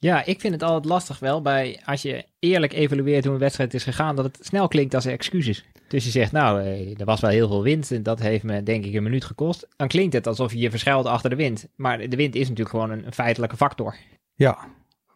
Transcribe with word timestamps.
Ja, 0.00 0.24
ik 0.24 0.40
vind 0.40 0.52
het 0.54 0.62
altijd 0.62 0.84
lastig 0.84 1.18
wel 1.18 1.42
bij 1.42 1.80
als 1.84 2.02
je 2.02 2.24
eerlijk 2.38 2.72
evalueert 2.72 3.24
hoe 3.24 3.32
een 3.32 3.40
wedstrijd 3.40 3.74
is 3.74 3.84
gegaan, 3.84 4.16
dat 4.16 4.24
het 4.24 4.38
snel 4.40 4.68
klinkt 4.68 4.94
als 4.94 5.04
excuses. 5.04 5.64
Dus 5.88 6.04
je 6.04 6.10
zegt, 6.10 6.32
nou, 6.32 6.60
eh, 6.62 7.00
er 7.00 7.04
was 7.04 7.20
wel 7.20 7.30
heel 7.30 7.48
veel 7.48 7.62
wind 7.62 7.90
en 7.90 8.02
dat 8.02 8.20
heeft 8.20 8.44
me 8.44 8.62
denk 8.62 8.84
ik 8.84 8.94
een 8.94 9.02
minuut 9.02 9.24
gekost. 9.24 9.68
Dan 9.76 9.88
klinkt 9.88 10.12
het 10.12 10.26
alsof 10.26 10.52
je 10.52 10.58
je 10.58 10.70
verschuilt 10.70 11.06
achter 11.06 11.30
de 11.30 11.36
wind. 11.36 11.68
Maar 11.76 12.08
de 12.08 12.16
wind 12.16 12.34
is 12.34 12.48
natuurlijk 12.48 12.68
gewoon 12.68 12.90
een, 12.90 13.12
feitelijke 13.12 13.56
factor. 13.56 13.96
Ja, 14.34 14.58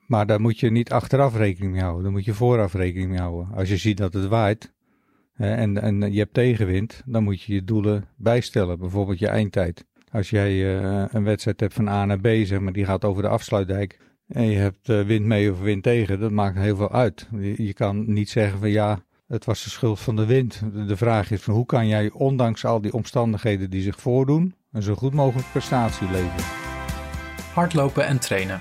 maar 0.07 0.27
daar 0.27 0.41
moet 0.41 0.61
je 0.61 0.71
niet 0.71 0.93
achteraf 0.93 1.37
rekening 1.37 1.73
mee 1.73 1.83
houden. 1.83 2.03
Daar 2.03 2.13
moet 2.13 2.25
je 2.25 2.35
vooraf 2.35 2.75
rekening 2.75 3.11
mee 3.11 3.21
houden. 3.21 3.55
Als 3.55 3.69
je 3.69 3.77
ziet 3.77 3.97
dat 3.97 4.13
het 4.13 4.27
waait 4.27 4.73
en, 5.35 5.83
en 5.83 6.13
je 6.13 6.19
hebt 6.19 6.35
tegenwind, 6.35 7.03
dan 7.07 7.23
moet 7.23 7.43
je 7.43 7.55
je 7.55 7.65
doelen 7.65 8.09
bijstellen. 8.17 8.79
Bijvoorbeeld 8.79 9.19
je 9.19 9.29
eindtijd. 9.29 9.85
Als 10.11 10.31
jij 10.31 10.79
eh, 10.79 11.05
een 11.09 11.25
wedstrijd 11.25 11.61
hebt 11.61 11.75
van 11.75 11.89
A 11.89 12.05
naar 12.05 12.21
B, 12.21 12.27
zeg 12.27 12.61
maar, 12.61 12.73
die 12.73 12.85
gaat 12.85 13.05
over 13.05 13.23
de 13.23 13.29
afsluitdijk. 13.29 13.99
En 14.33 14.45
je 14.51 14.59
hebt 14.59 14.89
eh, 14.89 15.01
wind 15.03 15.25
mee 15.27 15.53
of 15.53 15.61
wind 15.61 15.83
tegen, 15.83 16.21
dat 16.21 16.31
maakt 16.31 16.57
heel 16.59 16.77
veel 16.77 16.93
uit. 16.93 17.29
Je, 17.57 17.73
kan 17.73 18.13
niet 18.13 18.31
zeggen 18.31 18.59
van 18.59 18.71
ja, 18.71 18.99
het 19.29 19.45
was 19.45 19.63
de 19.65 19.71
schuld 19.71 20.01
van 20.01 20.17
de 20.17 20.27
wind. 20.27 20.61
De- 20.73 20.85
De 20.85 20.97
vraag 20.97 21.31
is 21.31 21.43
van 21.43 21.55
hoe 21.55 21.67
kan 21.67 21.87
jij 21.89 22.11
ondanks 22.15 22.65
al 22.65 22.81
die 22.81 22.93
omstandigheden 22.93 23.71
die 23.71 23.83
zich 23.83 24.01
voordoen, 24.01 24.55
een 24.73 24.83
zo 24.83 24.95
goed 24.95 25.15
mogelijk 25.15 25.51
prestatie 25.51 26.07
leveren. 26.11 26.45
Hardlopen 27.55 28.07
en 28.07 28.19
trainen. 28.19 28.61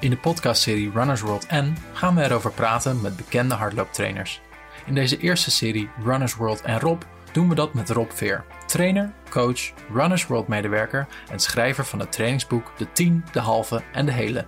In 0.00 0.10
de 0.10 0.16
podcastserie 0.16 0.90
Runners 0.94 1.20
World 1.20 1.46
N 1.50 1.72
gaan 1.92 2.14
we 2.14 2.22
erover 2.22 2.52
praten 2.52 3.00
met 3.00 3.16
bekende 3.16 3.54
hardlooptrainers. 3.54 4.40
In 4.86 4.94
deze 4.94 5.18
eerste 5.18 5.50
serie 5.50 5.88
Runners 6.04 6.34
World 6.34 6.60
en 6.62 6.80
Rob 6.80 7.02
doen 7.32 7.48
we 7.48 7.54
dat 7.54 7.74
met 7.74 7.90
Rob 7.90 8.10
Veer, 8.10 8.44
trainer, 8.66 9.12
coach, 9.30 9.60
Runners 9.92 10.26
World 10.26 10.48
medewerker 10.48 11.06
en 11.30 11.38
schrijver 11.38 11.84
van 11.84 11.98
het 11.98 12.12
trainingsboek 12.12 12.72
De 12.76 12.92
10, 12.92 13.24
de 13.32 13.40
halve 13.40 13.82
en 13.92 14.06
de 14.06 14.12
hele. 14.12 14.46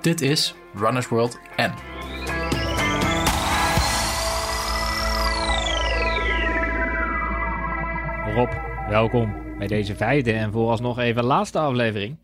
Dit 0.00 0.20
is 0.20 0.54
Runners 0.74 1.08
World 1.08 1.38
N. 1.56 1.70
Rob, 8.34 8.52
welkom 8.88 9.34
bij 9.58 9.66
deze 9.66 9.96
vijfde 9.96 10.32
en 10.32 10.52
vooralsnog 10.52 10.98
even 10.98 11.24
laatste 11.24 11.58
aflevering. 11.58 12.18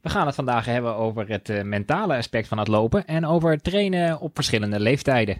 We 0.00 0.08
gaan 0.08 0.26
het 0.26 0.34
vandaag 0.34 0.64
hebben 0.64 0.96
over 0.96 1.28
het 1.28 1.48
eh, 1.48 1.62
mentale 1.62 2.16
aspect 2.16 2.48
van 2.48 2.58
het 2.58 2.68
lopen 2.68 3.06
en 3.06 3.24
over 3.24 3.62
trainen 3.62 4.20
op 4.20 4.34
verschillende 4.34 4.80
leeftijden. 4.80 5.36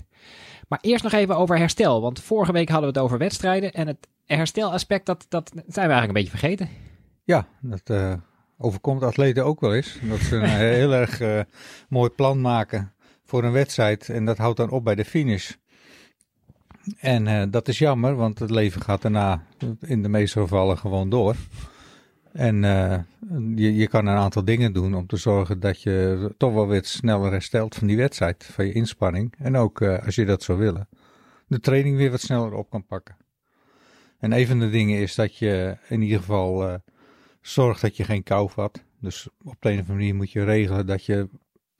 Maar 0.68 0.78
eerst 0.82 1.04
nog 1.04 1.12
even 1.12 1.36
over 1.36 1.58
herstel, 1.58 2.00
want 2.00 2.22
vorige 2.22 2.52
week 2.52 2.68
hadden 2.68 2.92
we 2.92 2.98
het 2.98 3.04
over 3.04 3.18
wedstrijden 3.18 3.72
en 3.72 3.86
het 3.86 4.08
herstelaspect, 4.24 5.06
dat, 5.06 5.26
dat 5.28 5.50
zijn 5.50 5.64
we 5.64 5.92
eigenlijk 5.92 6.08
een 6.08 6.24
beetje 6.24 6.38
vergeten. 6.38 6.68
Ja, 7.24 7.46
dat 7.60 7.90
eh, 7.90 8.14
overkomt 8.58 9.02
atleten 9.02 9.44
ook 9.44 9.60
wel 9.60 9.74
eens. 9.74 9.98
Dat 10.08 10.18
ze 10.18 10.36
een 10.36 10.48
heel 10.78 10.92
erg 10.92 11.20
eh, 11.20 11.40
mooi 11.88 12.10
plan 12.10 12.40
maken 12.40 12.92
voor 13.24 13.44
een 13.44 13.52
wedstrijd 13.52 14.08
en 14.08 14.24
dat 14.24 14.38
houdt 14.38 14.56
dan 14.56 14.70
op 14.70 14.84
bij 14.84 14.94
de 14.94 15.04
finish. 15.04 15.52
En 16.98 17.26
eh, 17.26 17.42
dat 17.50 17.68
is 17.68 17.78
jammer, 17.78 18.14
want 18.14 18.38
het 18.38 18.50
leven 18.50 18.82
gaat 18.82 19.02
daarna 19.02 19.42
in 19.80 20.02
de 20.02 20.08
meeste 20.08 20.40
gevallen 20.40 20.78
gewoon 20.78 21.08
door. 21.08 21.36
En 22.32 22.64
eh, 22.64 22.98
je, 23.54 23.74
je 23.74 23.88
kan 23.88 24.06
een 24.06 24.16
aantal 24.16 24.44
dingen 24.44 24.72
doen 24.72 24.94
om 24.94 25.06
te 25.06 25.16
zorgen 25.16 25.60
dat 25.60 25.82
je 25.82 26.34
toch 26.36 26.52
wel 26.52 26.66
weer 26.66 26.84
sneller 26.84 27.30
herstelt 27.30 27.74
van 27.74 27.86
die 27.86 27.96
wedstrijd, 27.96 28.50
van 28.52 28.66
je 28.66 28.72
inspanning. 28.72 29.34
En 29.38 29.56
ook 29.56 29.82
als 29.82 30.14
je 30.14 30.24
dat 30.24 30.42
zou 30.42 30.58
willen, 30.58 30.88
de 31.46 31.60
training 31.60 31.96
weer 31.96 32.10
wat 32.10 32.20
sneller 32.20 32.52
op 32.52 32.70
kan 32.70 32.86
pakken. 32.86 33.16
En 34.18 34.32
een 34.32 34.46
van 34.46 34.58
de 34.58 34.70
dingen 34.70 35.00
is 35.00 35.14
dat 35.14 35.36
je 35.36 35.76
in 35.88 36.02
ieder 36.02 36.18
geval 36.18 36.80
zorgt 37.48 37.80
dat 37.80 37.96
je 37.96 38.04
geen 38.04 38.22
kou 38.22 38.50
vat. 38.50 38.84
Dus 39.00 39.28
op 39.44 39.56
de 39.60 39.68
een 39.68 39.74
of 39.74 39.80
andere 39.80 39.98
manier 39.98 40.14
moet 40.14 40.32
je 40.32 40.44
regelen 40.44 40.86
dat 40.86 41.04
je 41.04 41.28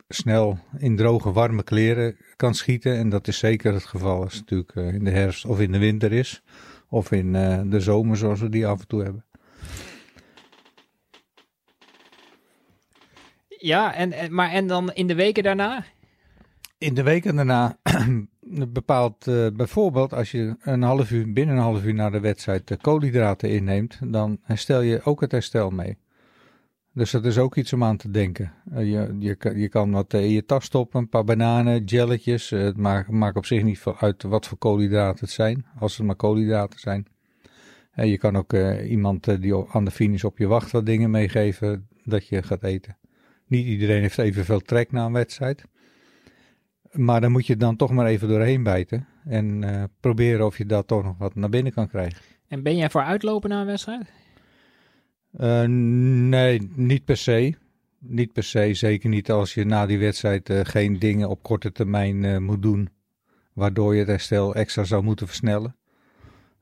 snel 0.09 0.59
in 0.79 0.97
droge, 0.97 1.33
warme 1.33 1.63
kleren 1.63 2.17
kan 2.37 2.55
schieten. 2.55 2.97
En 2.97 3.09
dat 3.09 3.29
is 3.29 3.39
zeker 3.39 3.73
het 3.73 3.85
geval 3.85 4.23
als 4.23 4.33
het 4.33 4.41
natuurlijk 4.41 4.75
eh, 4.75 4.95
in 4.95 5.05
de 5.05 5.11
herfst 5.11 5.45
of 5.45 5.61
in 5.61 5.73
de 5.73 5.79
winter 5.79 6.13
is. 6.13 6.43
Of 6.89 7.13
in 7.13 7.35
eh, 7.35 7.61
de 7.65 7.81
zomer 7.81 8.17
zoals 8.17 8.41
we 8.41 8.49
die 8.49 8.67
af 8.67 8.81
en 8.81 8.87
toe 8.87 9.03
hebben. 9.03 9.25
Ja, 13.49 13.95
en, 13.95 14.35
maar 14.35 14.51
en 14.51 14.67
dan 14.67 14.93
in 14.93 15.07
de 15.07 15.15
weken 15.15 15.43
daarna? 15.43 15.85
In 16.79 16.95
de 16.95 17.03
weken 17.03 17.37
daarna 17.37 17.79
bepaalt 18.69 19.27
eh, 19.27 19.47
bijvoorbeeld 19.53 20.13
als 20.15 20.31
je 20.31 20.57
een 20.61 20.83
half 20.83 21.11
uur, 21.11 21.33
binnen 21.33 21.57
een 21.57 21.63
half 21.63 21.85
uur 21.85 21.95
na 21.95 22.11
de 22.11 22.21
wedstrijd 22.21 22.69
de 22.69 22.77
koolhydraten 22.77 23.51
inneemt, 23.51 23.99
dan 24.05 24.39
herstel 24.43 24.81
je 24.81 25.01
ook 25.05 25.21
het 25.21 25.33
herstel 25.33 25.71
mee. 25.71 25.99
Dus 26.93 27.11
dat 27.11 27.25
is 27.25 27.39
ook 27.39 27.57
iets 27.57 27.73
om 27.73 27.85
aan 27.85 27.97
te 27.97 28.11
denken. 28.11 28.53
Eh, 28.71 28.91
je, 28.91 29.17
je, 29.19 29.35
kan- 29.35 29.59
je 29.59 29.69
kan 29.69 29.91
wat 29.91 30.13
in 30.13 30.31
je 30.31 30.45
tas 30.45 30.65
stoppen, 30.65 31.01
een 31.01 31.09
paar 31.09 31.25
bananen, 31.25 31.85
jelletjes. 31.85 32.53
Eh, 32.53 32.61
het 32.61 32.77
maakt, 32.77 33.09
maakt 33.09 33.37
op 33.37 33.47
zich 33.47 33.63
niet 33.63 33.79
veel 33.79 33.99
uit 33.99 34.23
wat 34.23 34.47
voor 34.47 34.59
koolhydraten 34.59 35.25
het 35.25 35.35
zijn, 35.35 35.67
als 35.79 35.97
het 35.97 36.07
maar 36.07 36.17
koolhydraten 36.17 36.79
zijn. 36.81 37.07
En 37.93 38.09
je 38.09 38.19
kan 38.19 38.37
ook 38.37 38.53
eh, 38.53 38.91
iemand 38.91 39.29
eh, 39.29 39.41
die 39.41 39.55
aan 39.69 39.85
de 39.85 39.91
finish 39.91 40.25
op 40.25 40.39
je 40.39 40.47
wacht 40.47 40.71
wat 40.71 40.87
dingen 40.87 41.11
meegeven 41.11 41.89
dat 42.05 42.29
je 42.29 42.43
gaat 42.43 42.63
eten. 42.63 42.97
Niet 43.47 43.67
iedereen 43.67 44.01
heeft 44.01 44.19
evenveel 44.19 44.61
trek 44.61 44.93
na 44.93 45.07
een 45.07 45.13
wedstrijd. 45.13 45.65
Maar 46.97 47.21
dan 47.21 47.33
moet 47.33 47.47
je 47.47 47.57
dan 47.57 47.77
toch 47.77 47.91
maar 47.91 48.07
even 48.07 48.29
doorheen 48.29 48.63
bijten. 48.63 49.07
En 49.25 49.65
eh, 49.65 49.83
proberen 50.01 50.47
of 50.47 50.59
je 50.59 50.67
dat 50.67 50.87
toch 50.87 51.05
nog 51.05 51.19
wat 51.19 51.35
naar 51.35 51.49
binnen 51.49 51.73
kan 51.73 51.89
krijgen. 51.89 52.23
En 52.49 52.63
ben 52.63 52.77
jij 52.77 52.91
voor 52.91 53.03
uitlopen 53.03 53.51
na 53.51 53.61
een 53.61 53.67
wedstrijd? 53.67 54.13
Eh, 55.33 55.63
nee, 55.63 56.71
niet 56.75 57.05
per 57.05 57.17
se. 57.17 57.55
Niet 57.99 58.33
per 58.33 58.43
se. 58.43 58.75
Zeker 58.75 59.09
niet 59.09 59.31
als 59.31 59.55
je 59.55 59.65
na 59.65 59.87
die 59.87 59.99
wedstrijd 59.99 60.51
eh, 60.51 60.61
geen 60.63 60.99
dingen 60.99 61.29
op 61.29 61.43
korte 61.43 61.73
termijn 61.73 62.45
moet 62.45 62.63
doen. 62.63 62.89
Waardoor 63.53 63.93
je 63.95 63.99
het 63.99 64.09
herstel 64.09 64.55
extra 64.55 64.85
zou 64.85 65.03
moeten 65.03 65.27
versnellen. 65.27 65.77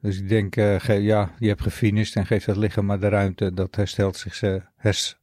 Dus 0.00 0.18
ik 0.18 0.28
denk, 0.28 0.54
ja, 0.54 1.30
je 1.38 1.48
hebt 1.48 1.62
gefinished 1.62 2.16
en 2.16 2.26
geeft 2.26 2.46
het 2.46 2.56
lichaam 2.56 2.86
maar 2.86 3.00
de 3.00 3.08
ruimte. 3.08 3.54
Dat 3.54 3.76
herstelt 3.76 4.16
zich, 4.16 4.40
hers- 4.76 5.16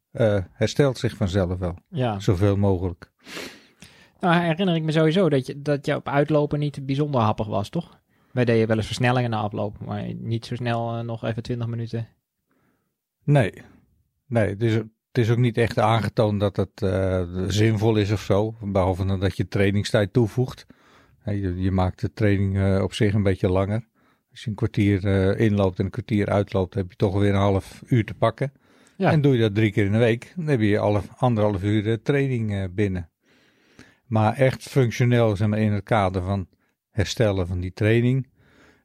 herstelt 0.52 0.98
zich 0.98 1.16
vanzelf 1.16 1.58
wel. 1.60 1.78
Ja. 1.90 2.20
Zoveel 2.20 2.58
mogelijk. 2.58 3.12
Nou 4.22 4.36
herinner 4.36 4.76
ik 4.76 4.84
me 4.84 4.92
sowieso 4.92 5.30
dat 5.30 5.46
je, 5.48 5.62
dat 5.62 5.86
je 5.86 5.96
op 5.96 6.08
uitlopen 6.08 6.60
niet 6.60 6.86
bijzonder 6.86 7.22
happig 7.22 7.48
was, 7.48 7.70
toch? 7.70 8.00
Wij 8.32 8.46
deden 8.46 8.68
wel 8.68 8.78
eens 8.78 8.86
versnellingen 8.86 9.30
na 9.30 9.38
afloop, 9.38 9.86
maar 9.86 10.14
niet 10.14 10.46
zo 10.46 10.56
snel 10.56 10.98
eh, 10.98 11.04
nog 11.04 11.24
even 11.24 11.44
20 11.44 11.68
minuten. 11.68 12.08
Nee, 13.24 13.54
nee 14.28 14.50
het, 14.50 14.64
is, 14.64 14.74
het 14.74 14.88
is 15.12 15.30
ook 15.30 15.38
niet 15.38 15.58
echt 15.58 15.80
aangetoond 15.80 16.40
dat 16.40 16.56
het 16.56 16.82
eh, 16.82 17.24
zinvol 17.48 17.96
is 17.96 18.12
of 18.12 18.22
zo. 18.22 18.56
Behalve 18.62 19.06
dan 19.06 19.20
dat 19.20 19.38
je 19.38 19.48
trainingstijd 19.48 20.14
toevoegt. 20.14 20.66
Je, 21.26 21.62
je 21.62 21.72
maakt 21.72 22.02
de 22.02 22.14
training 22.14 22.58
eh, 22.58 22.84
op 22.84 22.94
zich 22.94 23.14
een 23.14 23.24
beetje 23.24 23.50
langer. 23.50 23.90
Als 24.32 24.44
je 24.44 24.50
een 24.50 24.56
kwartier 24.56 25.38
inloopt 25.38 25.80
en 25.80 25.86
een 25.86 25.92
kwartier 25.92 26.30
uitloopt, 26.30 26.74
heb 26.74 26.90
je 26.90 26.96
toch 26.96 27.20
weer 27.20 27.30
een 27.30 27.40
half 27.40 27.84
uur 27.86 28.06
te 28.06 28.14
pakken. 28.14 28.52
Ja. 28.98 29.12
En 29.12 29.22
doe 29.22 29.34
je 29.34 29.40
dat 29.40 29.56
drie 29.56 29.72
keer 29.72 29.86
in 29.86 29.92
de 29.92 29.98
week, 29.98 30.34
dan 30.36 30.48
heb 30.48 30.60
je 30.60 30.80
alle, 30.80 31.02
anderhalf 31.18 31.64
uur 31.64 32.02
training 32.02 32.74
binnen. 32.74 33.11
Maar 34.12 34.34
echt 34.34 34.64
functioneel, 34.64 35.36
zeg 35.36 35.48
maar, 35.48 35.60
in 35.60 35.72
het 35.72 35.84
kader 35.84 36.22
van 36.22 36.48
herstellen 36.90 37.48
van 37.48 37.60
die 37.60 37.74
training, 37.74 38.28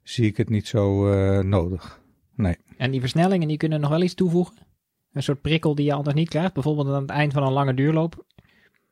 zie 0.02 0.26
ik 0.26 0.36
het 0.36 0.48
niet 0.48 0.66
zo 0.66 1.12
eh, 1.12 1.44
nodig. 1.44 2.00
Nee. 2.34 2.56
En 2.76 2.90
die 2.90 3.00
versnellingen 3.00 3.48
die 3.48 3.56
kunnen 3.56 3.80
nog 3.80 3.90
wel 3.90 4.02
iets 4.02 4.14
toevoegen. 4.14 4.54
Een 5.12 5.22
soort 5.22 5.40
prikkel 5.40 5.74
die 5.74 5.84
je 5.84 5.92
anders 5.92 6.14
niet 6.14 6.28
krijgt. 6.28 6.52
Bijvoorbeeld 6.52 6.88
aan 6.88 7.00
het 7.02 7.10
eind 7.10 7.32
van 7.32 7.42
een 7.42 7.52
lange 7.52 7.74
duurloop. 7.74 8.24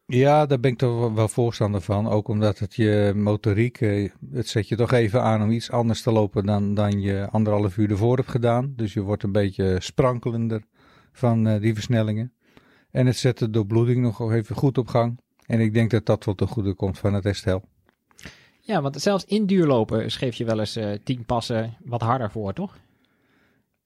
Ja, 0.06 0.46
daar 0.46 0.60
ben 0.60 0.70
ik 0.70 0.78
toch 0.78 1.12
wel- 1.12 1.28
voorstander 1.28 1.80
van. 1.80 2.08
Ook 2.08 2.28
omdat 2.28 2.58
het 2.58 2.74
je 2.74 3.12
motoriek, 3.16 3.80
eh, 3.80 4.10
het 4.32 4.48
zet 4.48 4.68
je 4.68 4.76
toch 4.76 4.92
even 4.92 5.22
aan 5.22 5.42
om 5.42 5.50
iets 5.50 5.70
anders 5.70 6.02
te 6.02 6.12
lopen 6.12 6.46
dan, 6.46 6.74
dan 6.74 7.00
je 7.00 7.28
anderhalf 7.30 7.76
uur 7.76 7.90
ervoor 7.90 8.16
hebt 8.16 8.30
gedaan. 8.30 8.72
Dus 8.76 8.92
je 8.92 9.00
wordt 9.00 9.22
een 9.22 9.32
beetje 9.32 9.76
sprankelender 9.80 10.62
van 11.12 11.46
eh, 11.46 11.60
die 11.60 11.74
versnellingen. 11.74 12.32
En 12.90 13.06
het 13.06 13.16
zet 13.16 13.38
de 13.38 13.50
doorbloeding 13.50 14.00
nog 14.00 14.32
even 14.32 14.56
goed 14.56 14.78
op 14.78 14.86
gang. 14.88 15.22
En 15.46 15.60
ik 15.60 15.74
denk 15.74 15.90
dat 15.90 16.06
dat 16.06 16.24
wel 16.24 16.34
ten 16.34 16.48
goede 16.48 16.74
komt 16.74 16.98
van 16.98 17.14
het 17.14 17.24
herstel. 17.24 17.62
Ja, 18.60 18.82
want 18.82 19.00
zelfs 19.00 19.24
in 19.24 19.46
duurlopen 19.46 20.10
schreef 20.10 20.34
je 20.36 20.44
wel 20.44 20.58
eens 20.58 20.76
eh 20.76 20.98
tien 21.04 21.24
passen 21.24 21.76
wat 21.84 22.00
harder 22.00 22.30
voor, 22.30 22.52
toch? 22.52 22.76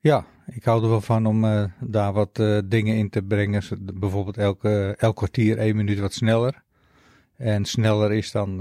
Ja, 0.01 0.27
ik 0.47 0.65
hou 0.65 0.83
er 0.83 0.89
wel 0.89 1.01
van 1.01 1.27
om 1.27 1.45
eh, 1.45 1.65
daar 1.81 2.13
wat 2.13 2.39
eh, 2.39 2.59
dingen 2.65 2.97
in 2.97 3.11
te 3.11 3.23
brengen. 3.23 3.63
Bijvoorbeeld 3.95 4.37
elke, 4.37 4.95
elk 4.99 5.17
kwartier 5.17 5.59
één 5.59 5.77
minuut 5.77 5.99
wat 5.99 6.13
sneller. 6.13 6.63
En 7.37 7.65
sneller 7.65 8.13
is 8.13 8.33
dan, 8.33 8.59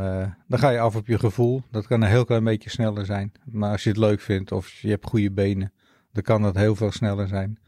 dan 0.47 0.59
ga 0.59 0.69
je 0.69 0.79
af 0.79 0.95
op 0.95 1.07
je 1.07 1.19
gevoel. 1.19 1.61
Dat 1.71 1.87
kan 1.87 2.01
een 2.01 2.09
heel 2.09 2.25
klein 2.25 2.43
beetje 2.43 2.69
sneller 2.69 3.05
zijn. 3.05 3.31
Maar 3.45 3.71
als 3.71 3.83
je 3.83 3.89
het 3.89 3.97
leuk 3.97 4.19
vindt 4.19 4.51
of 4.51 4.69
je 4.69 4.89
hebt 4.89 5.05
goede 5.05 5.31
benen, 5.31 5.73
dan 6.11 6.23
kan 6.23 6.41
dat 6.41 6.55
heel 6.55 6.75
veel 6.75 6.91
sneller 6.91 7.27
zijn. 7.27 7.59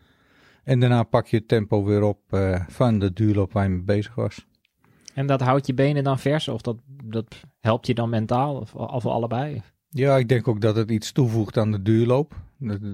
En 0.64 0.80
daarna 0.80 1.04
pak 1.04 1.28
je 1.28 1.38
het 1.38 1.48
tempo 1.48 1.84
weer 1.84 2.04
op 2.04 2.20
van 2.68 3.00
de 3.00 3.14
duurloop 3.14 3.54
waar 3.54 3.64
je 3.64 3.70
mee 3.70 3.82
bezig 3.82 4.16
was. 4.16 4.48
En 5.20 5.28
dat 5.28 5.42
houdt 5.42 5.68
je 5.68 5.74
benen 5.74 6.04
dan 6.04 6.20
vers? 6.20 6.48
Of 6.48 6.62
dat, 6.62 6.78
dat 7.04 7.44
helpt 7.60 7.88
je 7.88 7.94
dan 7.94 8.10
mentaal? 8.10 8.56
Of, 8.56 8.76
of 8.76 9.06
allebei? 9.06 9.62
Ja, 9.90 10.18
ik 10.18 10.30
denk 10.30 10.48
ook 10.48 10.62
dat 10.62 10.76
het 10.76 10.92
iets 10.92 11.12
toevoegt 11.12 11.58
aan 11.58 11.72
de 11.72 11.82
duurloop. 11.82 12.36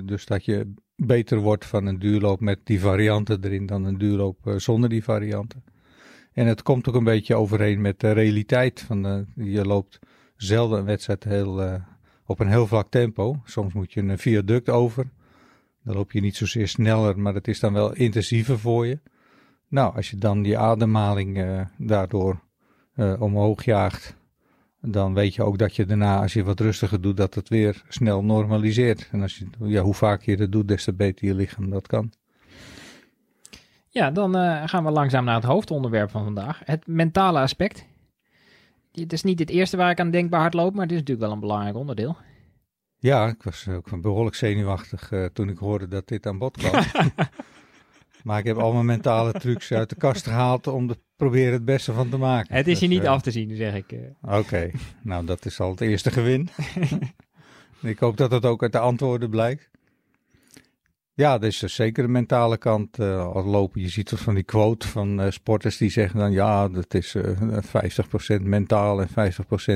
Dus 0.04 0.26
dat 0.26 0.46
je 0.46 0.74
beter 0.96 1.38
wordt 1.38 1.66
van 1.66 1.86
een 1.86 2.00
duurloop 2.00 2.40
met 2.40 2.60
die 2.64 2.80
varianten 2.80 3.44
erin 3.44 3.66
dan 3.66 3.86
een 3.86 3.98
duurloop 3.98 4.48
eh, 4.48 4.56
zonder 4.56 4.90
die 4.90 5.04
varianten. 5.04 5.64
En 6.34 6.48
het 6.48 6.64
komt 6.64 6.88
ook 6.90 6.96
een 6.96 7.04
beetje 7.04 7.36
overeen 7.36 7.82
met 7.82 8.00
de 8.00 8.12
realiteit. 8.12 8.82
Van 8.82 9.28
je 9.36 9.66
loopt 9.66 10.00
zelden 10.36 10.80
een 10.80 10.86
wedstrijd 10.86 11.24
heel, 11.24 11.64
uh, 11.64 11.74
op 12.26 12.40
een 12.40 12.50
heel 12.50 12.68
vlak 12.68 12.90
tempo. 12.90 13.42
Soms 13.44 13.74
moet 13.74 13.94
je 13.94 14.02
een 14.02 14.18
viaduct 14.18 14.70
over. 14.70 15.10
Dan 15.84 15.96
loop 15.96 16.12
je 16.12 16.22
niet 16.22 16.36
zozeer 16.36 16.68
sneller, 16.68 17.20
maar 17.20 17.34
het 17.34 17.48
is 17.48 17.60
dan 17.60 17.74
wel 17.74 17.94
intensiever 17.94 18.60
voor 18.60 18.88
je. 18.88 19.00
Nou, 19.68 19.96
als 19.96 20.10
je 20.10 20.18
dan 20.18 20.42
die 20.42 20.58
ademhaling 20.58 21.38
uh, 21.38 21.62
daardoor 21.78 22.40
uh, 22.96 23.22
omhoog 23.22 23.66
jaagt, 23.66 24.16
dan 24.82 25.14
weet 25.14 25.36
je 25.36 25.44
ook 25.44 25.58
dat 25.58 25.76
je 25.76 25.86
daarna, 25.86 26.22
als 26.22 26.34
je 26.34 26.44
wat 26.44 26.60
rustiger 26.60 27.02
doet, 27.02 27.18
dat 27.18 27.34
het 27.34 27.50
weer 27.50 27.84
snel 27.88 28.24
normaliseert. 28.24 29.10
En 29.12 29.22
als 29.22 29.38
je, 29.38 29.48
ja, 29.60 29.82
hoe 29.82 29.94
vaak 29.94 30.22
je 30.22 30.38
dat 30.38 30.52
doet, 30.52 30.68
des 30.68 30.84
te 30.84 30.94
beter 30.94 31.28
je 31.28 31.36
lichaam 31.36 31.70
dat 31.70 31.88
kan. 31.88 32.12
Ja, 33.90 34.12
dan 34.12 34.38
uh, 34.38 34.62
gaan 34.66 34.84
we 34.84 34.92
langzaam 34.92 35.26
naar 35.26 35.36
het 35.36 35.44
hoofdonderwerp 35.44 36.10
van 36.10 36.24
vandaag. 36.24 36.62
Het 36.66 36.88
mentale 36.88 37.40
aspect. 37.40 37.86
Het 38.92 39.14
is 39.14 39.24
niet 39.24 39.40
het 39.40 39.50
eerste 39.50 39.78
waar 39.78 39.90
ik 39.90 40.00
aan 40.00 40.12
denk 40.12 40.30
bij 40.30 40.40
hardlopen, 40.40 40.74
maar 40.74 40.84
het 40.84 40.92
is 40.92 41.00
natuurlijk 41.00 41.26
wel 41.26 41.36
een 41.36 41.42
belangrijk 41.42 41.76
onderdeel. 41.76 42.18
Ja, 43.00 43.28
ik 43.28 43.44
was 43.44 43.68
ook 43.68 44.02
behoorlijk 44.02 44.36
zenuwachtig 44.36 45.12
uh, 45.12 45.26
toen 45.26 45.50
ik 45.50 45.58
hoorde 45.58 45.88
dat 45.88 46.08
dit 46.08 46.26
aan 46.26 46.38
bod 46.38 46.58
kwam. 46.58 46.84
maar 48.26 48.40
ik 48.40 48.46
heb 48.46 48.58
al 48.58 48.74
mijn 48.74 48.86
mentale 48.86 49.32
trucs 49.32 49.72
uit 49.72 49.90
de 49.90 49.96
kast 49.96 50.26
gehaald 50.26 50.68
om 50.68 50.90
er 50.90 50.96
proberen 51.16 51.54
het 51.54 51.66
beste 51.66 51.94
van 51.94 52.10
te 52.10 52.18
maken. 52.18 52.56
Het 52.56 52.68
is 52.68 52.80
je 52.80 52.88
dus, 52.88 52.96
niet 52.96 53.06
uh, 53.06 53.12
af 53.12 53.22
te 53.22 53.32
zien, 53.32 53.56
zeg 53.56 53.76
ik. 53.76 53.96
Oké, 54.22 54.36
okay. 54.38 54.74
nou 55.02 55.26
dat 55.26 55.46
is 55.46 55.60
al 55.60 55.70
het 55.70 55.82
eerste 55.82 56.12
gewin. 56.12 56.50
ik 57.82 58.00
hoop 58.00 58.18
dat 58.18 58.32
het 58.32 58.46
ook 58.46 58.62
uit 58.62 58.72
de 58.72 58.80
antwoorden 58.80 59.30
blijkt. 59.30 59.70
Ja, 61.14 61.38
dus 61.38 61.60
zeker 61.60 62.04
de 62.04 62.10
mentale 62.10 62.58
kant 62.58 63.00
uh, 63.00 63.46
lopen. 63.46 63.82
Je 63.82 63.90
ziet 63.90 64.10
van 64.16 64.34
die 64.34 64.44
quote 64.44 64.88
van 64.88 65.22
uh, 65.22 65.30
sporters 65.30 65.78
die 65.78 65.90
zeggen 65.90 66.20
dan 66.20 66.32
ja, 66.32 66.68
dat 66.68 66.94
is 66.94 67.16
uh, 67.16 67.24
50% 68.40 68.42
mentaal 68.42 69.02
en 69.02 69.10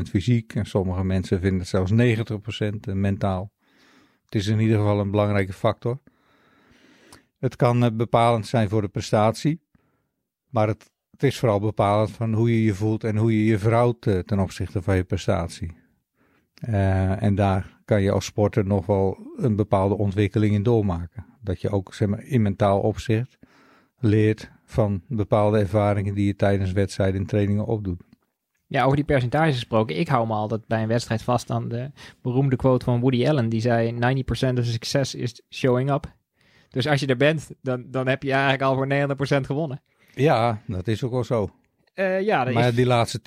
50% 0.07 0.09
fysiek. 0.09 0.55
En 0.55 0.65
sommige 0.65 1.03
mensen 1.03 1.39
vinden 1.39 1.59
het 1.59 1.67
zelfs 1.67 1.91
90% 1.91 2.93
mentaal. 2.93 3.51
Het 4.25 4.35
is 4.35 4.47
in 4.47 4.59
ieder 4.59 4.77
geval 4.77 4.99
een 4.99 5.11
belangrijke 5.11 5.53
factor. 5.53 5.99
Het 7.39 7.55
kan 7.55 7.97
bepalend 7.97 8.47
zijn 8.47 8.69
voor 8.69 8.81
de 8.81 8.87
prestatie, 8.87 9.61
maar 10.49 10.67
het, 10.67 10.91
is 11.17 11.39
vooral 11.39 11.59
bepalend 11.59 12.11
van 12.11 12.33
hoe 12.33 12.49
je 12.49 12.63
je 12.63 12.73
voelt 12.73 13.03
en 13.03 13.17
hoe 13.17 13.37
je 13.37 13.45
je 13.45 13.59
verhoudt 13.59 14.01
ten 14.01 14.39
opzichte 14.39 14.81
van 14.81 14.95
je 14.95 15.03
prestatie. 15.03 15.77
en 17.19 17.35
daar 17.35 17.79
kan 17.85 18.01
je 18.01 18.11
als 18.11 18.25
sporter 18.25 18.65
nog 18.65 18.85
wel 18.85 19.17
een 19.35 19.55
bepaalde 19.55 19.97
ontwikkeling 19.97 20.53
in 20.53 20.63
doormaken. 20.63 21.25
Dat 21.41 21.61
je 21.61 21.69
ook 21.69 21.93
zeg 21.93 22.07
maar, 22.07 22.23
in 22.23 22.41
mentaal 22.41 22.79
opzicht 22.79 23.37
leert 23.99 24.51
van 24.65 25.01
bepaalde 25.07 25.59
ervaringen 25.59 26.13
die 26.13 26.25
je 26.25 26.35
tijdens 26.35 26.71
wedstrijden 26.71 27.21
en 27.21 27.27
trainingen 27.27 27.65
opdoet. 27.65 28.01
Ja, 28.67 28.83
over 28.83 28.95
die 28.95 29.05
percentages 29.05 29.53
gesproken. 29.53 29.99
Ik 29.99 30.07
hou 30.07 30.27
me 30.27 30.33
altijd 30.33 30.67
bij 30.67 30.81
een 30.81 30.87
wedstrijd 30.87 31.21
vast 31.21 31.49
aan 31.49 31.67
de 31.67 31.91
beroemde 32.21 32.55
quote 32.55 32.85
van 32.85 32.99
Woody 32.99 33.27
Allen. 33.27 33.49
Die 33.49 33.61
zei, 33.61 33.93
90% 33.93 33.97
of 34.57 34.65
success 34.65 35.15
is 35.15 35.41
showing 35.49 35.91
up. 35.91 36.17
Dus 36.69 36.87
als 36.87 36.99
je 36.99 37.07
er 37.07 37.17
bent, 37.17 37.49
dan, 37.61 37.85
dan 37.87 38.07
heb 38.07 38.23
je 38.23 38.31
eigenlijk 38.31 38.61
al 38.61 38.75
voor 38.75 38.87
90% 39.41 39.45
gewonnen. 39.45 39.81
Ja, 40.13 40.61
dat 40.67 40.87
is 40.87 41.03
ook 41.03 41.11
wel 41.11 41.23
zo. 41.23 41.49
Uh, 41.95 42.21
ja, 42.21 42.43
maar 42.43 42.67
is... 42.67 42.75
die 42.75 42.85
laatste 42.85 43.19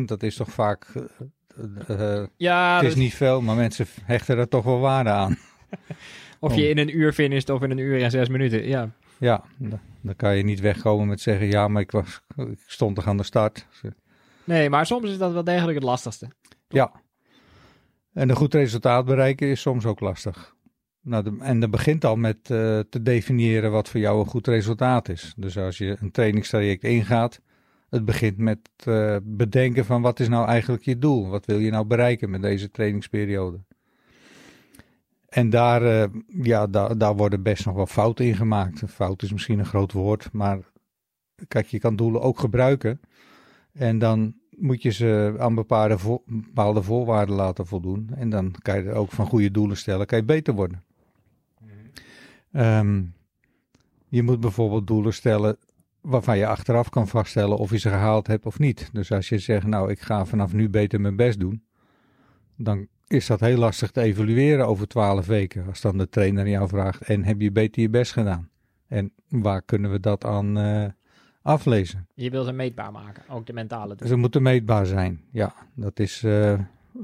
10%, 0.00 0.04
dat 0.04 0.22
is 0.22 0.36
toch 0.36 0.50
vaak... 0.50 0.86
Uh, 0.94 1.90
uh, 1.90 2.26
ja, 2.36 2.76
het 2.76 2.86
is 2.86 2.94
niet 2.94 3.14
veel, 3.14 3.40
maar 3.40 3.56
mensen 3.56 3.86
hechten 4.04 4.38
er 4.38 4.48
toch 4.48 4.64
wel 4.64 4.78
waarde 4.78 5.10
aan. 5.10 5.38
Of 6.40 6.54
je 6.54 6.68
in 6.68 6.78
een 6.78 6.96
uur 6.96 7.12
finisht 7.12 7.50
of 7.50 7.62
in 7.62 7.70
een 7.70 7.78
uur 7.78 8.02
en 8.02 8.10
zes 8.10 8.28
minuten, 8.28 8.68
ja. 8.68 8.90
Ja, 9.18 9.44
dan 10.00 10.16
kan 10.16 10.36
je 10.36 10.42
niet 10.42 10.60
wegkomen 10.60 11.06
met 11.06 11.20
zeggen, 11.20 11.46
ja, 11.46 11.68
maar 11.68 11.82
ik, 11.82 11.90
was, 11.90 12.20
ik 12.36 12.58
stond 12.66 12.94
toch 12.94 13.06
aan 13.06 13.16
de 13.16 13.22
start. 13.22 13.66
Nee, 14.44 14.70
maar 14.70 14.86
soms 14.86 15.10
is 15.10 15.18
dat 15.18 15.32
wel 15.32 15.44
degelijk 15.44 15.74
het 15.74 15.86
lastigste. 15.86 16.28
Ja. 16.68 16.92
En 18.12 18.28
een 18.28 18.36
goed 18.36 18.54
resultaat 18.54 19.04
bereiken 19.04 19.48
is 19.48 19.60
soms 19.60 19.86
ook 19.86 20.00
lastig. 20.00 20.53
Nou, 21.04 21.38
en 21.40 21.60
dat 21.60 21.70
begint 21.70 22.04
al 22.04 22.16
met 22.16 22.36
uh, 22.36 22.78
te 22.90 23.02
definiëren 23.02 23.70
wat 23.70 23.88
voor 23.88 24.00
jou 24.00 24.20
een 24.20 24.26
goed 24.26 24.46
resultaat 24.46 25.08
is. 25.08 25.34
Dus 25.36 25.58
als 25.58 25.78
je 25.78 25.96
een 26.00 26.10
trainingstraject 26.10 26.84
ingaat, 26.84 27.40
het 27.90 28.04
begint 28.04 28.36
met 28.36 28.58
uh, 28.88 29.16
bedenken 29.22 29.84
van 29.84 30.02
wat 30.02 30.20
is 30.20 30.28
nou 30.28 30.46
eigenlijk 30.46 30.84
je 30.84 30.98
doel? 30.98 31.28
Wat 31.28 31.46
wil 31.46 31.58
je 31.58 31.70
nou 31.70 31.86
bereiken 31.86 32.30
met 32.30 32.42
deze 32.42 32.70
trainingsperiode? 32.70 33.60
En 35.28 35.50
daar, 35.50 35.82
uh, 35.82 36.04
ja, 36.42 36.66
daar, 36.66 36.98
daar 36.98 37.16
worden 37.16 37.42
best 37.42 37.66
nog 37.66 37.74
wel 37.74 37.86
fouten 37.86 38.24
in 38.24 38.36
gemaakt. 38.36 38.82
Fout 38.86 39.22
is 39.22 39.32
misschien 39.32 39.58
een 39.58 39.66
groot 39.66 39.92
woord, 39.92 40.28
maar 40.32 40.58
kijk, 41.48 41.66
je 41.66 41.78
kan 41.78 41.96
doelen 41.96 42.20
ook 42.20 42.38
gebruiken. 42.38 43.00
En 43.72 43.98
dan 43.98 44.34
moet 44.50 44.82
je 44.82 44.90
ze 44.90 45.34
aan 45.38 45.54
bepaalde, 45.54 46.20
bepaalde 46.26 46.82
voorwaarden 46.82 47.34
laten 47.34 47.66
voldoen. 47.66 48.10
En 48.14 48.30
dan 48.30 48.54
kan 48.62 48.82
je 48.82 48.92
ook 48.92 49.10
van 49.10 49.26
goede 49.26 49.50
doelen 49.50 49.76
stellen, 49.76 50.06
kan 50.06 50.18
je 50.18 50.24
beter 50.24 50.54
worden. 50.54 50.82
Um, 52.56 53.14
je 54.08 54.22
moet 54.22 54.40
bijvoorbeeld 54.40 54.86
doelen 54.86 55.14
stellen 55.14 55.56
waarvan 56.00 56.38
je 56.38 56.46
achteraf 56.46 56.88
kan 56.88 57.08
vaststellen 57.08 57.58
of 57.58 57.70
je 57.70 57.78
ze 57.78 57.88
gehaald 57.88 58.26
hebt 58.26 58.46
of 58.46 58.58
niet. 58.58 58.90
Dus 58.92 59.12
als 59.12 59.28
je 59.28 59.38
zegt, 59.38 59.66
nou, 59.66 59.90
ik 59.90 60.00
ga 60.00 60.24
vanaf 60.24 60.52
nu 60.52 60.68
beter 60.68 61.00
mijn 61.00 61.16
best 61.16 61.40
doen, 61.40 61.64
dan 62.56 62.86
is 63.06 63.26
dat 63.26 63.40
heel 63.40 63.58
lastig 63.58 63.90
te 63.90 64.00
evalueren 64.00 64.66
over 64.66 64.88
twaalf 64.88 65.26
weken. 65.26 65.66
Als 65.66 65.80
dan 65.80 65.98
de 65.98 66.08
trainer 66.08 66.48
jou 66.48 66.68
vraagt, 66.68 67.02
en 67.02 67.24
heb 67.24 67.40
je 67.40 67.52
beter 67.52 67.82
je 67.82 67.90
best 67.90 68.12
gedaan? 68.12 68.48
En 68.86 69.12
waar 69.28 69.62
kunnen 69.62 69.90
we 69.90 70.00
dat 70.00 70.24
aan 70.24 70.58
uh, 70.58 70.86
aflezen? 71.42 72.06
Je 72.14 72.30
wil 72.30 72.44
ze 72.44 72.52
meetbaar 72.52 72.92
maken, 72.92 73.22
ook 73.28 73.46
de 73.46 73.52
mentale. 73.52 73.96
Ze 74.06 74.16
moeten 74.16 74.42
meetbaar 74.42 74.86
zijn, 74.86 75.20
ja. 75.30 75.54
Dat 75.74 75.98
is 75.98 76.22
uh, 76.22 76.52
uh, 76.52 76.58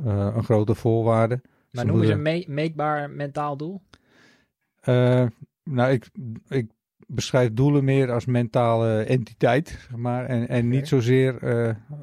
een 0.05 0.45
grote 0.45 0.75
voorwaarde. 0.75 1.41
Maar 1.71 1.87
noem 1.87 2.03
je 2.03 2.13
een 2.13 2.23
me 2.23 2.45
meetbaar 2.49 3.11
mentaal 3.11 3.57
doel? 3.57 3.81
Nou, 5.63 5.93
ik, 5.93 6.11
ik 6.49 6.71
beschrijf 7.07 7.53
doelen 7.53 7.85
meer 7.85 8.13
als 8.13 8.25
mentale 8.25 9.03
entiteit, 9.03 9.69
zeg 9.69 9.97
maar. 9.97 10.27
En, 10.27 10.49
en 10.49 10.69
niet 10.69 10.89
zozeer 10.89 11.39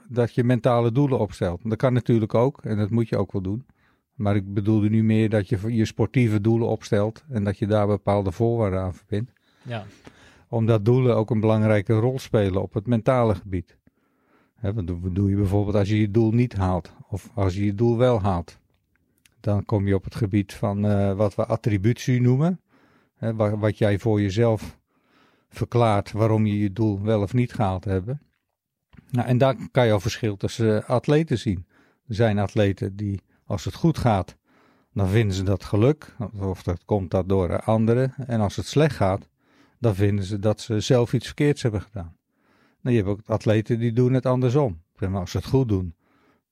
dat 0.10 0.34
je 0.34 0.44
mentale 0.44 0.92
doelen 0.92 1.20
opstelt. 1.20 1.62
Dat 1.64 1.78
kan 1.78 1.94
natuurlijk 1.94 2.34
ook, 2.34 2.64
en 2.64 2.78
dat 2.78 2.90
moet 2.90 3.10
je 3.10 3.18
ook 3.18 3.32
wel 3.32 3.42
doen. 3.42 3.66
Maar 4.14 4.36
ik 4.36 4.54
bedoelde 4.54 4.90
nu 4.90 5.04
meer 5.04 5.30
dat 5.30 5.50
je 5.50 5.76
je 5.76 5.86
sportieve 5.86 6.42
doelen 6.42 6.68
opstelt 6.68 7.24
en 7.30 7.44
dat 7.44 7.58
je 7.58 7.68
daar 7.68 7.88
bepaalde 7.88 8.32
voorwaarden 8.32 8.80
aan 8.80 8.94
verbindt. 8.96 9.32
Ja. 9.62 9.86
Omdat 10.50 10.86
doelen 10.86 11.16
ook 11.16 11.30
een 11.30 11.40
belangrijke 11.40 11.94
rol 11.94 12.20
spelen 12.20 12.62
op 12.62 12.74
het 12.74 12.88
mentale 12.88 13.36
gebied. 13.36 13.78
Wat 14.62 14.88
doe 15.16 15.30
je 15.30 15.36
bijvoorbeeld 15.36 15.76
als 15.76 15.90
je 15.90 16.00
je 16.00 16.12
doel 16.12 16.32
niet 16.32 16.56
haalt 16.56 16.94
of 17.10 17.30
als 17.34 17.56
je 17.56 17.66
je 17.66 17.76
doel 17.76 17.98
wel 17.98 18.22
haalt? 18.22 18.60
Dan 19.40 19.66
kom 19.66 19.88
je 19.88 19.96
op 19.96 20.04
het 20.04 20.16
gebied 20.16 20.54
van 20.54 20.86
uh, 20.86 21.14
wat 21.14 21.36
we 21.36 21.46
attributie 21.46 22.22
noemen. 22.22 22.62
Wat, 23.20 23.58
wat 23.60 23.78
jij 23.78 24.00
voor 24.00 24.22
jezelf 24.22 24.80
verklaart 25.50 26.12
waarom 26.12 26.46
je 26.46 26.60
je 26.60 26.74
doel 26.74 27.02
wel 27.02 27.22
of 27.22 27.34
niet 27.34 27.54
gehaald 27.54 27.86
hebt. 27.86 28.12
Nou, 29.10 29.28
en 29.28 29.38
daar 29.38 29.56
kan 29.72 29.86
je 29.86 29.92
al 29.92 30.00
verschil 30.00 30.38
tussen 30.38 30.86
atleten 30.86 31.38
zien. 31.38 31.68
Er 32.08 32.16
zijn 32.16 32.40
atleten 32.40 32.96
die 32.96 33.22
als 33.46 33.66
het 33.66 33.74
goed 33.74 33.98
gaat, 33.98 34.38
dan 34.94 35.08
vinden 35.08 35.36
ze 35.36 35.44
dat 35.44 35.64
geluk, 35.64 36.16
of 36.40 36.64
dat 36.64 36.86
komt 36.86 37.12
dat 37.12 37.30
door 37.30 37.62
anderen. 37.62 38.14
En 38.28 38.40
als 38.40 38.56
het 38.56 38.66
slecht 38.66 38.96
gaat, 38.96 39.30
dan 39.80 39.96
vinden 39.96 40.26
ze 40.26 40.40
dat 40.40 40.62
ze 40.62 40.80
zelf 40.80 41.14
iets 41.14 41.26
verkeerds 41.26 41.62
hebben 41.62 41.82
gedaan. 41.82 42.16
Nou, 42.82 42.96
je 42.96 43.04
hebt 43.04 43.20
ook 43.20 43.30
atleten 43.30 43.80
die 43.80 43.94
doen 43.94 44.14
het 44.14 44.26
andersom. 44.26 44.82
Als 45.14 45.32
ze 45.32 45.38
het 45.38 45.46
goed 45.46 45.68
doen, 45.68 45.96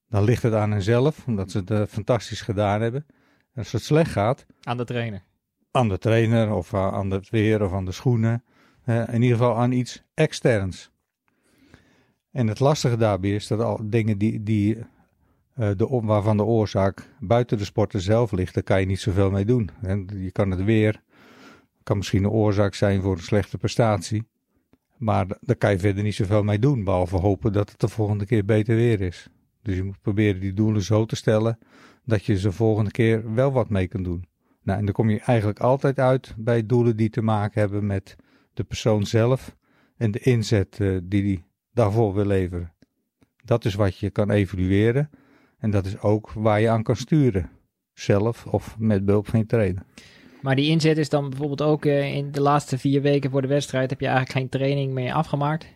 dan 0.09 0.23
ligt 0.23 0.43
het 0.43 0.53
aan 0.53 0.71
henzelf, 0.71 1.27
omdat 1.27 1.51
ze 1.51 1.57
het 1.57 1.71
uh, 1.71 1.83
fantastisch 1.87 2.41
gedaan 2.41 2.81
hebben. 2.81 3.05
En 3.53 3.61
als 3.61 3.71
het 3.71 3.83
slecht 3.83 4.11
gaat... 4.11 4.45
Aan 4.63 4.77
de 4.77 4.85
trainer. 4.85 5.23
Aan 5.75 5.89
de 5.89 5.97
trainer, 5.97 6.53
of 6.53 6.73
aan 6.73 7.11
het 7.11 7.29
weer, 7.29 7.63
of 7.63 7.73
aan 7.73 7.85
de 7.85 7.91
schoenen. 7.91 8.43
In 8.85 9.21
ieder 9.21 9.37
geval 9.37 9.57
aan 9.57 9.71
iets 9.71 10.03
externs. 10.13 10.91
En 12.31 12.47
het 12.47 12.59
lastige 12.59 12.97
daarbij 12.97 13.29
is 13.29 13.47
dat 13.47 13.59
al 13.59 13.79
dingen 13.83 14.17
die, 14.17 14.43
die 14.43 14.75
uh, 14.75 14.83
de, 15.75 16.01
waarvan 16.03 16.37
de 16.37 16.43
oorzaak 16.43 17.09
buiten 17.19 17.57
de 17.57 17.65
sporter 17.65 18.01
zelf 18.01 18.31
ligt, 18.31 18.53
daar 18.53 18.63
kan 18.63 18.79
je 18.79 18.85
niet 18.85 18.99
zoveel 18.99 19.31
mee 19.31 19.45
doen. 19.45 19.69
En 19.81 20.07
je 20.13 20.31
kan 20.31 20.51
het 20.51 20.63
weer, 20.63 21.01
kan 21.83 21.97
misschien 21.97 22.23
een 22.23 22.29
oorzaak 22.29 22.73
zijn 22.73 23.01
voor 23.01 23.13
een 23.13 23.23
slechte 23.23 23.57
prestatie. 23.57 24.23
Maar 24.97 25.25
daar 25.41 25.55
kan 25.55 25.71
je 25.71 25.79
verder 25.79 26.03
niet 26.03 26.15
zoveel 26.15 26.43
mee 26.43 26.59
doen, 26.59 26.83
behalve 26.83 27.17
hopen 27.17 27.53
dat 27.53 27.69
het 27.69 27.79
de 27.79 27.87
volgende 27.87 28.25
keer 28.25 28.45
beter 28.45 28.75
weer 28.75 29.01
is. 29.01 29.27
Dus 29.61 29.75
je 29.75 29.83
moet 29.83 30.01
proberen 30.01 30.41
die 30.41 30.53
doelen 30.53 30.81
zo 30.81 31.05
te 31.05 31.15
stellen 31.15 31.59
dat 32.03 32.25
je 32.25 32.37
ze 32.37 32.47
de 32.47 32.53
volgende 32.53 32.91
keer 32.91 33.33
wel 33.33 33.51
wat 33.51 33.69
mee 33.69 33.87
kan 33.87 34.03
doen. 34.03 34.25
Nou, 34.65 34.79
en 34.79 34.85
dan 34.85 34.93
kom 34.93 35.09
je 35.09 35.19
eigenlijk 35.19 35.59
altijd 35.59 35.99
uit 35.99 36.33
bij 36.37 36.65
doelen 36.65 36.97
die 36.97 37.09
te 37.09 37.21
maken 37.21 37.61
hebben 37.61 37.85
met 37.85 38.15
de 38.53 38.63
persoon 38.63 39.05
zelf 39.05 39.55
en 39.97 40.11
de 40.11 40.19
inzet 40.19 40.79
uh, 40.79 40.99
die 41.03 41.23
die 41.23 41.43
daarvoor 41.73 42.13
wil 42.13 42.25
leveren. 42.25 42.73
Dat 43.43 43.65
is 43.65 43.73
wat 43.73 43.97
je 43.97 44.09
kan 44.09 44.31
evalueren. 44.31 45.09
En 45.57 45.71
dat 45.71 45.85
is 45.85 45.99
ook 45.99 46.31
waar 46.31 46.61
je 46.61 46.69
aan 46.69 46.83
kan 46.83 46.95
sturen. 46.95 47.49
Zelf 47.93 48.45
of 48.45 48.75
met 48.79 49.05
behulp 49.05 49.27
van 49.27 49.39
je 49.39 49.45
trainer. 49.45 49.83
Maar 50.41 50.55
die 50.55 50.69
inzet 50.69 50.97
is 50.97 51.09
dan 51.09 51.29
bijvoorbeeld 51.29 51.61
ook 51.61 51.85
uh, 51.85 52.15
in 52.15 52.31
de 52.31 52.41
laatste 52.41 52.77
vier 52.77 53.01
weken 53.01 53.31
voor 53.31 53.41
de 53.41 53.47
wedstrijd 53.47 53.89
heb 53.89 53.99
je 53.99 54.07
eigenlijk 54.07 54.37
geen 54.37 54.49
training 54.49 54.93
meer 54.93 55.13
afgemaakt? 55.13 55.67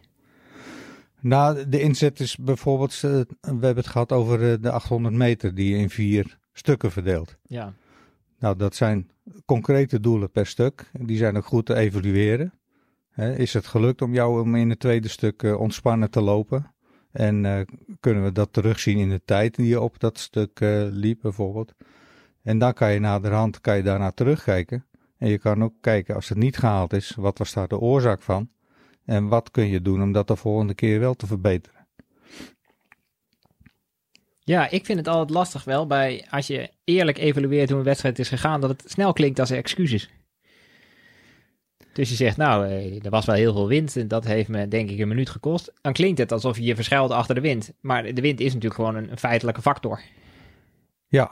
Nou, 1.22 1.69
de 1.69 1.81
inzet 1.81 2.19
is 2.19 2.36
bijvoorbeeld, 2.36 2.93
eh, 2.93 3.01
we 3.01 3.25
hebben 3.41 3.75
het 3.75 3.88
gehad 3.88 4.12
over 4.12 4.51
eh, 4.51 4.58
de 4.62 4.72
800 4.72 5.15
meter 5.15 5.55
die 5.55 5.69
je 5.69 5.77
in 5.77 5.89
vier 5.89 6.38
stukken 6.53 6.91
verdeelt. 6.91 7.36
Ja. 7.43 7.74
Nou, 8.39 8.55
dat 8.55 8.75
zijn 8.75 9.12
concrete 9.46 10.00
doelen 10.00 10.31
per 10.31 10.46
stuk. 10.46 10.91
Die 11.00 11.17
zijn 11.17 11.38
ook 11.38 11.46
goed 11.46 11.65
te 11.65 11.75
evalueren. 11.75 12.53
Is 13.15 13.53
het 13.53 13.67
gelukt 13.67 14.01
om 14.01 14.13
jou 14.13 14.41
om 14.41 14.55
in 14.55 14.69
het 14.69 14.79
tweede 14.79 15.08
stuk 15.08 15.43
eh, 15.43 15.60
ontspannen 15.60 16.10
te 16.10 16.22
lopen? 16.22 16.74
En 17.12 17.46
eh, 17.46 17.60
kunnen 18.00 18.24
we 18.24 18.31
dat 18.31 18.53
terugzien 18.53 18.98
in 18.98 19.10
de 19.10 19.22
tijd 19.25 19.55
die 19.55 19.67
je 19.67 19.81
op 19.81 20.00
dat 20.00 20.17
stuk 20.19 20.60
eh, 20.60 20.86
liep 20.89 21.22
bijvoorbeeld? 21.22 21.74
En 22.43 22.58
dan 22.58 22.74
kan 22.74 22.93
je 22.93 23.00
naderhand 23.00 23.62
kan 23.62 23.77
je 23.77 23.84
daarna 23.84 24.12
terugkijken. 24.12 24.86
En 25.17 25.29
je 25.29 25.38
kan 25.38 25.63
ook 25.63 25.74
kijken 25.81 26.15
als 26.15 26.29
het 26.29 26.38
niet 26.38 26.58
gehaald 26.58 26.93
is, 26.93 27.15
wat 27.17 27.38
was 27.38 27.53
daar 27.53 27.67
de 27.67 27.79
oorzaak 27.79 28.22
van? 28.22 28.50
En 29.05 29.27
wat 29.27 29.51
kun 29.51 29.67
je 29.67 29.81
doen 29.81 30.01
om 30.01 30.12
dat 30.12 30.27
de 30.27 30.36
volgende 30.36 30.74
keer 30.74 31.00
wel 31.00 31.13
te 31.13 31.27
verbeteren? 31.27 31.79
Ja, 34.50 34.70
ik 34.70 34.86
vind 34.86 34.98
het 34.98 35.08
altijd 35.08 35.29
lastig 35.29 35.63
wel 35.63 35.88
bij 35.88 36.25
als 36.29 36.48
je 36.48 36.70
eerlijk 36.84 37.18
evalueert 37.18 37.70
hoe 37.70 37.77
een 37.77 37.86
wedstrijd 37.86 38.20
is 38.20 38.29
gegaan, 38.29 38.62
dat 38.62 38.70
het 38.70 38.84
snel 38.86 39.13
klinkt 39.13 39.39
als 39.39 39.50
excuses. 39.50 40.10
Dus 41.94 42.10
je 42.10 42.15
zegt, 42.15 42.38
nou, 42.38 42.68
eh, 42.68 43.06
er 43.06 43.10
was 43.10 43.25
wel 43.25 43.36
heel 43.36 43.53
veel 43.53 43.68
wind 43.68 43.96
en 43.96 44.08
dat 44.08 44.25
heeft 44.25 44.50
me 44.50 44.68
denk 44.68 44.89
ik 44.89 45.00
een 45.00 45.08
minuut 45.08 45.29
gekost. 45.29 45.74
Dan 45.82 45.94
klinkt 45.94 46.18
het 46.18 46.32
alsof 46.32 46.58
je 46.58 46.63
je 46.63 46.75
verschuilt 46.75 47.12
achter 47.12 47.36
de 47.36 47.41
wind. 47.41 47.74
Maar 47.82 48.13
de 48.13 48.22
wind 48.22 48.39
is 48.39 48.53
natuurlijk 48.53 48.74
gewoon 48.74 48.96
een, 48.96 49.18
feitelijke 49.18 49.62
factor. 49.62 50.01
Ja, 51.08 51.32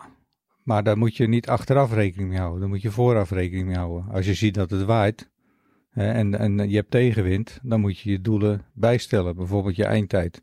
maar 0.63 0.83
daar 0.83 0.97
moet 0.97 1.15
je 1.15 1.27
niet 1.27 1.47
achteraf 1.47 1.93
rekening 1.93 2.29
mee 2.29 2.39
houden. 2.39 2.59
Daar 2.59 2.69
moet 2.69 2.81
je 2.81 2.91
vooraf 2.91 3.31
rekening 3.31 3.67
mee 3.67 3.77
houden. 3.77 4.05
Als 4.11 4.25
je 4.25 4.33
ziet 4.33 4.53
dat 4.53 4.69
het 4.69 4.83
waait 4.83 5.29
en, 5.91 6.39
en 6.39 6.69
je 6.69 6.75
hebt 6.75 6.91
tegenwind, 6.91 7.59
dan 7.63 7.79
moet 7.79 7.99
je 7.99 8.11
je 8.11 8.21
doelen 8.21 8.65
bijstellen. 8.73 9.35
Bijvoorbeeld 9.35 9.75
je 9.75 9.85
eindtijd. 9.85 10.41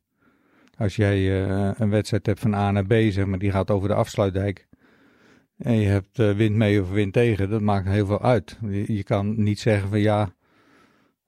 Als 0.79 0.97
jij 0.97 1.47
eh, 1.47 1.71
een 1.75 1.91
wedstrijd 1.91 2.27
hebt 2.27 2.41
van 2.41 2.55
A 2.55 2.71
naar 2.71 2.87
B, 2.87 2.93
zeg 2.93 3.27
maar, 3.27 3.39
die 3.39 3.51
gaat 3.51 3.71
over 3.71 3.89
de 3.89 3.95
afsluitdijk. 3.95 4.67
En 5.57 5.75
je 5.75 5.89
hebt 5.89 6.19
eh, 6.19 6.33
wind 6.33 6.57
mee 6.57 6.83
of 6.83 6.91
wind 6.91 7.13
tegen, 7.13 7.51
dat 7.51 7.61
maakt 7.61 7.89
heel 7.89 8.07
veel 8.07 8.23
uit. 8.23 8.59
Je, 8.87 9.03
kan 9.03 9.43
niet 9.43 9.61
zeggen 9.61 9.89
van 9.89 10.01
ja, 10.01 10.35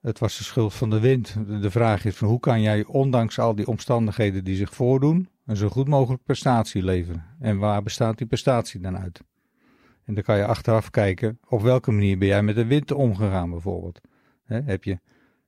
het 0.00 0.18
was 0.18 0.38
de 0.38 0.44
schuld 0.44 0.74
van 0.74 0.90
de 0.90 1.00
wind. 1.00 1.36
De, 1.62 1.70
vraag 1.70 2.04
is 2.04 2.16
van 2.16 2.28
hoe 2.28 2.40
kan 2.40 2.60
jij 2.60 2.84
ondanks 2.84 3.38
al 3.38 3.54
die 3.54 3.66
omstandigheden 3.66 4.44
die 4.44 4.56
zich 4.56 4.74
voordoen, 4.74 5.28
een 5.46 5.56
zo 5.56 5.68
goed 5.68 5.88
mogelijk 5.88 6.22
prestatie 6.22 6.84
leveren? 6.84 7.24
En 7.40 7.58
waar 7.58 7.82
bestaat 7.82 8.18
die 8.18 8.26
prestatie 8.26 8.80
dan 8.80 8.98
uit? 8.98 9.22
En 10.04 10.14
dan 10.14 10.22
kan 10.22 10.36
je 10.36 10.46
achteraf 10.46 10.90
kijken, 10.90 11.38
op 11.48 11.62
welke 11.62 11.92
manier 11.92 12.18
ben 12.18 12.28
jij 12.28 12.42
met 12.42 12.54
de 12.54 12.66
wind 12.66 12.92
omgegaan 12.92 13.50
bijvoorbeeld? 13.50 14.00
Heb 14.44 14.84
je 14.84 14.98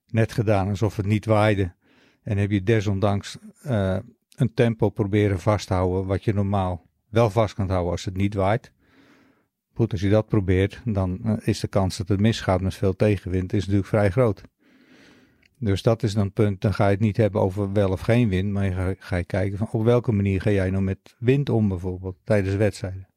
net 0.09 0.33
gedaan 0.33 0.69
alsof 0.69 0.97
het 0.97 1.07
niet 1.07 1.25
waaide 1.25 1.75
en 2.23 2.39
heb 2.39 2.51
je 2.51 2.63
desondanks 2.63 3.39
eh, 3.63 3.97
een 4.37 4.55
tempo 4.55 4.89
proberen 4.89 5.41
vasthouden 5.41 6.07
wat 6.07 6.25
je 6.25 6.35
normaal 6.35 6.87
wel 7.09 7.31
vast 7.31 7.55
kunt 7.55 7.71
houden 7.71 7.93
als 7.93 8.05
het 8.05 8.17
niet 8.17 8.35
waait. 8.35 8.73
Goed, 9.73 9.93
als 9.93 10.01
je 10.01 10.11
dat 10.11 10.29
probeert, 10.29 10.81
dan 10.85 11.21
eh, 11.25 11.37
is 11.47 11.61
de 11.61 11.69
kans 11.69 11.97
dat 11.97 12.09
het 12.09 12.21
misgaat 12.21 12.61
met 12.61 12.75
veel 12.75 12.97
tegenwind 12.97 13.53
is 13.53 13.61
natuurlijk 13.61 13.89
vrij 13.89 14.11
groot. 14.11 14.43
Dus 15.59 15.83
dat 15.83 16.03
is 16.03 16.15
dan 16.15 16.25
het 16.25 16.35
punt. 16.35 16.61
Dan 16.61 16.75
ga 16.75 16.85
je 16.85 16.91
het 16.91 17.01
niet 17.01 17.17
hebben 17.17 17.41
over 17.41 17.73
wel 17.73 17.91
of 17.91 18.01
geen 18.01 18.29
wind, 18.29 18.53
maar 18.53 18.65
je 18.65 18.73
ga, 18.73 18.95
ga 18.99 19.17
je 19.17 19.25
kijken 19.25 19.59
van 19.59 19.69
op 19.71 19.85
welke 19.85 20.13
manier 20.13 20.41
ga 20.41 20.51
jij 20.51 20.71
nou 20.71 20.83
met 20.83 21.17
wind 21.19 21.49
om 21.49 21.69
bijvoorbeeld 21.69 22.17
tijdens 22.25 22.55
wedstrijden. 22.55 23.09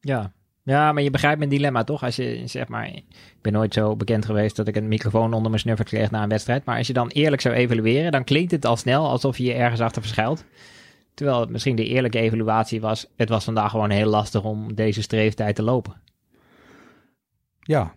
Ja. 0.00 0.32
Ja, 0.62 0.92
maar 0.92 1.02
je 1.02 1.10
begrijpt 1.10 1.38
mijn 1.38 1.50
dilemma 1.50 1.84
toch? 1.84 2.02
Als 2.02 2.16
je 2.16 2.42
zeg 2.44 2.68
maar, 2.68 2.86
ik 2.86 3.04
ben 3.40 3.52
nooit 3.52 3.74
zo 3.74 3.96
bekend 3.96 4.24
geweest 4.24 4.56
dat 4.56 4.68
ik 4.68 4.76
een 4.76 4.88
microfoon 4.88 5.32
onder 5.32 5.50
mijn 5.50 5.62
snuffer 5.62 5.84
kreeg 5.84 6.10
na 6.10 6.22
een 6.22 6.28
wedstrijd. 6.28 6.64
Maar 6.64 6.76
als 6.76 6.86
je 6.86 6.92
dan 6.92 7.08
eerlijk 7.08 7.42
zou 7.42 7.54
evalueren, 7.54 8.12
dan 8.12 8.24
klinkt 8.24 8.50
het 8.50 8.64
al 8.64 8.76
snel 8.76 9.08
alsof 9.08 9.38
je 9.38 9.44
je 9.44 9.52
ergens 9.52 9.80
achter 9.80 10.02
verschuilt. 10.02 10.44
Terwijl 11.14 11.40
het 11.40 11.50
misschien 11.50 11.76
de 11.76 11.86
eerlijke 11.86 12.18
evaluatie 12.18 12.80
was, 12.80 13.06
het 13.16 13.28
was 13.28 13.44
vandaag 13.44 13.70
gewoon 13.70 13.90
heel 13.90 14.08
lastig 14.08 14.44
om 14.44 14.74
deze 14.74 15.02
streeftijd 15.02 15.54
te 15.54 15.62
lopen. 15.62 16.00
Ja, 17.60 17.94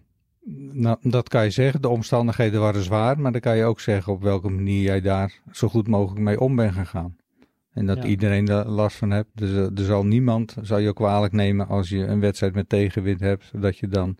nou, 0.71 0.97
dat 1.01 1.29
kan 1.29 1.43
je 1.43 1.49
zeggen. 1.49 1.81
De 1.81 1.89
omstandigheden 1.89 2.61
waren 2.61 2.83
zwaar, 2.83 3.19
maar 3.19 3.31
dan 3.31 3.41
kan 3.41 3.57
je 3.57 3.63
ook 3.63 3.79
zeggen 3.79 4.13
op 4.13 4.21
welke 4.21 4.49
manier 4.49 4.81
jij 4.81 5.01
daar 5.01 5.39
zo 5.51 5.67
goed 5.67 5.87
mogelijk 5.87 6.21
mee 6.21 6.39
om 6.39 6.55
bent 6.55 6.73
gegaan. 6.73 7.15
En 7.73 7.85
dat 7.85 7.97
Ja. 7.97 8.03
iedereen 8.03 8.47
er 8.47 8.69
last 8.69 8.97
van 8.97 9.11
hebt. 9.11 9.29
Dus 9.33 9.49
eh, 9.49 9.77
er 9.77 9.83
zal 9.85 10.05
niemand, 10.05 10.55
zou 10.61 10.81
je 10.81 10.89
ook 10.89 10.95
kwalijk 10.95 11.33
nemen 11.33 11.67
als 11.67 11.89
je 11.89 11.97
een 12.05 12.19
wedstrijd 12.19 12.53
met 12.53 12.69
tegenwind 12.69 13.19
hebt, 13.19 13.61
dat 13.61 13.77
je 13.77 13.87
dan 13.87 14.17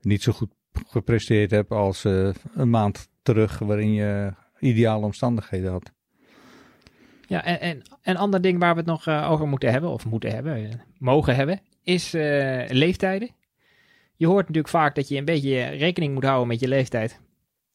niet 0.00 0.22
zo 0.22 0.32
goed 0.32 0.50
gepresteerd 0.86 1.50
hebt 1.50 1.70
als 1.70 2.04
eh, 2.04 2.28
een 2.54 2.70
maand 2.70 3.08
terug 3.22 3.58
waarin 3.58 3.92
je 3.92 4.32
ideale 4.58 5.04
omstandigheden 5.04 5.70
had. 5.70 5.92
Ja, 7.26 7.44
en, 7.44 7.60
en 7.60 7.82
een 8.02 8.16
ander 8.16 8.40
ding 8.40 8.58
waar 8.58 8.72
we 8.72 8.78
het 8.78 8.88
nog 8.88 9.06
eh, 9.06 9.30
over 9.30 9.48
moeten 9.48 9.70
hebben, 9.70 9.90
of 9.90 10.06
moeten 10.06 10.30
hebben, 10.34 10.80
mogen 10.98 11.36
hebben, 11.36 11.60
is 11.82 12.12
leeftijden. 12.68 13.30
Je 14.16 14.26
hoort 14.26 14.40
natuurlijk 14.40 14.68
vaak 14.68 14.94
dat 14.94 15.08
je 15.08 15.16
een 15.16 15.24
beetje 15.24 15.64
rekening 15.64 16.14
moet 16.14 16.24
houden 16.24 16.48
met 16.48 16.60
je 16.60 16.68
leeftijd 16.68 17.20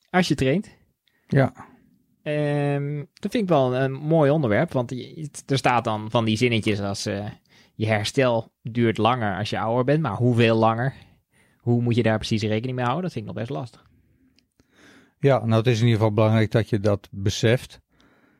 als 0.09 0.27
je 0.27 0.35
traint. 0.35 0.75
Ja, 1.27 1.53
Ehm, 2.27 3.03
dat 3.13 3.31
vind 3.31 3.43
ik 3.43 3.49
wel 3.49 3.75
een, 3.75 3.91
mooi 3.91 4.31
onderwerp, 4.31 4.71
want 4.71 4.91
er 5.45 5.57
staat 5.57 5.83
dan 5.83 6.11
van 6.11 6.25
die 6.25 6.37
zinnetjes 6.37 6.79
als 6.79 7.05
eh, 7.05 7.25
je 7.75 7.85
herstel 7.85 8.51
duurt 8.61 8.97
langer 8.97 9.37
als 9.37 9.49
je 9.49 9.59
ouder 9.59 9.85
bent, 9.85 10.01
maar 10.01 10.15
hoeveel 10.15 10.55
langer? 10.55 10.93
Hoe 11.57 11.81
moet 11.81 11.95
je 11.95 12.03
daar 12.03 12.17
precies 12.17 12.41
rekening 12.41 12.75
mee 12.75 12.85
houden? 12.85 13.03
Dat 13.03 13.13
vind 13.13 13.27
ik 13.27 13.33
nog 13.33 13.41
best 13.41 13.57
lastig. 13.57 13.85
Ja, 15.19 15.45
nou 15.45 15.53
het 15.53 15.67
is 15.67 15.79
in 15.79 15.85
ieder 15.85 15.99
geval 15.99 16.13
belangrijk 16.13 16.51
dat 16.51 16.69
je 16.69 16.79
dat 16.79 17.07
beseft. 17.11 17.81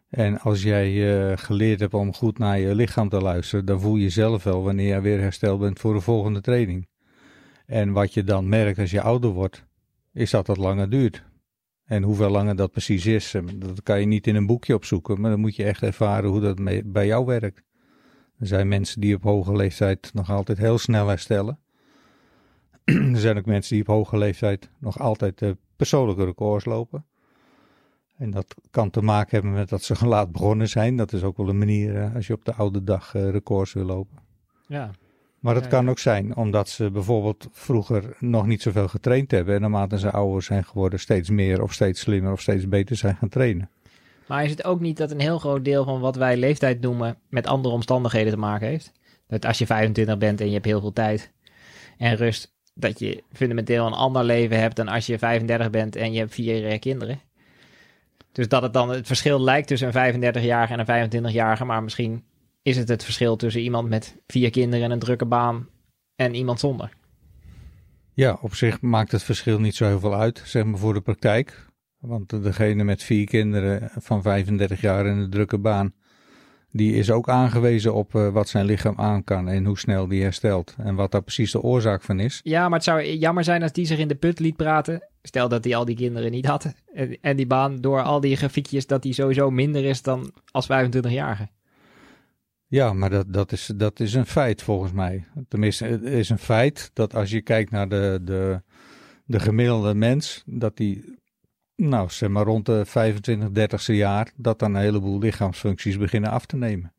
En 0.09 0.39
als 0.39 0.63
jij 0.63 1.19
eh, 1.31 1.37
geleerd 1.37 1.79
hebt 1.79 1.93
om 1.93 2.13
goed 2.13 2.37
naar 2.37 2.59
je 2.59 2.75
lichaam 2.75 3.09
te 3.09 3.21
luisteren, 3.21 3.65
dan 3.65 3.81
voel 3.81 3.95
je 3.95 4.09
zelf 4.09 4.43
wel 4.43 4.63
wanneer 4.63 4.95
je 4.95 5.01
weer 5.01 5.19
hersteld 5.19 5.59
bent 5.59 5.79
voor 5.79 5.93
de 5.93 6.01
volgende 6.01 6.41
training. 6.41 6.87
En 7.65 7.91
wat 7.91 8.13
je 8.13 8.23
dan 8.23 8.49
merkt 8.49 8.79
als 8.79 8.91
je 8.91 9.01
ouder 9.01 9.29
wordt, 9.29 9.65
is 10.13 10.31
dat 10.31 10.45
dat 10.45 10.57
langer 10.57 10.89
duurt. 10.89 11.23
En 11.87 12.03
hoeveel 12.03 12.29
langer 12.29 12.55
dat 12.55 12.71
precies 12.71 13.05
is, 13.05 13.33
eh, 13.33 13.41
dat 13.55 13.83
kan 13.83 13.99
je 13.99 14.05
niet 14.05 14.27
in 14.27 14.35
een 14.35 14.45
boekje 14.45 14.75
opzoeken, 14.75 15.21
maar 15.21 15.31
dan 15.31 15.39
moet 15.39 15.55
je 15.55 15.63
echt 15.63 15.81
ervaren 15.81 16.29
hoe 16.29 16.41
dat 16.41 16.85
bij 16.85 17.05
jou 17.05 17.25
werkt. 17.25 17.63
Er 18.39 18.47
zijn 18.47 18.67
mensen 18.67 19.01
die 19.01 19.15
op 19.15 19.23
hoge 19.23 19.55
leeftijd 19.55 20.13
nog 20.13 20.29
altijd 20.31 20.57
heel 20.57 20.77
snel 20.77 21.07
herstellen. 21.07 21.59
er 22.83 23.19
zijn 23.19 23.37
ook 23.37 23.45
mensen 23.45 23.73
die 23.73 23.81
op 23.81 23.87
hoge 23.87 24.17
leeftijd 24.17 24.69
nog 24.79 24.99
altijd 24.99 25.55
persoonlijke 25.75 26.25
records 26.25 26.65
lopen. 26.65 27.05
En 28.17 28.31
dat 28.31 28.55
kan 28.71 28.89
te 28.89 29.01
maken 29.01 29.31
hebben 29.31 29.53
met 29.53 29.69
dat 29.69 29.83
ze 29.83 30.07
laat 30.07 30.31
begonnen 30.31 30.69
zijn. 30.69 30.95
Dat 30.95 31.13
is 31.13 31.23
ook 31.23 31.37
wel 31.37 31.49
een 31.49 31.57
manier 31.57 31.95
eh, 31.95 32.15
als 32.15 32.27
je 32.27 32.33
op 32.33 32.45
de 32.45 32.53
oude 32.53 32.83
dag 32.83 33.15
eh, 33.15 33.29
records 33.29 33.73
wil 33.73 33.85
lopen. 33.85 34.17
Ja, 34.67 34.91
Maar 35.47 35.55
het 35.55 35.67
kan 35.67 35.89
ook 35.89 35.99
zijn 35.99 36.35
omdat 36.35 36.69
ze 36.69 36.91
bijvoorbeeld 36.91 37.47
vroeger 37.51 38.15
nog 38.19 38.45
niet 38.45 38.61
zoveel 38.61 38.87
getraind 38.87 39.31
hebben. 39.31 39.55
En 39.55 39.61
naarmate 39.61 39.99
ze 39.99 40.11
ouder 40.11 40.41
zijn 40.41 40.65
geworden, 40.65 40.99
steeds 40.99 41.29
meer 41.29 41.61
of 41.61 41.73
steeds 41.73 41.99
slimmer 41.99 42.31
of 42.31 42.41
steeds 42.41 42.67
beter 42.67 42.95
zijn 42.95 43.15
gaan 43.15 43.29
trainen. 43.29 43.69
Maar 44.25 44.43
is 44.43 44.49
het 44.49 44.63
ook 44.63 44.79
niet 44.79 44.97
dat 44.97 45.11
een 45.11 45.19
heel 45.19 45.39
groot 45.39 45.65
deel 45.65 45.83
van 45.83 45.99
wat 45.99 46.15
wij 46.15 46.37
leeftijd 46.37 46.81
noemen 46.81 47.17
met 47.29 47.47
andere 47.47 47.73
omstandigheden 47.73 48.31
te 48.31 48.39
maken 48.39 48.67
heeft? 48.67 48.91
Dat 49.27 49.45
als 49.45 49.57
je 49.57 49.65
25 49.65 50.17
bent 50.17 50.41
en 50.41 50.47
je 50.47 50.53
hebt 50.53 50.65
heel 50.65 50.79
veel 50.79 50.93
tijd 50.93 51.31
en 51.97 52.15
rust, 52.15 52.55
dat 52.73 52.99
je 52.99 53.23
fundamenteel 53.33 53.85
een 53.85 53.93
ander 53.93 54.23
leven 54.23 54.59
hebt 54.59 54.75
dan 54.75 54.87
als 54.87 55.05
je 55.05 55.17
35 55.17 55.69
bent 55.69 55.95
en 55.95 56.11
je 56.11 56.19
hebt 56.19 56.33
vier 56.33 56.79
kinderen. 56.79 57.19
Dus 58.31 58.47
dat 58.47 58.61
het 58.61 58.73
dan 58.73 58.89
het 58.89 59.07
verschil 59.07 59.41
lijkt 59.41 59.67
tussen 59.67 59.87
een 59.93 60.13
35-jarige 60.13 60.73
en 60.73 60.87
een 60.87 61.09
25-jarige, 61.09 61.65
maar 61.65 61.83
misschien 61.83 62.23
is 62.67 62.77
het 62.77 62.87
het 62.87 63.03
verschil 63.03 63.35
tussen 63.35 63.61
iemand 63.61 63.89
met 63.89 64.15
vier 64.27 64.49
kinderen 64.49 64.85
en 64.85 64.91
een 64.91 64.99
drukke 64.99 65.25
baan 65.25 65.67
en 66.15 66.35
iemand 66.35 66.59
zonder. 66.59 66.93
Ja, 68.13 68.37
op 68.41 68.55
zich 68.55 68.81
maakt 68.81 69.11
het 69.11 69.23
verschil 69.23 69.59
niet 69.59 69.75
zo 69.75 69.85
heel 69.85 69.99
veel 69.99 70.15
uit, 70.15 70.41
zeg 70.45 70.65
maar 70.65 70.79
voor 70.79 70.93
de 70.93 71.01
praktijk. 71.01 71.65
Want 71.99 72.43
degene 72.43 72.83
met 72.83 73.03
vier 73.03 73.25
kinderen 73.25 73.89
van 73.95 74.21
35 74.21 74.81
jaar 74.81 75.05
in 75.05 75.17
een 75.17 75.29
drukke 75.29 75.57
baan, 75.57 75.93
die 76.71 76.93
is 76.93 77.11
ook 77.11 77.29
aangewezen 77.29 77.93
op 77.93 78.15
eh, 78.15 78.29
wat 78.29 78.49
zijn 78.49 78.65
lichaam 78.65 78.93
aan 78.97 79.23
kan 79.23 79.47
en 79.47 79.65
hoe 79.65 79.79
snel 79.79 80.07
die 80.07 80.21
herstelt. 80.21 80.75
En 80.77 80.95
wat 80.95 81.11
daar 81.11 81.23
precies 81.23 81.51
de 81.51 81.61
oorzaak 81.61 82.01
van 82.01 82.19
is. 82.19 82.39
Ja, 82.43 82.63
maar 82.63 82.77
het 82.77 82.83
zou 82.83 83.03
jammer 83.03 83.43
zijn 83.43 83.61
als 83.61 83.71
die 83.71 83.85
zich 83.85 83.99
in 83.99 84.07
de 84.07 84.15
put 84.15 84.39
liet 84.39 84.55
praten. 84.55 85.07
Stel 85.21 85.49
dat 85.49 85.63
hij 85.63 85.75
al 85.75 85.85
die 85.85 85.95
kinderen 85.95 86.31
niet 86.31 86.45
had. 86.45 86.73
En, 86.93 87.17
en 87.21 87.35
die 87.35 87.47
baan 87.47 87.81
door 87.81 88.01
al 88.01 88.19
die 88.19 88.35
grafiekjes 88.35 88.87
dat 88.87 89.01
die 89.01 89.13
sowieso 89.13 89.51
minder 89.51 89.85
is 89.85 90.01
dan 90.01 90.31
als 90.51 90.67
25-jarige. 90.71 91.47
Ja, 92.67 92.93
maar 92.93 93.09
dat, 93.09 93.33
dat, 93.33 93.51
is, 93.51 93.71
dat 93.75 93.99
is 93.99 94.13
een 94.13 94.25
feit 94.25 94.61
volgens 94.63 94.91
mij. 94.91 95.25
Tenminste, 95.47 95.85
het 95.85 96.03
is 96.03 96.29
een 96.29 96.37
feit 96.37 96.91
dat 96.93 97.15
als 97.15 97.29
je 97.29 97.41
kijkt 97.41 97.71
naar 97.71 97.89
de, 97.89 98.19
de, 98.23 98.61
de 99.25 99.39
gemiddelde 99.39 99.93
mens, 99.93 100.43
dat 100.45 100.77
die, 100.77 101.17
nou 101.75 102.09
zeg 102.09 102.29
maar 102.29 102.43
rond 102.43 102.65
de 102.65 102.85
25, 102.85 103.49
30ste 103.89 103.95
jaar, 103.95 104.31
dat 104.35 104.59
dan 104.59 104.75
een 104.75 104.81
heleboel 104.81 105.19
lichaamsfuncties 105.19 105.97
beginnen 105.97 106.29
af 106.31 106.45
te 106.45 106.57
nemen. 106.57 106.93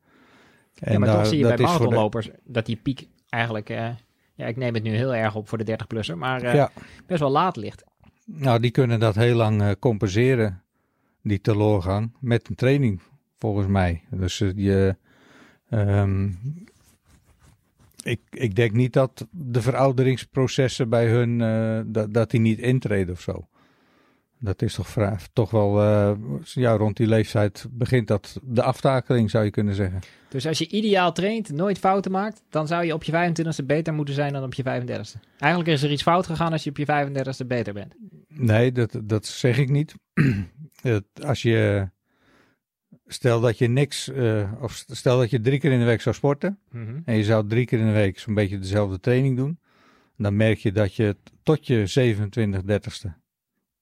ja, 0.73 0.99
maar 0.99 1.09
toch 1.15 1.25
zie 1.27 1.37
je 1.37 1.43
dat 1.43 1.55
bij 1.55 1.65
is 1.65 1.71
voor 1.71 1.79
de- 1.79 1.85
marathonlopers 1.85 2.29
dat 2.43 2.65
die 2.65 2.75
piek 2.75 3.07
eigenlijk... 3.29 3.69
eh, 3.69 3.89
ja, 4.35 4.45
ik 4.45 4.57
neem 4.57 4.73
het 4.73 4.83
nu 4.83 4.91
heel 4.95 5.15
erg 5.15 5.35
op 5.35 5.47
voor 5.49 5.57
de 5.57 5.77
30-plusser, 5.77 6.17
maar 6.17 6.41
eh, 6.41 6.53
Ja, 6.53 6.71
best 7.05 7.19
wel 7.19 7.29
laat 7.31 7.55
ligt. 7.55 7.83
nou 8.25 8.59
die 8.59 8.71
kunnen 8.71 8.99
dat 8.99 9.15
heel 9.15 9.35
lang 9.35 9.61
eh, 9.61 9.71
compenseren. 9.79 10.63
die 11.23 11.41
teloorgang, 11.41 12.11
met 12.19 12.49
een 12.49 12.55
training, 12.55 13.01
volgens 13.39 13.67
mij. 13.67 14.03
Dus 14.11 14.37
je, 14.37 14.95
ehm, 15.69 16.29
ik, 18.03 18.19
ik 18.29 18.55
denk 18.55 18.71
niet 18.71 18.93
dat 18.93 19.27
de 19.31 19.61
verouderingsprocessen 19.61 20.89
bij 20.89 21.07
hun, 21.07 21.41
eh, 21.41 21.79
dat, 21.85 22.13
dat 22.13 22.31
die 22.31 22.39
niet 22.39 22.59
intreden 22.59 23.13
of 23.13 23.21
zo. 23.21 23.47
Dat 24.41 24.61
is 24.61 24.73
toch, 24.73 24.87
vrij, 24.87 25.17
toch 25.33 25.51
wel, 25.51 25.81
eh, 25.81 26.11
ja, 26.43 26.71
rond 26.71 26.97
die 26.97 27.07
leeftijd 27.07 27.65
begint 27.71 28.07
dat 28.07 28.39
de 28.43 28.63
aftakeling, 28.63 29.29
zou 29.29 29.43
je 29.45 29.49
kunnen 29.51 29.75
zeggen. 29.75 29.99
Dus 30.29 30.47
als 30.47 30.57
je 30.57 30.67
ideaal 30.69 31.11
traint, 31.13 31.51
nooit 31.51 31.79
fouten 31.79 32.11
maakt, 32.11 32.41
dan 32.49 32.67
zou 32.67 32.85
je 32.85 32.93
op 32.93 33.03
je 33.03 33.11
25ste 33.11 33.65
beter 33.65 33.93
moeten 33.93 34.13
zijn 34.13 34.33
dan 34.33 34.43
op 34.43 34.53
je 34.53 34.63
35ste. 34.63 35.19
Eigenlijk 35.39 35.71
is 35.71 35.83
er 35.83 35.91
iets 35.91 36.01
fout 36.01 36.25
gegaan 36.25 36.51
als 36.51 36.63
je 36.63 36.69
op 36.69 36.77
je 36.77 36.85
35ste 36.85 37.47
beter 37.47 37.73
bent. 37.73 37.93
Nee, 38.27 38.71
dat, 38.71 38.99
dat 39.03 39.25
zeg 39.25 39.57
ik 39.57 39.69
niet. 39.69 39.93
Het- 40.81 41.25
als 41.25 41.41
je, 41.41 41.89
stel 43.13 43.39
dat 43.41 43.57
je 43.57 43.67
niks, 43.67 44.09
eh, 44.09 44.51
of 44.61 44.83
stel 44.87 45.17
dat 45.17 45.29
je 45.29 45.41
drie 45.41 45.59
keer 45.59 45.71
in 45.71 45.79
de 45.79 45.85
week 45.85 46.01
zou 46.01 46.15
sporten, 46.15 46.59
en 47.05 47.15
je 47.15 47.23
zou 47.23 47.47
drie 47.47 47.65
keer 47.65 47.79
in 47.79 47.85
de 47.85 47.91
week 47.91 48.19
zo'n 48.19 48.33
beetje 48.33 48.59
dezelfde 48.59 48.99
training 48.99 49.37
doen, 49.37 49.59
dan 50.17 50.35
merk 50.35 50.57
je 50.57 50.71
dat 50.71 50.95
je 50.95 51.15
tot 51.43 51.67
je 51.67 51.85
27, 51.85 52.61
30ste, 52.61 53.13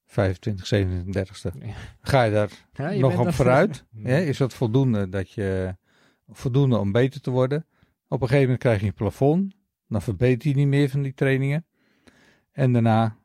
25, 0.05 0.67
37 0.67 1.35
ste 1.35 1.51
Ja. 1.59 1.73
ga 2.01 2.23
je 2.23 2.31
daar 2.31 2.49
Ja, 2.73 2.89
je 2.89 2.99
nog 2.99 3.19
op 3.19 3.33
vooruit. 3.33 3.85
Ja, 4.03 4.17
is 4.17 4.37
dat 4.37 4.53
voldoende, 4.53 5.09
dat 5.09 5.31
je, 5.31 5.75
voldoende 6.29 6.77
om 6.77 6.91
beter 6.91 7.21
te 7.21 7.31
worden? 7.31 7.65
Op 8.07 8.21
een 8.21 8.27
gegeven 8.27 8.41
moment 8.41 8.59
krijg 8.59 8.79
je 8.79 8.87
een 8.87 8.93
plafond, 8.93 9.53
dan 9.87 10.01
verbeter 10.01 10.49
je 10.49 10.55
niet 10.55 10.67
meer 10.67 10.89
van 10.89 11.01
die 11.01 11.13
trainingen. 11.13 11.65
En 12.51 12.73
daarna, 12.73 13.17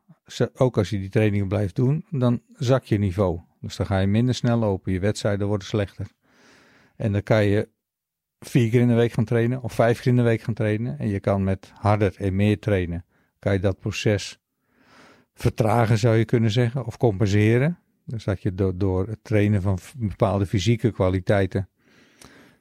ook 0.53 0.77
als 0.77 0.89
je 0.89 0.99
die 0.99 1.09
trainingen 1.09 1.47
blijft 1.47 1.75
doen, 1.75 2.05
dan 2.09 2.41
zak 2.55 2.83
je 2.83 2.97
niveau. 2.97 3.39
Dus 3.63 3.75
dan 3.75 3.85
ga 3.85 3.99
je 3.99 4.07
minder 4.07 4.35
snel 4.35 4.57
lopen, 4.57 4.91
je 4.91 4.99
wedstrijden 4.99 5.47
worden 5.47 5.67
slechter. 5.67 6.07
En 6.95 7.11
dan 7.11 7.23
kan 7.23 7.45
je 7.45 7.69
vier 8.39 8.69
keer 8.69 8.81
in 8.81 8.87
de 8.87 8.93
week 8.93 9.11
gaan 9.11 9.25
trainen 9.25 9.61
of 9.61 9.73
vijf 9.73 10.01
keer 10.01 10.11
in 10.11 10.17
de 10.17 10.23
week 10.23 10.41
gaan 10.41 10.53
trainen. 10.53 10.99
En 10.99 11.07
je 11.07 11.19
kan 11.19 11.43
met 11.43 11.71
harder 11.75 12.15
en 12.17 12.35
meer 12.35 12.59
trainen, 12.59 13.05
kan 13.39 13.53
je 13.53 13.59
dat 13.59 13.79
proces 13.79 14.39
vertragen 15.33 15.97
zou 15.97 16.15
je 16.15 16.25
kunnen 16.25 16.51
zeggen, 16.51 16.85
of 16.85 16.97
compenseren. 16.97 17.77
Dus 18.05 18.23
dat 18.23 18.41
je 18.41 18.53
door, 18.53 18.77
door 18.77 19.07
het 19.07 19.23
trainen 19.23 19.61
van 19.61 19.77
bepaalde 19.97 20.45
fysieke 20.45 20.91
kwaliteiten 20.91 21.69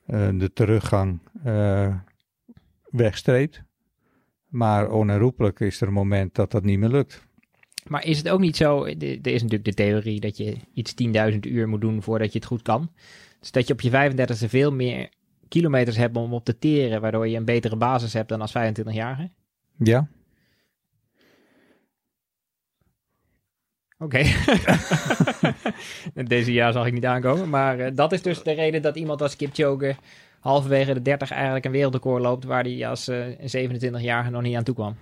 eh, 0.06 0.28
de 0.34 0.52
teruggang 0.52 1.20
eh, 1.44 1.96
wegstreept. 2.90 3.62
Maar 4.48 4.90
onherroepelijk 4.90 5.60
is 5.60 5.80
er 5.80 5.86
een 5.86 5.92
moment 5.92 6.34
dat 6.34 6.50
dat 6.50 6.64
niet 6.64 6.78
meer 6.78 6.88
lukt. 6.88 7.26
Maar 7.86 8.04
is 8.04 8.18
het 8.18 8.28
ook 8.28 8.40
niet 8.40 8.56
zo, 8.56 8.84
er 8.84 9.26
is 9.26 9.42
natuurlijk 9.42 9.64
de 9.64 9.74
theorie 9.74 10.20
dat 10.20 10.36
je 10.36 10.56
iets 10.74 10.94
10.000 11.32 11.38
uur 11.40 11.68
moet 11.68 11.80
doen 11.80 12.02
voordat 12.02 12.32
je 12.32 12.38
het 12.38 12.48
goed 12.48 12.62
kan. 12.62 12.90
Dus 13.40 13.50
dat 13.50 13.66
je 13.66 13.72
op 13.72 13.80
je 13.80 13.90
35e 13.90 14.48
veel 14.48 14.72
meer 14.72 15.08
kilometers 15.48 15.96
hebt 15.96 16.16
om 16.16 16.34
op 16.34 16.44
te 16.44 16.58
teren, 16.58 17.00
waardoor 17.00 17.28
je 17.28 17.36
een 17.36 17.44
betere 17.44 17.76
basis 17.76 18.12
hebt 18.12 18.28
dan 18.28 18.40
als 18.40 18.52
25-jarige. 18.56 19.30
Ja, 19.76 20.08
Oké. 24.02 24.22
Deze 26.24 26.52
jaar 26.52 26.72
zag 26.72 26.86
ik 26.86 26.92
niet 26.92 27.06
aankomen. 27.06 27.48
Maar 27.48 27.78
eh, 27.78 27.90
dat 27.94 28.12
is 28.12 28.22
dus 28.22 28.42
de 28.42 28.52
reden 28.52 28.82
dat 28.82 28.96
iemand 28.96 29.22
als 29.22 29.36
Kipchoge 29.36 29.96
halverwege 30.40 30.94
de 30.94 31.02
30 31.02 31.30
eigenlijk 31.30 31.64
een 31.64 31.70
wereldrecord 31.72 32.22
loopt 32.22 32.44
waar 32.44 32.62
hij 32.62 32.88
als 32.88 33.08
eh, 33.08 33.26
een 33.26 33.80
27-jarige 33.80 34.30
nog 34.30 34.42
niet 34.42 34.56
aan 34.56 34.64
toe 34.64 34.74
kwam. 34.74 34.96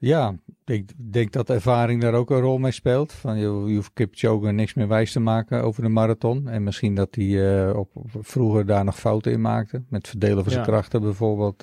Ja 0.00 0.34
ik 0.64 0.92
denk 1.12 1.32
dat 1.32 1.50
ervaring 1.50 2.00
daar 2.02 2.14
ook 2.14 2.30
een 2.30 2.40
rol 2.40 2.58
mee 2.58 2.72
speelt. 2.72 3.12
Van, 3.12 3.36
je, 3.36 3.42
je 3.66 3.74
hoeft 3.74 3.92
Kipchoge 3.92 4.50
niks 4.50 4.74
meer 4.74 4.88
wijs 4.88 5.12
te 5.12 5.20
maken 5.20 5.62
over 5.62 5.82
de 5.82 5.88
marathon. 5.88 6.48
En 6.48 6.62
misschien 6.62 6.94
dat 6.94 7.14
hij 7.14 7.66
eh, 7.68 7.76
op, 7.76 7.90
op- 7.96 8.10
vroeger 8.20 8.66
daar 8.66 8.84
nog 8.84 8.98
fouten 8.98 9.32
in 9.32 9.40
maakte. 9.40 9.82
Met 9.88 10.08
verdelen 10.08 10.42
van 10.42 10.52
zijn 10.52 10.64
Ja. 10.64 10.70
krachten 10.70 11.00
bijvoorbeeld. 11.00 11.62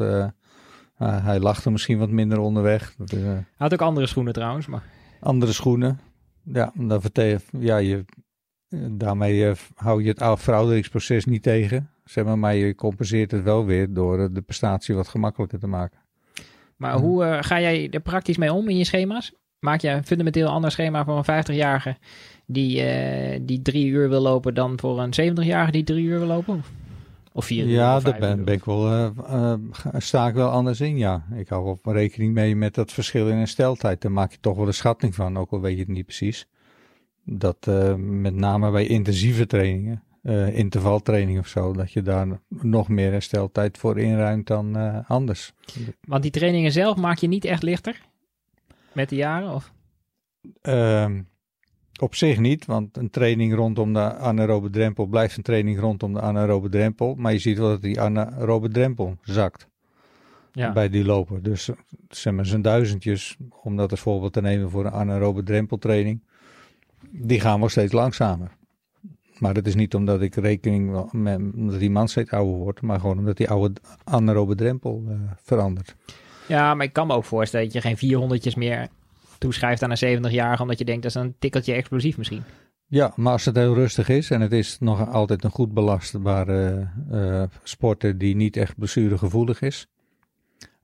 ah, 0.98 1.26
hij 1.26 1.40
lachte 1.40 1.72
misschien 1.72 1.98
wat 1.98 2.10
minder 2.10 2.40
onderweg. 2.40 2.96
Dat 2.98 3.14
is, 3.14 3.22
Hij 3.22 3.46
had 3.58 3.74
ook 3.74 3.82
andere 3.82 4.08
schoenen 4.08 4.34
trouwens. 4.34 4.68
Maar... 4.68 4.84
andere 5.20 5.52
schoenen. 5.52 6.00
Ja, 6.44 6.72
dan 6.76 7.02
ja 7.60 7.78
je, 7.78 8.06
daarmee 8.92 9.54
hou 9.76 10.04
je 10.04 10.10
het 10.10 10.22
oude 10.22 10.42
verouderingsproces 10.42 11.26
niet 11.26 11.44
tegen. 11.44 11.90
Zeg 12.04 12.26
maar, 12.26 12.40
maar 12.40 12.56
je 12.56 12.76
compenseert 12.76 13.32
het 13.32 13.44
wel 13.44 13.66
weer 13.66 13.94
door 13.94 14.34
de 14.34 14.42
prestatie 14.42 14.96
wat 14.96 15.08
gemakkelijker 15.08 15.60
te 15.60 15.68
maken. 15.68 16.00
Maar 16.78 16.96
Mhm. 16.96 17.04
hoe 17.04 17.24
eh, 17.24 17.38
ga 17.44 17.60
jij 17.62 17.88
er 17.92 18.00
praktisch 18.00 18.38
mee 18.38 18.54
om 18.54 18.70
in 18.70 18.78
je 18.78 18.84
schema's? 18.84 19.34
Maak 19.60 19.82
jij 19.82 19.96
een 19.96 20.06
fundamenteel 20.06 20.48
ander 20.48 20.72
schema 20.72 21.06
voor 21.06 21.18
een 21.18 21.24
50-jarige 21.24 21.96
die, 22.46 22.82
eh, 22.82 23.40
die 23.42 23.62
drie 23.62 23.86
uur 23.88 24.10
wil 24.10 24.22
lopen 24.22 24.54
dan 24.54 24.80
voor 24.80 25.00
een 25.00 25.14
70-jarige 25.14 25.72
die 25.72 25.84
drie 25.84 26.06
uur 26.06 26.18
wil 26.20 26.28
lopen? 26.28 26.64
Of 27.34 27.46
vier 27.46 27.66
uur? 27.66 27.72
Ja, 27.72 28.00
daar 28.00 28.20
ben, 28.20 28.44
ben 28.46 28.54
ik 28.54 28.66
wel, 28.66 28.92
eh, 28.92 29.54
sta 29.98 30.28
ik 30.28 30.34
wel 30.34 30.50
anders 30.50 30.82
in, 30.82 30.98
ja. 30.98 31.26
Ik 31.36 31.48
hou 31.50 31.78
wel 31.84 31.94
rekening 31.94 32.34
mee 32.34 32.56
met 32.56 32.74
dat 32.76 32.92
verschil 32.92 33.30
in 33.30 33.38
hersteltijd. 33.38 34.02
Daar 34.02 34.12
maak 34.12 34.32
je 34.32 34.38
toch 34.42 34.58
wel 34.58 34.68
een 34.68 34.74
schatting 34.74 35.16
van, 35.16 35.38
ook 35.38 35.52
al 35.52 35.62
weet 35.62 35.74
je 35.74 35.80
het 35.80 35.88
niet 35.88 36.06
precies. 36.06 36.48
Dat 37.24 37.68
met 37.98 38.34
name 38.36 38.72
bij 38.72 38.88
intensieve 38.88 39.46
trainingen, 39.48 40.04
eh 40.28 40.58
intervaltraining 40.58 41.40
of 41.40 41.48
zo, 41.48 41.74
dat 41.74 41.92
je 41.92 42.02
daar 42.02 42.28
nog 42.50 42.88
meer 42.90 43.12
hersteltijd 43.12 43.78
voor 43.78 44.00
inruimt 44.00 44.48
dan 44.48 44.78
eh, 44.78 44.98
anders. 45.10 45.54
Want 46.02 46.22
die 46.22 46.32
trainingen 46.32 46.72
zelf 46.72 46.98
maak 46.98 47.18
je 47.18 47.28
niet 47.28 47.46
echt 47.46 47.64
lichter 47.64 48.02
met 48.92 49.10
de 49.10 49.16
jaren? 49.16 49.54
Of? 49.54 49.72
Ehm, 50.62 51.22
op 52.02 52.16
zich 52.16 52.40
niet, 52.40 52.66
want 52.66 52.98
een 52.98 53.10
training 53.10 53.54
rondom 53.56 53.94
de 53.94 54.14
anaerobe 54.14 54.70
drempel 54.70 55.06
blijft 55.06 55.38
een 55.38 55.44
training 55.44 55.80
rondom 55.80 56.14
de 56.14 56.22
anaerobe 56.22 56.70
drempel. 56.70 57.16
Maar 57.16 57.34
je 57.34 57.40
ziet 57.40 57.58
wel 57.58 57.70
dat 57.70 57.82
die 57.82 58.02
anaerobe 58.02 58.70
drempel 58.70 59.18
zakt 59.22 59.68
Ja. 60.52 60.72
bij 60.74 60.90
die 60.90 61.06
loper. 61.06 61.44
Dus 61.44 61.70
zeg 62.10 62.34
maar 62.34 62.46
zijn 62.46 62.62
duizendjes, 62.62 63.38
om 63.64 63.76
dat 63.78 63.92
als 63.92 64.00
voorbeeld 64.00 64.34
te 64.34 64.42
nemen 64.42 64.70
voor 64.70 64.86
een 64.86 64.92
anaerobe 64.92 65.44
drempeltraining, 65.44 66.22
die 67.10 67.40
gaan 67.40 67.60
wel 67.60 67.70
steeds 67.70 67.92
langzamer. 67.94 68.57
Maar 69.40 69.54
dat 69.54 69.66
is 69.66 69.76
niet 69.76 69.96
omdat 69.96 70.22
ik 70.22 70.36
rekening 70.36 71.12
met 71.12 71.40
omdat 71.56 71.80
die 71.80 71.90
man 71.90 72.08
steeds 72.08 72.32
ouder 72.32 72.56
wordt, 72.56 72.82
maar 72.82 73.00
gewoon 73.00 73.18
omdat 73.18 73.38
die 73.38 73.50
oude 73.50 73.74
anaerobe 74.04 74.56
drempel 74.56 75.04
eh, 75.08 75.16
verandert. 75.44 75.96
ja, 76.48 76.74
maar 76.74 76.86
ik 76.86 76.94
kan 76.94 77.08
me 77.08 77.14
ook 77.14 77.26
voorstellen 77.26 77.66
dat 77.66 77.84
je 77.84 77.96
geen 77.96 78.40
400'tjes 78.40 78.58
meer 78.58 78.88
toeschrijft 79.38 79.84
aan 79.84 79.92
een 79.92 80.22
70-jarige, 80.24 80.62
omdat 80.62 80.78
je 80.78 80.86
denkt 80.86 81.02
dat 81.02 81.16
is 81.16 81.22
een 81.22 81.36
tikkeltje 81.40 81.74
explosief 81.74 82.18
misschien. 82.18 82.44
Ja, 82.90 83.14
maar 83.16 83.32
als 83.32 83.46
het 83.46 83.56
heel 83.56 83.74
rustig 83.74 84.10
is 84.10 84.30
en 84.30 84.42
het 84.42 84.52
is 84.52 84.78
nog 84.80 85.10
altijd 85.10 85.44
een 85.44 85.52
goed 85.52 85.74
belastbare 85.74 86.90
eh 87.12 87.44
sporter 87.64 88.18
die 88.18 88.36
niet 88.36 88.58
echt 88.58 88.78
blessuregevoelig 88.78 89.62
is, 89.62 89.88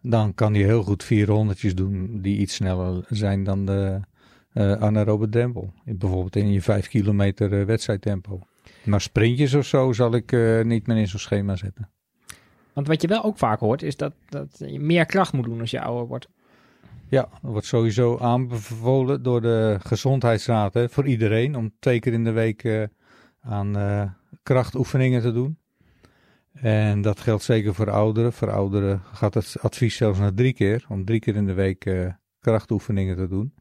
dan 0.01 0.33
kan 0.33 0.53
hij 0.53 0.63
heel 0.63 0.83
goed 0.83 1.03
400'tjes 1.03 1.73
doen 1.73 2.21
die 2.21 2.37
iets 2.37 2.55
sneller 2.55 3.05
zijn 3.09 3.43
dan 3.43 3.65
de 3.65 3.99
eh 4.53 4.71
anaerobe 4.71 5.29
drempel. 5.29 5.73
In- 5.85 5.97
Bijvoorbeeld 5.97 6.35
in 6.35 6.51
je 6.51 6.61
5 6.61 6.87
kilometer 6.87 7.59
eh, 7.59 7.65
wedstrijdtempo. 7.65 8.39
Maar 8.85 9.01
sprintjes 9.01 9.53
of 9.53 9.65
zo 9.65 9.91
zal 9.93 10.13
ik 10.15 10.31
eh, 10.31 10.61
niet 10.63 10.87
meer 10.87 10.97
in 10.97 11.07
zo'n 11.07 11.19
schema 11.19 11.55
zetten. 11.55 11.89
Want 12.73 12.87
wat 12.87 13.01
je 13.01 13.07
wel 13.07 13.23
ook 13.23 13.37
vaak 13.37 13.59
hoort, 13.59 13.81
is 13.83 13.97
dat, 13.97 14.13
dat 14.29 14.63
je 14.65 14.79
meer 14.79 15.05
kracht 15.05 15.33
moet 15.33 15.45
doen 15.45 15.59
als 15.59 15.71
je 15.71 15.81
ouder 15.81 16.07
wordt. 16.07 16.27
Ja, 17.07 17.21
dat 17.41 17.51
wordt 17.51 17.65
sowieso 17.65 18.17
aanbevolen 18.17 19.23
door 19.23 19.41
de 19.41 19.77
gezondheidsraad 19.83 20.73
hè, 20.73 20.89
voor 20.89 21.05
iedereen 21.07 21.55
om 21.55 21.71
twee 21.79 21.99
keer 21.99 22.13
in 22.13 22.23
de 22.23 22.31
week 22.31 22.89
aan 23.41 23.77
eh, 23.77 24.03
krachtoefeningen 24.43 25.21
te 25.21 25.31
doen. 25.31 25.57
En 26.53 27.01
dat 27.01 27.19
geldt 27.19 27.43
zeker 27.43 27.73
voor 27.73 27.89
ouderen. 27.89 28.33
Voor 28.33 28.51
ouderen 28.51 29.01
gaat 29.13 29.33
het 29.33 29.55
advies 29.61 29.95
zelfs 29.95 30.19
naar 30.19 30.33
drie 30.33 30.53
keer, 30.53 30.85
om 30.89 31.05
drie 31.05 31.19
keer 31.19 31.35
in 31.35 31.45
de 31.45 31.53
week 31.53 31.85
eh, 31.85 32.07
krachtoefeningen 32.39 33.15
te 33.15 33.27
doen. 33.27 33.53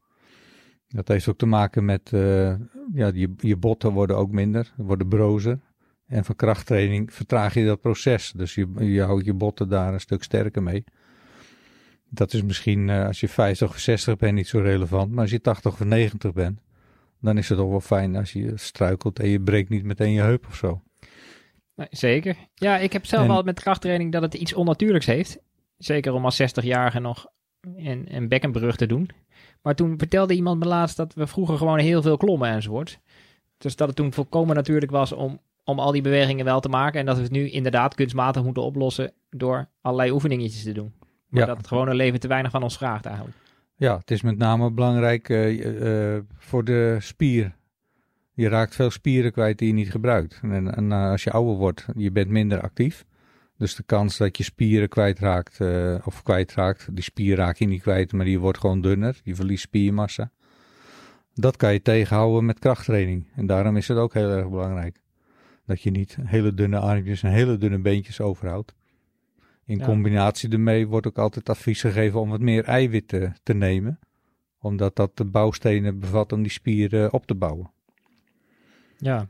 Dat 0.93 1.07
heeft 1.07 1.27
ook 1.27 1.37
te 1.37 1.45
maken 1.45 1.85
met, 1.85 2.13
eh, 2.13 2.49
ja, 2.93 3.11
je, 3.13 3.33
je 3.37 3.57
botten 3.57 3.91
worden 3.91 4.17
ook 4.17 4.31
minder, 4.31 4.73
worden 4.77 5.07
brozer. 5.07 5.59
En 6.07 6.25
van 6.25 6.35
krachttraining 6.35 7.13
vertraag 7.13 7.53
je 7.53 7.65
dat 7.65 7.81
proces. 7.81 8.31
Dus 8.35 8.55
je, 8.55 8.67
je 8.79 9.01
houdt 9.01 9.25
je 9.25 9.33
botten 9.33 9.69
daar 9.69 9.93
een 9.93 9.99
stuk 9.99 10.23
sterker 10.23 10.63
mee. 10.63 10.83
Dat 12.09 12.33
is 12.33 12.43
misschien 12.43 12.89
eh, 12.89 13.05
als 13.05 13.19
je 13.19 13.27
50 13.27 13.69
of 13.69 13.77
60 13.77 14.15
bent 14.15 14.33
niet 14.33 14.47
zo 14.47 14.59
relevant. 14.59 15.11
Maar 15.11 15.21
als 15.21 15.31
je 15.31 15.41
80 15.41 15.71
of 15.71 15.85
90 15.85 16.33
bent, 16.33 16.59
dan 17.21 17.37
is 17.37 17.49
het 17.49 17.57
toch 17.57 17.69
wel 17.69 17.81
fijn 17.81 18.15
als 18.15 18.33
je 18.33 18.51
struikelt 18.55 19.19
en 19.19 19.29
je 19.29 19.41
breekt 19.41 19.69
niet 19.69 19.83
meteen 19.83 20.11
je 20.11 20.21
heup 20.21 20.45
of 20.47 20.55
zo. 20.55 20.81
Nee, 21.75 21.87
zeker. 21.89 22.35
Ja, 22.53 22.77
ik 22.77 22.93
heb 22.93 23.05
zelf 23.05 23.21
En- 23.21 23.27
wel 23.27 23.43
met 23.43 23.59
krachttraining 23.59 24.11
dat 24.11 24.21
het 24.21 24.33
iets 24.33 24.53
onnatuurlijks 24.53 25.05
heeft. 25.05 25.39
Zeker 25.77 26.13
om 26.13 26.25
als 26.25 26.41
60-jarige 26.41 26.99
nog 26.99 27.27
een, 27.75 28.15
een 28.15 28.27
bekkenbrug 28.27 28.75
te 28.75 28.85
doen. 28.85 29.09
Maar 29.63 29.75
toen 29.75 29.97
vertelde 29.97 30.33
iemand 30.35 30.59
me 30.59 30.65
laatst 30.65 30.97
dat 30.97 31.13
we 31.13 31.27
vroeger 31.27 31.57
gewoon 31.57 31.79
heel 31.79 32.01
veel 32.01 32.17
klommen 32.17 32.49
enzovoort. 32.49 32.99
Dus 33.57 33.75
dat 33.75 33.87
het 33.87 33.95
toen 33.95 34.13
volkomen 34.13 34.55
natuurlijk 34.55 34.91
was 34.91 35.11
om, 35.11 35.39
om 35.63 35.79
al 35.79 35.91
die 35.91 36.01
bewegingen 36.01 36.45
wel 36.45 36.59
te 36.59 36.69
maken. 36.69 36.99
En 36.99 37.05
dat 37.05 37.15
we 37.17 37.21
het 37.23 37.31
nu 37.31 37.49
inderdaad 37.49 37.95
kunstmatig 37.95 38.43
moeten 38.43 38.63
oplossen 38.63 39.11
door 39.29 39.67
allerlei 39.81 40.11
oefeningetjes 40.11 40.63
te 40.63 40.71
doen. 40.71 40.93
Maar 41.27 41.41
Ja. 41.41 41.47
dat 41.47 41.57
het 41.57 41.67
gewone 41.67 41.93
leven 41.93 42.19
te 42.19 42.27
weinig 42.27 42.51
van 42.51 42.63
ons 42.63 42.77
vraagt 42.77 43.05
eigenlijk. 43.05 43.37
Ja, 43.75 43.97
het 43.97 44.11
is 44.11 44.21
met 44.21 44.37
name 44.37 44.71
belangrijk 44.71 45.29
eh, 45.29 46.15
eh, 46.15 46.23
voor 46.37 46.63
de 46.63 46.97
spier. 46.99 47.55
je 48.33 48.47
raakt 48.47 48.75
veel 48.75 48.89
spieren 48.89 49.31
kwijt 49.31 49.57
die 49.57 49.67
je 49.67 49.73
niet 49.73 49.91
gebruikt. 49.91 50.39
En, 50.41 50.75
en 50.75 50.89
uh, 50.91 51.09
als 51.09 51.23
je 51.23 51.31
ouder 51.31 51.55
wordt, 51.55 51.85
je 51.95 52.11
bent 52.11 52.29
minder 52.29 52.61
actief. 52.61 53.05
Dus 53.57 53.75
de 53.75 53.83
kans 53.83 54.17
dat 54.17 54.37
je 54.37 54.43
spieren 54.43 54.89
kwijtraakt, 54.89 55.59
uh, 55.59 55.95
of 56.05 56.23
kwijtraakt, 56.23 56.95
die 56.95 57.03
spier 57.03 57.35
raak 57.35 57.57
je 57.57 57.65
niet 57.65 57.81
kwijt, 57.81 58.11
maar 58.11 58.25
die 58.25 58.39
wordt 58.39 58.59
gewoon 58.59 58.81
dunner. 58.81 59.21
Je 59.23 59.35
verliest 59.35 59.63
spiermassa. 59.63 60.31
Dat 61.33 61.57
kan 61.57 61.73
je 61.73 61.81
tegenhouden 61.81 62.45
met 62.45 62.59
krachttraining. 62.59 63.27
En 63.35 63.45
daarom 63.45 63.77
is 63.77 63.87
het 63.87 63.97
ook 63.97 64.13
heel 64.13 64.29
erg 64.29 64.49
belangrijk. 64.49 65.01
Dat 65.65 65.81
je 65.81 65.91
niet 65.91 66.17
hele 66.23 66.53
dunne 66.53 66.79
armpjes 66.79 67.23
en 67.23 67.31
hele 67.31 67.57
dunne 67.57 67.79
beentjes 67.79 68.21
overhoudt. 68.21 68.73
In 69.65 69.77
ja. 69.77 69.85
combinatie 69.85 70.49
ermee 70.49 70.87
wordt 70.87 71.07
ook 71.07 71.17
altijd 71.17 71.49
advies 71.49 71.81
gegeven 71.81 72.19
om 72.19 72.29
wat 72.29 72.39
meer 72.39 72.63
eiwitten 72.63 73.35
te 73.43 73.53
nemen. 73.53 73.99
Omdat 74.59 74.95
dat 74.95 75.17
de 75.17 75.25
bouwstenen 75.25 75.99
bevat 75.99 76.31
om 76.31 76.41
die 76.41 76.51
spieren 76.51 77.13
op 77.13 77.25
te 77.25 77.35
bouwen. 77.35 77.71
Ja, 78.97 79.27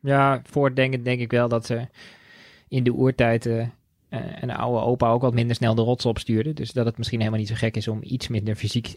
ja 0.00 0.40
voortdenkend 0.44 1.04
denk 1.04 1.20
ik 1.20 1.30
wel 1.30 1.48
dat 1.48 1.66
ze 1.66 1.88
in 2.74 2.84
de 2.84 2.92
oertijd 2.92 3.46
uh, 3.46 3.66
een 4.40 4.50
oude 4.50 4.84
opa 4.84 5.10
ook 5.10 5.22
wat 5.22 5.34
minder 5.34 5.56
snel 5.56 5.74
de 5.74 5.82
rots 5.82 6.06
opstuurde. 6.06 6.52
Dus 6.52 6.72
dat 6.72 6.86
het 6.86 6.98
misschien 6.98 7.18
helemaal 7.18 7.40
niet 7.40 7.48
zo 7.48 7.54
gek 7.54 7.76
is 7.76 7.88
om 7.88 7.98
iets 8.02 8.28
minder 8.28 8.54
fysiek 8.54 8.96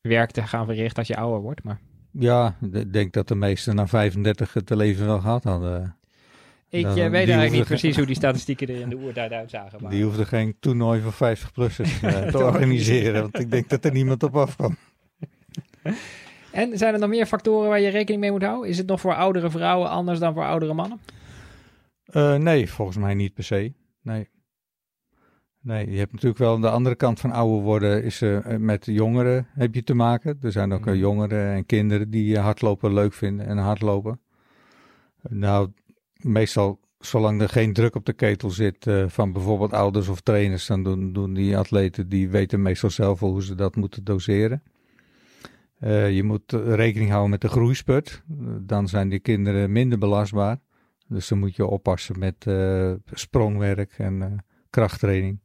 werk 0.00 0.30
te 0.30 0.42
gaan 0.42 0.66
verrichten 0.66 0.98
als 0.98 1.06
je 1.08 1.16
ouder 1.16 1.40
wordt. 1.40 1.62
Maar... 1.62 1.80
Ja, 2.10 2.56
ik 2.72 2.92
denk 2.92 3.12
dat 3.12 3.28
de 3.28 3.34
meesten 3.34 3.74
na 3.74 3.86
35 3.86 4.52
het 4.52 4.70
leven 4.70 5.06
wel 5.06 5.20
gehad 5.20 5.44
hadden. 5.44 5.96
Ik 6.70 6.82
dan, 6.82 6.94
weet 6.94 7.12
eigenlijk 7.12 7.52
niet 7.52 7.64
precies 7.64 7.96
hoe 7.96 8.06
die 8.06 8.16
statistieken 8.16 8.68
er 8.68 8.80
in 8.80 8.88
de 8.88 8.96
oertijd 8.96 9.32
uitzagen. 9.32 9.82
Maar... 9.82 9.90
Die 9.90 10.04
hoefde 10.04 10.24
geen 10.24 10.56
toernooi 10.60 11.00
voor 11.00 11.36
50-plussers 11.36 12.04
uh, 12.04 12.26
te 12.32 12.38
organiseren, 12.38 13.20
want 13.20 13.38
ik 13.38 13.50
denk 13.50 13.68
dat 13.68 13.84
er 13.84 13.92
niemand 13.92 14.22
op 14.22 14.36
afkwam. 14.36 14.76
En 16.52 16.78
zijn 16.78 16.94
er 16.94 17.00
nog 17.00 17.08
meer 17.08 17.26
factoren 17.26 17.68
waar 17.68 17.80
je 17.80 17.88
rekening 17.88 18.20
mee 18.20 18.30
moet 18.30 18.42
houden? 18.42 18.68
Is 18.68 18.78
het 18.78 18.86
nog 18.86 19.00
voor 19.00 19.14
oudere 19.14 19.50
vrouwen 19.50 19.88
anders 19.88 20.18
dan 20.18 20.34
voor 20.34 20.44
oudere 20.44 20.74
mannen? 20.74 21.00
Uh, 22.14 22.34
nee, 22.34 22.70
volgens 22.70 22.96
mij 22.96 23.14
niet 23.14 23.34
per 23.34 23.44
se. 23.44 23.72
Nee. 24.02 24.28
Nee, 25.60 25.90
je 25.90 25.98
hebt 25.98 26.12
natuurlijk 26.12 26.40
wel 26.40 26.54
aan 26.54 26.60
de 26.60 26.70
andere 26.70 26.94
kant 26.94 27.20
van 27.20 27.32
ouder 27.32 27.62
worden, 27.62 28.04
is 28.04 28.22
uh, 28.22 28.56
met 28.58 28.86
jongeren 28.86 29.46
heb 29.50 29.74
je 29.74 29.82
te 29.82 29.94
maken. 29.94 30.38
Er 30.42 30.52
zijn 30.52 30.72
ook 30.72 30.86
uh, 30.86 30.94
jongeren 30.94 31.54
en 31.54 31.66
kinderen 31.66 32.10
die 32.10 32.38
hardlopen 32.38 32.94
leuk 32.94 33.12
vinden 33.12 33.46
en 33.46 33.58
hardlopen. 33.58 34.20
Nou, 35.28 35.70
meestal, 36.16 36.80
zolang 36.98 37.40
er 37.40 37.48
geen 37.48 37.72
druk 37.72 37.94
op 37.94 38.06
de 38.06 38.12
ketel 38.12 38.50
zit 38.50 38.86
van 39.06 39.32
bijvoorbeeld 39.32 39.72
ouders 39.72 40.08
of 40.08 40.20
trainers, 40.20 40.66
dan 40.66 40.82
doen, 40.82 41.12
doen 41.12 41.34
die 41.34 41.56
atleten, 41.56 42.08
die 42.08 42.28
weten 42.28 42.62
meestal 42.62 42.90
zelf 42.90 43.20
hoe 43.20 43.42
ze 43.42 43.54
dat 43.54 43.76
moeten 43.76 44.04
doseren. 44.04 44.62
Uh, 45.80 46.10
je 46.10 46.22
moet 46.22 46.52
rekening 46.52 47.10
houden 47.10 47.30
met 47.30 47.40
de 47.40 47.48
groeispurt. 47.48 48.22
Dan 48.60 48.88
zijn 48.88 49.08
die 49.08 49.20
kinderen 49.20 49.72
minder 49.72 49.98
belastbaar. 49.98 50.58
Dus 51.08 51.28
dan 51.28 51.38
moet 51.38 51.56
je 51.56 51.66
oppassen 51.66 52.18
met 52.18 52.44
uh, 52.48 52.92
sprongwerk 53.12 53.94
en 53.98 54.14
uh, 54.14 54.26
krachttraining. 54.70 55.38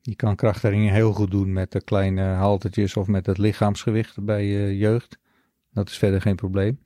Je 0.00 0.16
kan 0.16 0.36
krachttraining 0.36 0.90
heel 0.90 1.12
goed 1.12 1.30
doen 1.30 1.52
met 1.52 1.72
de 1.72 1.84
kleine 1.84 2.22
haltertjes 2.22 2.96
of 2.96 3.06
met 3.06 3.26
het 3.26 3.38
lichaamsgewicht 3.38 4.24
bij 4.24 4.44
je 4.44 4.78
jeugd. 4.78 5.18
Dat 5.72 5.88
is 5.88 5.98
verder 5.98 6.20
geen 6.20 6.36
probleem. 6.36 6.80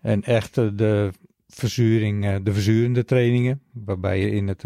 En 0.00 0.22
echt 0.22 0.54
de 0.54 1.10
verzuring, 1.48 2.42
de 2.42 2.52
verzurende 2.52 3.04
trainingen, 3.04 3.62
waarbij 3.72 4.20
je 4.20 4.30
in 4.30 4.48
het 4.48 4.64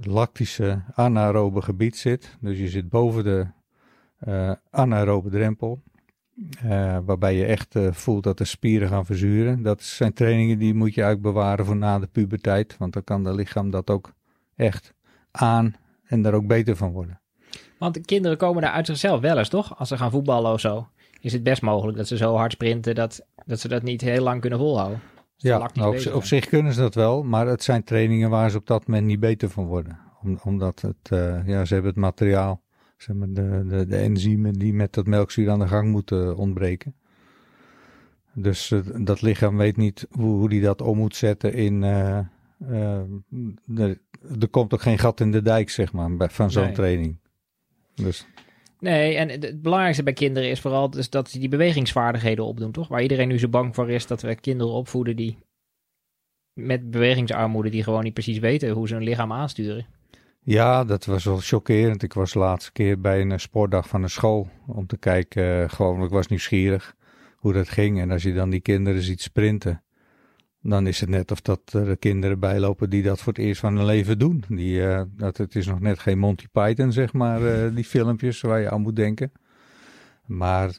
lactische 0.00 0.82
anaerobe 0.94 1.62
gebied 1.62 1.96
zit. 1.96 2.36
Dus 2.40 2.58
je 2.58 2.68
zit 2.68 2.88
boven 2.88 3.24
de 3.24 3.46
anaerobe 4.70 5.30
drempel. 5.30 5.82
Uh, 6.64 6.98
waarbij 7.04 7.34
je 7.34 7.44
echt 7.44 7.74
uh, 7.74 7.92
voelt 7.92 8.22
dat 8.22 8.38
de 8.38 8.44
spieren 8.44 8.88
gaan 8.88 9.06
verzuren. 9.06 9.62
Dat 9.62 9.82
zijn 9.82 10.12
trainingen 10.12 10.58
die 10.58 10.74
moet 10.74 10.94
je 10.94 11.02
eigenlijk 11.02 11.34
bewaren 11.34 11.64
voor 11.64 11.76
na 11.76 11.98
de 11.98 12.06
puberteit. 12.06 12.76
Want 12.78 12.92
dan 12.92 13.04
kan 13.04 13.24
het 13.24 13.34
lichaam 13.34 13.70
dat 13.70 13.90
ook 13.90 14.12
echt 14.56 14.94
aan 15.30 15.76
en 16.04 16.22
daar 16.22 16.34
ook 16.34 16.46
beter 16.46 16.76
van 16.76 16.92
worden. 16.92 17.20
Want 17.78 17.94
de 17.94 18.00
kinderen 18.00 18.36
komen 18.36 18.62
daar 18.62 18.72
uit 18.72 18.86
zichzelf 18.86 19.20
wel 19.20 19.38
eens, 19.38 19.48
toch? 19.48 19.78
Als 19.78 19.88
ze 19.88 19.96
gaan 19.96 20.10
voetballen 20.10 20.52
of 20.52 20.60
zo. 20.60 20.88
Is 21.20 21.32
het 21.32 21.42
best 21.42 21.62
mogelijk 21.62 21.96
dat 21.96 22.06
ze 22.06 22.16
zo 22.16 22.34
hard 22.34 22.52
sprinten 22.52 22.94
dat, 22.94 23.26
dat 23.46 23.60
ze 23.60 23.68
dat 23.68 23.82
niet 23.82 24.00
heel 24.00 24.22
lang 24.22 24.40
kunnen 24.40 24.58
volhouden. 24.58 25.00
Ja, 25.36 25.70
nou, 25.74 26.06
op, 26.06 26.14
op, 26.14 26.24
zich 26.24 26.46
kunnen 26.46 26.72
ze 26.72 26.80
dat 26.80 26.94
wel. 26.94 27.22
Maar 27.22 27.46
het 27.46 27.62
zijn 27.62 27.84
trainingen 27.84 28.30
waar 28.30 28.50
ze 28.50 28.56
op 28.56 28.66
dat 28.66 28.86
moment 28.86 29.06
niet 29.06 29.20
beter 29.20 29.50
van 29.50 29.66
worden. 29.66 29.98
Om, 30.22 30.38
omdat 30.44 30.80
het, 30.80 31.10
uh, 31.12 31.46
ja, 31.46 31.64
ze 31.64 31.72
hebben 31.74 31.90
het 31.90 32.00
materiaal 32.00 32.62
zeg 32.98 33.16
maar, 33.16 33.28
de, 33.32 33.64
de, 33.68 33.86
de 33.86 33.96
enzymen 33.96 34.52
die 34.52 34.72
met 34.72 34.92
dat 34.94 35.06
melkzuur 35.06 35.50
aan 35.50 35.58
de 35.58 35.68
gang 35.68 35.90
moeten 35.90 36.36
ontbreken. 36.36 36.94
Dus 38.32 38.70
uh, 38.70 38.80
dat 39.04 39.22
lichaam 39.22 39.56
weet 39.56 39.76
niet 39.76 40.06
hoe, 40.10 40.38
hoe 40.38 40.48
die 40.48 40.60
dat 40.60 40.80
om 40.80 40.96
moet 40.96 41.16
zetten 41.16 41.54
in. 41.54 41.82
Uh, 41.82 42.18
uh, 42.70 43.00
de, 43.64 43.98
er 44.40 44.48
komt 44.48 44.74
ook 44.74 44.82
geen 44.82 44.98
gat 44.98 45.20
in 45.20 45.32
de 45.32 45.42
dijk, 45.42 45.70
zeg 45.70 45.92
maar, 45.92 46.30
van 46.30 46.50
zo'n 46.50 46.62
nee. 46.62 46.72
training. 46.72 47.18
Dus. 47.94 48.26
Nee, 48.80 49.16
en 49.16 49.28
het 49.28 49.62
belangrijkste 49.62 50.02
bij 50.02 50.12
kinderen 50.12 50.50
is 50.50 50.60
vooral 50.60 50.90
dus 50.90 51.10
dat 51.10 51.30
ze 51.30 51.38
die 51.38 51.48
bewegingsvaardigheden 51.48 52.44
opdoen, 52.44 52.72
toch? 52.72 52.88
Waar 52.88 53.02
iedereen 53.02 53.28
nu 53.28 53.38
zo 53.38 53.48
bang 53.48 53.74
voor 53.74 53.90
is 53.90 54.06
dat 54.06 54.22
we 54.22 54.34
kinderen 54.34 54.72
opvoeden 54.72 55.16
die 55.16 55.38
met 56.52 56.90
bewegingsarmoede, 56.90 57.70
die 57.70 57.82
gewoon 57.82 58.04
niet 58.04 58.12
precies 58.12 58.38
weten 58.38 58.70
hoe 58.70 58.88
ze 58.88 58.94
hun 58.94 59.02
lichaam 59.02 59.32
aansturen. 59.32 59.86
Ja, 60.48 60.84
dat 60.84 61.04
was 61.04 61.24
wel 61.24 61.38
chockerend. 61.38 62.02
Ik 62.02 62.12
was 62.12 62.32
de 62.32 62.38
laatste 62.38 62.72
keer 62.72 63.00
bij 63.00 63.20
een 63.20 63.40
sportdag 63.40 63.88
van 63.88 64.02
een 64.02 64.10
school 64.10 64.48
om 64.66 64.86
te 64.86 64.96
kijken. 64.96 65.62
Uh, 65.62 65.68
gewoon, 65.68 66.02
ik 66.02 66.10
was 66.10 66.26
nieuwsgierig 66.26 66.94
hoe 67.36 67.52
dat 67.52 67.68
ging. 67.68 68.00
En 68.00 68.10
als 68.10 68.22
je 68.22 68.32
dan 68.32 68.50
die 68.50 68.60
kinderen 68.60 69.02
ziet 69.02 69.20
sprinten, 69.20 69.82
dan 70.62 70.86
is 70.86 71.00
het 71.00 71.08
net 71.08 71.30
of 71.30 71.40
dat 71.40 71.72
er 71.72 71.96
kinderen 71.96 72.38
bijlopen 72.38 72.90
die 72.90 73.02
dat 73.02 73.20
voor 73.20 73.32
het 73.32 73.42
eerst 73.42 73.60
van 73.60 73.76
hun 73.76 73.84
leven 73.84 74.18
doen. 74.18 74.44
Die, 74.48 74.80
uh, 74.80 75.02
dat, 75.16 75.36
het 75.36 75.54
is 75.54 75.66
nog 75.66 75.80
net 75.80 75.98
geen 75.98 76.18
Monty 76.18 76.46
Python, 76.52 76.92
zeg 76.92 77.12
maar, 77.12 77.74
die 77.74 77.84
filmpjes 77.84 78.40
waar 78.40 78.60
je 78.60 78.70
aan 78.70 78.80
moet 78.80 78.96
denken. 78.96 79.32
Maar 80.26 80.78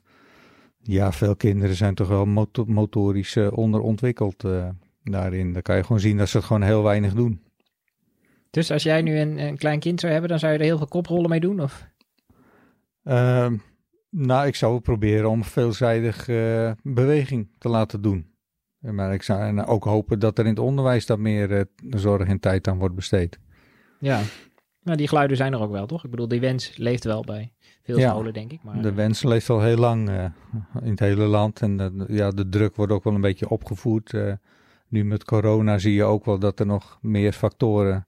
ja, 0.82 1.12
veel 1.12 1.36
kinderen 1.36 1.76
zijn 1.76 1.96
toch 1.96 2.08
wel 2.08 2.26
motor 2.26 2.72
motorisch 2.72 3.38
onderontwikkeld 3.38 4.46
daarin. 5.04 5.54
Dan 5.54 5.62
kan 5.62 5.76
je 5.76 5.84
gewoon 5.84 6.00
zien 6.00 6.18
dat 6.18 6.30
ze 6.30 6.38
het 6.38 6.46
gewoon 6.46 6.62
heel 6.62 6.84
weinig 6.84 7.14
doen. 7.14 7.48
Dus 8.50 8.72
als 8.72 8.84
jij 8.84 9.02
nu 9.02 9.20
een, 9.20 9.38
een, 9.38 9.58
klein 9.58 9.80
kind 9.80 10.00
zou 10.00 10.12
hebben, 10.12 10.30
dan 10.30 10.40
zou 10.40 10.54
je 10.54 10.60
er 10.60 10.66
heel 10.66 10.78
veel 10.78 10.88
koprollen 10.88 11.30
mee 11.30 11.40
doen? 11.40 11.62
Of? 11.62 11.88
Uh, 13.04 13.52
nou, 14.10 14.48
ik 14.48 14.56
zou 14.56 14.80
proberen 14.80 15.30
om 15.30 15.44
veelzijdig 15.44 16.28
uh, 16.28 16.72
beweging 16.84 17.50
te 17.58 17.70
laten 17.70 18.02
doen. 18.02 18.28
Maar 18.80 19.14
ik 19.14 19.24
zou 19.24 19.62
ook 19.62 19.84
hopen 19.84 20.20
dat 20.20 20.38
er 20.38 20.44
in 20.44 20.50
het 20.50 20.60
onderwijs 20.60 21.06
dat 21.06 21.20
meer 21.20 21.52
uh, 21.52 21.62
zorg 21.90 22.28
en 22.28 22.40
tijd 22.40 22.68
aan 22.68 22.78
wordt 22.78 22.96
besteed. 22.96 23.40
Ja, 24.00 24.22
nou, 24.82 24.98
die 24.98 25.08
geluiden 25.08 25.38
zijn 25.38 25.54
er 25.54 25.62
ook 25.62 25.72
wel, 25.72 25.86
toch? 25.86 26.04
Ik 26.04 26.10
bedoel, 26.10 26.28
die 26.28 26.40
wens 26.40 26.78
leeft 26.78 27.04
wel 27.04 27.24
bij 27.24 27.54
veel 27.84 27.98
ja, 27.98 28.10
scholen, 28.10 28.34
denk 28.34 28.52
ik. 28.52 28.64
Maar, 28.64 28.82
de 28.82 28.94
wens 28.94 29.24
leeft 29.24 29.50
al 29.50 29.62
heel 29.62 29.78
lang 29.78 30.10
uh, 30.10 30.24
in 30.82 30.90
het 30.90 31.00
hele 31.00 31.26
land. 31.26 31.62
En 31.62 32.06
ja, 32.08 32.32
de 32.32 32.50
druk 32.50 32.76
wordt 32.76 32.92
ook 32.92 33.04
wel 33.04 33.14
een 33.14 33.22
beetje 33.22 33.50
opgevoerd. 33.50 34.14
nu 34.88 35.06
met 35.06 35.24
corona 35.24 35.78
zie 35.78 35.94
je 35.94 36.04
ook 36.04 36.26
wel 36.26 36.40
dat 36.40 36.60
er 36.60 36.66
nog 36.66 36.98
meer 37.02 37.32
factoren 37.32 38.08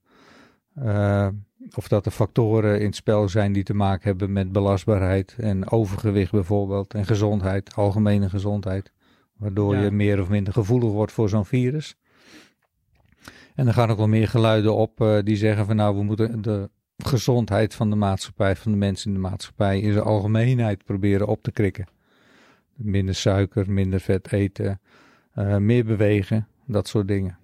uh, 0.79 1.27
of 1.75 1.87
dat 1.87 2.05
er 2.05 2.11
factoren 2.11 2.79
in 2.79 2.85
het 2.85 2.95
spel 2.95 3.29
zijn 3.29 3.53
die 3.53 3.63
te 3.63 3.73
maken 3.73 4.07
hebben 4.07 4.31
met 4.31 4.51
belastbaarheid 4.51 5.35
en 5.39 5.71
overgewicht 5.71 6.31
bijvoorbeeld 6.31 6.93
en 6.93 7.05
gezondheid, 7.05 7.75
algemene 7.75 8.29
gezondheid. 8.29 8.91
Waardoor 9.37 9.75
ja. 9.75 9.81
je 9.81 9.91
meer 9.91 10.21
of 10.21 10.29
minder 10.29 10.53
gevoelig 10.53 10.91
wordt 10.91 11.11
voor 11.11 11.29
zo'n 11.29 11.45
virus. 11.45 11.95
En 13.55 13.67
er 13.67 13.73
gaan 13.73 13.89
ook 13.89 13.97
wel 13.97 14.07
meer 14.07 14.27
geluiden 14.27 14.75
op 14.75 15.01
uh, 15.01 15.17
die 15.23 15.35
zeggen 15.35 15.65
van 15.65 15.75
nou 15.75 15.95
we 15.95 16.03
moeten 16.03 16.41
de 16.41 16.69
gezondheid 16.97 17.75
van 17.75 17.89
de 17.89 17.95
maatschappij, 17.95 18.55
van 18.55 18.71
de 18.71 18.77
mensen 18.77 19.07
in 19.07 19.13
de 19.13 19.29
maatschappij 19.29 19.79
in 19.79 19.93
zijn 19.93 20.05
algemeenheid 20.05 20.83
proberen 20.83 21.27
op 21.27 21.43
te 21.43 21.51
krikken. 21.51 21.87
Minder 22.75 23.15
suiker, 23.15 23.71
minder 23.71 23.99
vet 23.99 24.31
eten, 24.31 24.81
uh, 25.35 25.57
meer 25.57 25.85
bewegen, 25.85 26.47
dat 26.65 26.87
soort 26.87 27.07
dingen. 27.07 27.37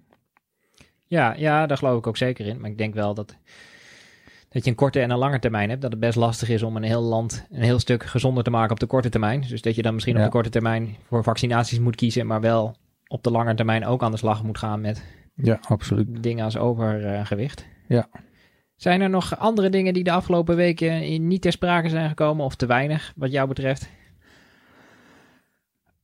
Ja, 1.08 1.34
ja, 1.36 1.66
daar 1.66 1.76
geloof 1.76 1.98
ik 1.98 2.06
ook 2.06 2.16
zeker 2.16 2.46
in. 2.46 2.60
Maar 2.60 2.70
ik 2.70 2.78
denk 2.78 2.94
wel 2.94 3.14
dat, 3.14 3.36
dat 4.48 4.64
je 4.64 4.70
een 4.70 4.76
korte 4.76 5.00
en 5.00 5.10
een 5.10 5.18
lange 5.18 5.38
termijn 5.38 5.68
hebt. 5.68 5.82
Dat 5.82 5.90
het 5.90 6.00
best 6.00 6.16
lastig 6.16 6.48
is 6.48 6.62
om 6.62 6.76
een 6.76 6.82
heel 6.82 7.02
land 7.02 7.46
een 7.50 7.62
heel 7.62 7.78
stuk 7.78 8.04
gezonder 8.04 8.44
te 8.44 8.50
maken 8.50 8.70
op 8.70 8.80
de 8.80 8.86
korte 8.86 9.08
termijn. 9.08 9.40
Dus 9.48 9.62
dat 9.62 9.74
je 9.74 9.82
dan 9.82 9.94
misschien 9.94 10.14
ja. 10.14 10.20
op 10.20 10.26
de 10.26 10.32
korte 10.32 10.50
termijn 10.50 10.96
voor 11.06 11.22
vaccinaties 11.22 11.78
moet 11.78 11.96
kiezen, 11.96 12.26
maar 12.26 12.40
wel 12.40 12.76
op 13.06 13.22
de 13.22 13.30
lange 13.30 13.54
termijn 13.54 13.86
ook 13.86 14.02
aan 14.02 14.10
de 14.10 14.16
slag 14.16 14.42
moet 14.42 14.58
gaan 14.58 14.80
met 14.80 15.04
ja, 15.34 15.58
absoluut. 15.68 16.22
dingen 16.22 16.44
als 16.44 16.56
overgewicht. 16.56 17.66
Ja. 17.86 18.08
Zijn 18.76 19.00
er 19.00 19.10
nog 19.10 19.38
andere 19.38 19.70
dingen 19.70 19.94
die 19.94 20.04
de 20.04 20.12
afgelopen 20.12 20.56
weken 20.56 21.26
niet 21.26 21.42
ter 21.42 21.52
sprake 21.52 21.88
zijn 21.88 22.08
gekomen 22.08 22.44
of 22.44 22.54
te 22.54 22.66
weinig 22.66 23.12
wat 23.16 23.32
jou 23.32 23.48
betreft? 23.48 23.88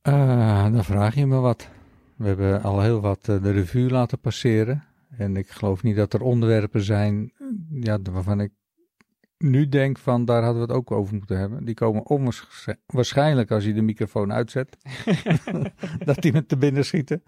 Uh, 0.03 0.63
dan 0.63 0.83
vraag 0.83 1.15
je 1.15 1.25
me 1.25 1.35
wat. 1.35 1.69
We 2.15 2.27
hebben 2.27 2.63
al 2.63 2.81
heel 2.81 3.01
wat 3.01 3.27
uh, 3.29 3.43
de 3.43 3.51
revue 3.51 3.89
laten 3.89 4.19
passeren. 4.19 4.83
En 5.17 5.37
ik 5.37 5.49
geloof 5.49 5.83
niet 5.83 5.95
dat 5.95 6.13
er 6.13 6.21
onderwerpen 6.21 6.81
zijn 6.81 7.31
ja, 7.69 7.99
waarvan 8.11 8.39
ik 8.39 8.51
nu 9.37 9.69
denk 9.69 9.97
van 9.97 10.25
daar 10.25 10.43
hadden 10.43 10.61
we 10.61 10.67
het 10.67 10.77
ook 10.77 10.91
over 10.91 11.15
moeten 11.15 11.37
hebben. 11.37 11.65
Die 11.65 11.73
komen 11.73 12.05
onwaarschijnlijk 12.05 13.51
als 13.51 13.65
je 13.65 13.73
de 13.73 13.81
microfoon 13.81 14.33
uitzet. 14.33 14.77
dat 16.05 16.21
die 16.21 16.31
met 16.31 16.47
te 16.47 16.57
binnen 16.57 16.85
schieten. 16.85 17.23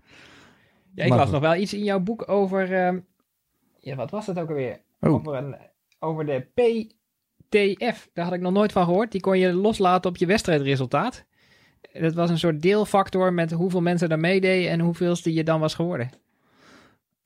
Ja, 0.94 1.04
ik 1.04 1.14
las 1.14 1.32
nog 1.32 1.42
wel 1.42 1.56
iets 1.56 1.74
in 1.74 1.84
jouw 1.84 2.00
boek 2.00 2.30
over... 2.30 2.74
ehm, 2.74 3.00
ja, 3.80 3.96
wat 3.96 4.12
was 4.12 4.26
dat 4.26 4.40
ook 4.40 4.50
alweer? 4.50 4.82
Oh. 5.00 5.14
Over, 5.14 5.36
een, 5.36 5.56
over 6.00 6.26
de 6.26 6.48
PTF. 6.54 8.10
Daar 8.14 8.26
had 8.26 8.34
ik 8.34 8.42
nog 8.42 8.54
nooit 8.54 8.72
van 8.72 8.86
gehoord. 8.86 9.12
Die 9.12 9.22
kon 9.22 9.40
je 9.40 9.54
loslaten 9.54 10.10
op 10.10 10.18
je 10.18 10.26
wedstrijdresultaat. 10.26 11.26
Dat 11.94 12.14
was 12.14 12.30
een 12.30 12.40
soort 12.40 12.62
deelfactor 12.62 13.34
met 13.34 13.52
hoeveel 13.52 13.82
mensen 13.82 14.10
daar 14.10 14.20
meededen 14.20 14.72
en 14.72 14.80
hoeveelste 14.80 15.34
je 15.34 15.44
dan 15.44 15.60
was 15.60 15.76
geworden. 15.76 16.10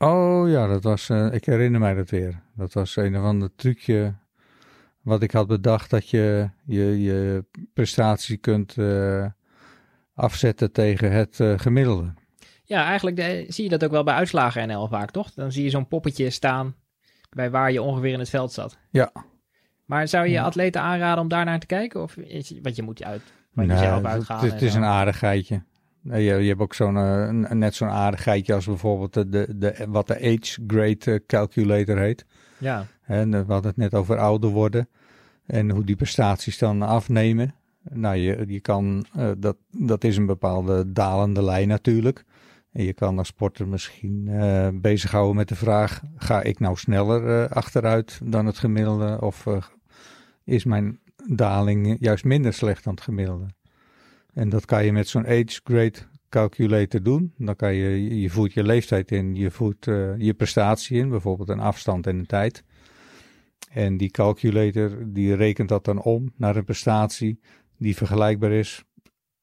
Oh 0.03 0.49
ja, 0.49 0.67
dat 0.67 0.83
was, 0.83 1.09
eh, 1.09 1.33
ik 1.33 1.45
herinner 1.45 1.79
mij 1.79 1.93
dat 1.93 2.09
weer. 2.09 2.41
Dat 2.55 2.73
was 2.73 2.95
een 2.95 3.17
of 3.17 3.23
ander 3.23 3.49
trucje 3.55 4.13
wat 5.01 5.21
ik 5.23 5.31
had 5.31 5.47
bedacht 5.47 5.89
dat 5.89 6.09
je 6.09 6.49
je, 6.65 7.01
je 7.01 7.45
prestatie 7.73 8.37
kunt 8.37 8.77
eh, 8.77 9.25
afzetten 10.15 10.71
tegen 10.71 11.11
het 11.11 11.39
eh, 11.39 11.53
gemiddelde. 11.59 12.13
Ja, 12.63 12.85
eigenlijk 12.85 13.15
de- 13.15 13.45
zie 13.47 13.63
je 13.63 13.69
dat 13.69 13.83
ook 13.83 13.91
wel 13.91 14.03
bij 14.03 14.13
uitslagen 14.13 14.67
NL 14.67 14.87
vaak, 14.87 15.11
toch? 15.11 15.31
Dan 15.31 15.51
zie 15.51 15.63
je 15.63 15.69
zo'n 15.69 15.87
poppetje 15.87 16.29
staan 16.29 16.75
bij 17.29 17.49
waar 17.51 17.71
je 17.71 17.81
ongeveer 17.81 18.13
in 18.13 18.19
het 18.19 18.29
veld 18.29 18.51
zat. 18.51 18.77
Ja. 18.89 19.11
Maar 19.85 20.07
zou 20.07 20.25
je 20.25 20.31
Ja. 20.31 20.43
atleten 20.43 20.81
aanraden 20.81 21.21
om 21.23 21.27
daar 21.29 21.45
naar 21.45 21.59
te 21.59 21.65
kijken? 21.65 22.01
Of 22.01 22.15
is, 22.17 22.53
want 22.61 22.75
je 22.75 22.81
moet 22.83 23.03
uit, 23.03 23.21
jezelf 23.55 23.95
het- 23.97 24.05
uitgaan. 24.05 24.45
Het, 24.45 24.61
is 24.61 24.71
zo. 24.71 24.77
een 24.77 24.83
aardigheidje. 24.83 25.63
Je, 26.03 26.19
je 26.19 26.47
hebt 26.47 26.61
ook 26.61 26.73
zo'n, 26.73 26.97
eh, 26.97 27.29
net 27.51 27.75
zo'n 27.75 27.89
aardigheidje 27.89 28.53
als 28.53 28.65
bijvoorbeeld 28.65 29.13
de, 29.13 29.29
de, 29.29 29.57
de, 29.57 29.85
wat 29.87 30.07
de 30.07 30.15
age 30.15 30.61
grade 30.67 30.97
eh, 31.05 31.19
calculator 31.27 31.97
heet. 31.97 32.25
Ja, 32.57 32.85
En 33.01 33.33
eh, 33.33 33.41
we 33.41 33.51
hadden 33.53 33.71
het 33.71 33.79
net 33.79 33.93
over 33.93 34.17
ouder 34.17 34.49
worden 34.49 34.89
en 35.45 35.69
hoe 35.69 35.83
die 35.83 35.95
prestaties 35.95 36.57
dan 36.57 36.81
afnemen. 36.81 37.55
Nou, 37.89 38.15
je, 38.15 38.43
je 38.47 38.59
kan, 38.59 39.05
dat, 39.37 39.57
dat 39.71 40.03
is 40.03 40.17
een 40.17 40.25
bepaalde 40.25 40.91
dalende 40.91 41.43
lijn 41.43 41.67
natuurlijk. 41.67 42.23
En 42.71 42.83
je 42.83 42.93
kan 42.93 43.17
als 43.17 43.27
sporter 43.27 43.67
misschien 43.67 44.27
eh 44.27 44.67
bezighouden 44.73 45.35
met 45.35 45.47
de 45.47 45.55
vraag: 45.55 46.01
ga 46.15 46.41
ik 46.41 46.59
nou 46.59 46.75
sneller 46.75 47.49
achteruit 47.49 48.19
dan 48.23 48.45
het 48.45 48.57
gemiddelde? 48.57 49.21
Of 49.21 49.45
is 50.43 50.65
mijn 50.65 50.99
daling 51.27 51.97
juist 51.99 52.23
minder 52.23 52.53
slecht 52.53 52.83
dan 52.83 52.93
het 52.93 53.03
gemiddelde? 53.03 53.45
En 54.33 54.49
dat 54.49 54.65
kan 54.65 54.85
je 54.85 54.91
met 54.91 55.07
zo'n 55.07 55.25
age 55.25 55.59
grade 55.63 55.97
calculator 56.29 57.03
doen. 57.03 57.33
Dan 57.37 57.55
kan 57.55 57.73
je, 57.73 58.19
je 58.21 58.29
voert 58.29 58.53
je 58.53 58.63
leeftijd 58.63 59.11
in, 59.11 59.35
je 59.35 59.51
voert 59.51 59.87
eh, 59.87 60.17
je 60.17 60.33
prestatie 60.33 60.97
in, 60.97 61.09
bijvoorbeeld 61.09 61.49
een 61.49 61.59
afstand 61.59 62.07
en 62.07 62.17
een 62.17 62.25
tijd. 62.25 62.63
En 63.69 63.97
die 63.97 64.09
calculator 64.09 64.97
die 65.07 65.35
rekent 65.35 65.69
dat 65.69 65.85
dan 65.85 66.01
om 66.01 66.33
naar 66.37 66.55
een 66.55 66.63
prestatie 66.63 67.39
die 67.77 67.95
vergelijkbaar 67.95 68.51
is 68.51 68.83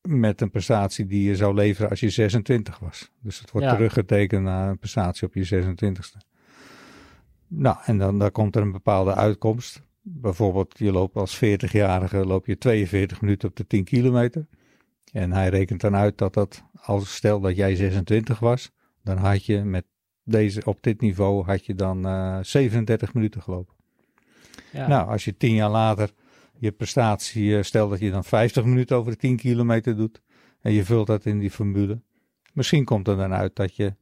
met 0.08 0.40
een 0.40 0.50
prestatie 0.50 1.06
die 1.06 1.22
je 1.28 1.36
zou 1.36 1.54
leveren 1.54 1.90
als 1.90 2.00
je 2.00 2.10
26 2.10 2.78
was. 2.78 3.10
Dus 3.22 3.40
het 3.40 3.50
wordt 3.50 3.66
Ja. 3.66 3.74
teruggetekend 3.74 4.42
naar 4.42 4.68
een 4.70 4.78
prestatie 4.78 5.26
op 5.26 5.34
je 5.34 5.44
26ste. 5.44 6.16
Nou, 7.48 7.76
en 7.84 7.98
dan, 7.98 8.18
dan 8.18 8.30
komt 8.30 8.56
er 8.56 8.62
een 8.62 8.72
bepaalde 8.72 9.14
uitkomst. 9.14 9.82
Bijvoorbeeld, 10.02 10.78
je 10.78 10.92
loopt 10.92 11.16
als 11.16 11.36
40-jarige 11.36 12.24
loop 12.26 12.46
je 12.46 12.58
42 12.58 13.20
minuten 13.20 13.48
op 13.48 13.56
de 13.56 13.66
10 13.66 13.84
kilometer. 13.84 14.46
En 15.12 15.32
hij 15.32 15.48
rekent 15.48 15.80
dan 15.80 15.96
uit 15.96 16.18
dat 16.18 16.34
dat, 16.34 16.64
als 16.80 17.14
stel 17.14 17.40
dat 17.40 17.56
jij 17.56 17.76
26 17.76 18.38
was, 18.38 18.70
dan 19.02 19.16
had 19.16 19.44
je 19.44 19.64
met 19.64 19.84
deze, 20.24 20.64
op 20.64 20.82
dit 20.82 21.00
niveau 21.00 21.44
had 21.44 21.66
je 21.66 21.74
dan 21.74 22.06
eh 22.06 22.38
37 22.42 23.14
minuten 23.14 23.42
gelopen. 23.42 23.74
ja. 24.72 24.88
Nou, 24.88 25.08
als 25.08 25.24
je 25.24 25.36
tien 25.36 25.54
jaar 25.54 25.70
later 25.70 26.10
je 26.58 26.72
prestatie, 26.72 27.56
eh, 27.56 27.62
stel 27.62 27.88
dat 27.88 27.98
je 27.98 28.10
dan 28.10 28.24
50 28.24 28.64
minuten 28.64 28.96
over 28.96 29.12
de 29.12 29.18
10 29.18 29.36
kilometer 29.36 29.96
doet 29.96 30.22
en 30.60 30.72
je 30.72 30.84
vult 30.84 31.06
dat 31.06 31.24
in 31.24 31.38
die 31.38 31.50
formule. 31.50 32.00
Misschien 32.52 32.84
komt 32.84 33.08
er 33.08 33.16
dan 33.16 33.34
uit 33.34 33.56
dat 33.56 33.76
je 33.76 33.94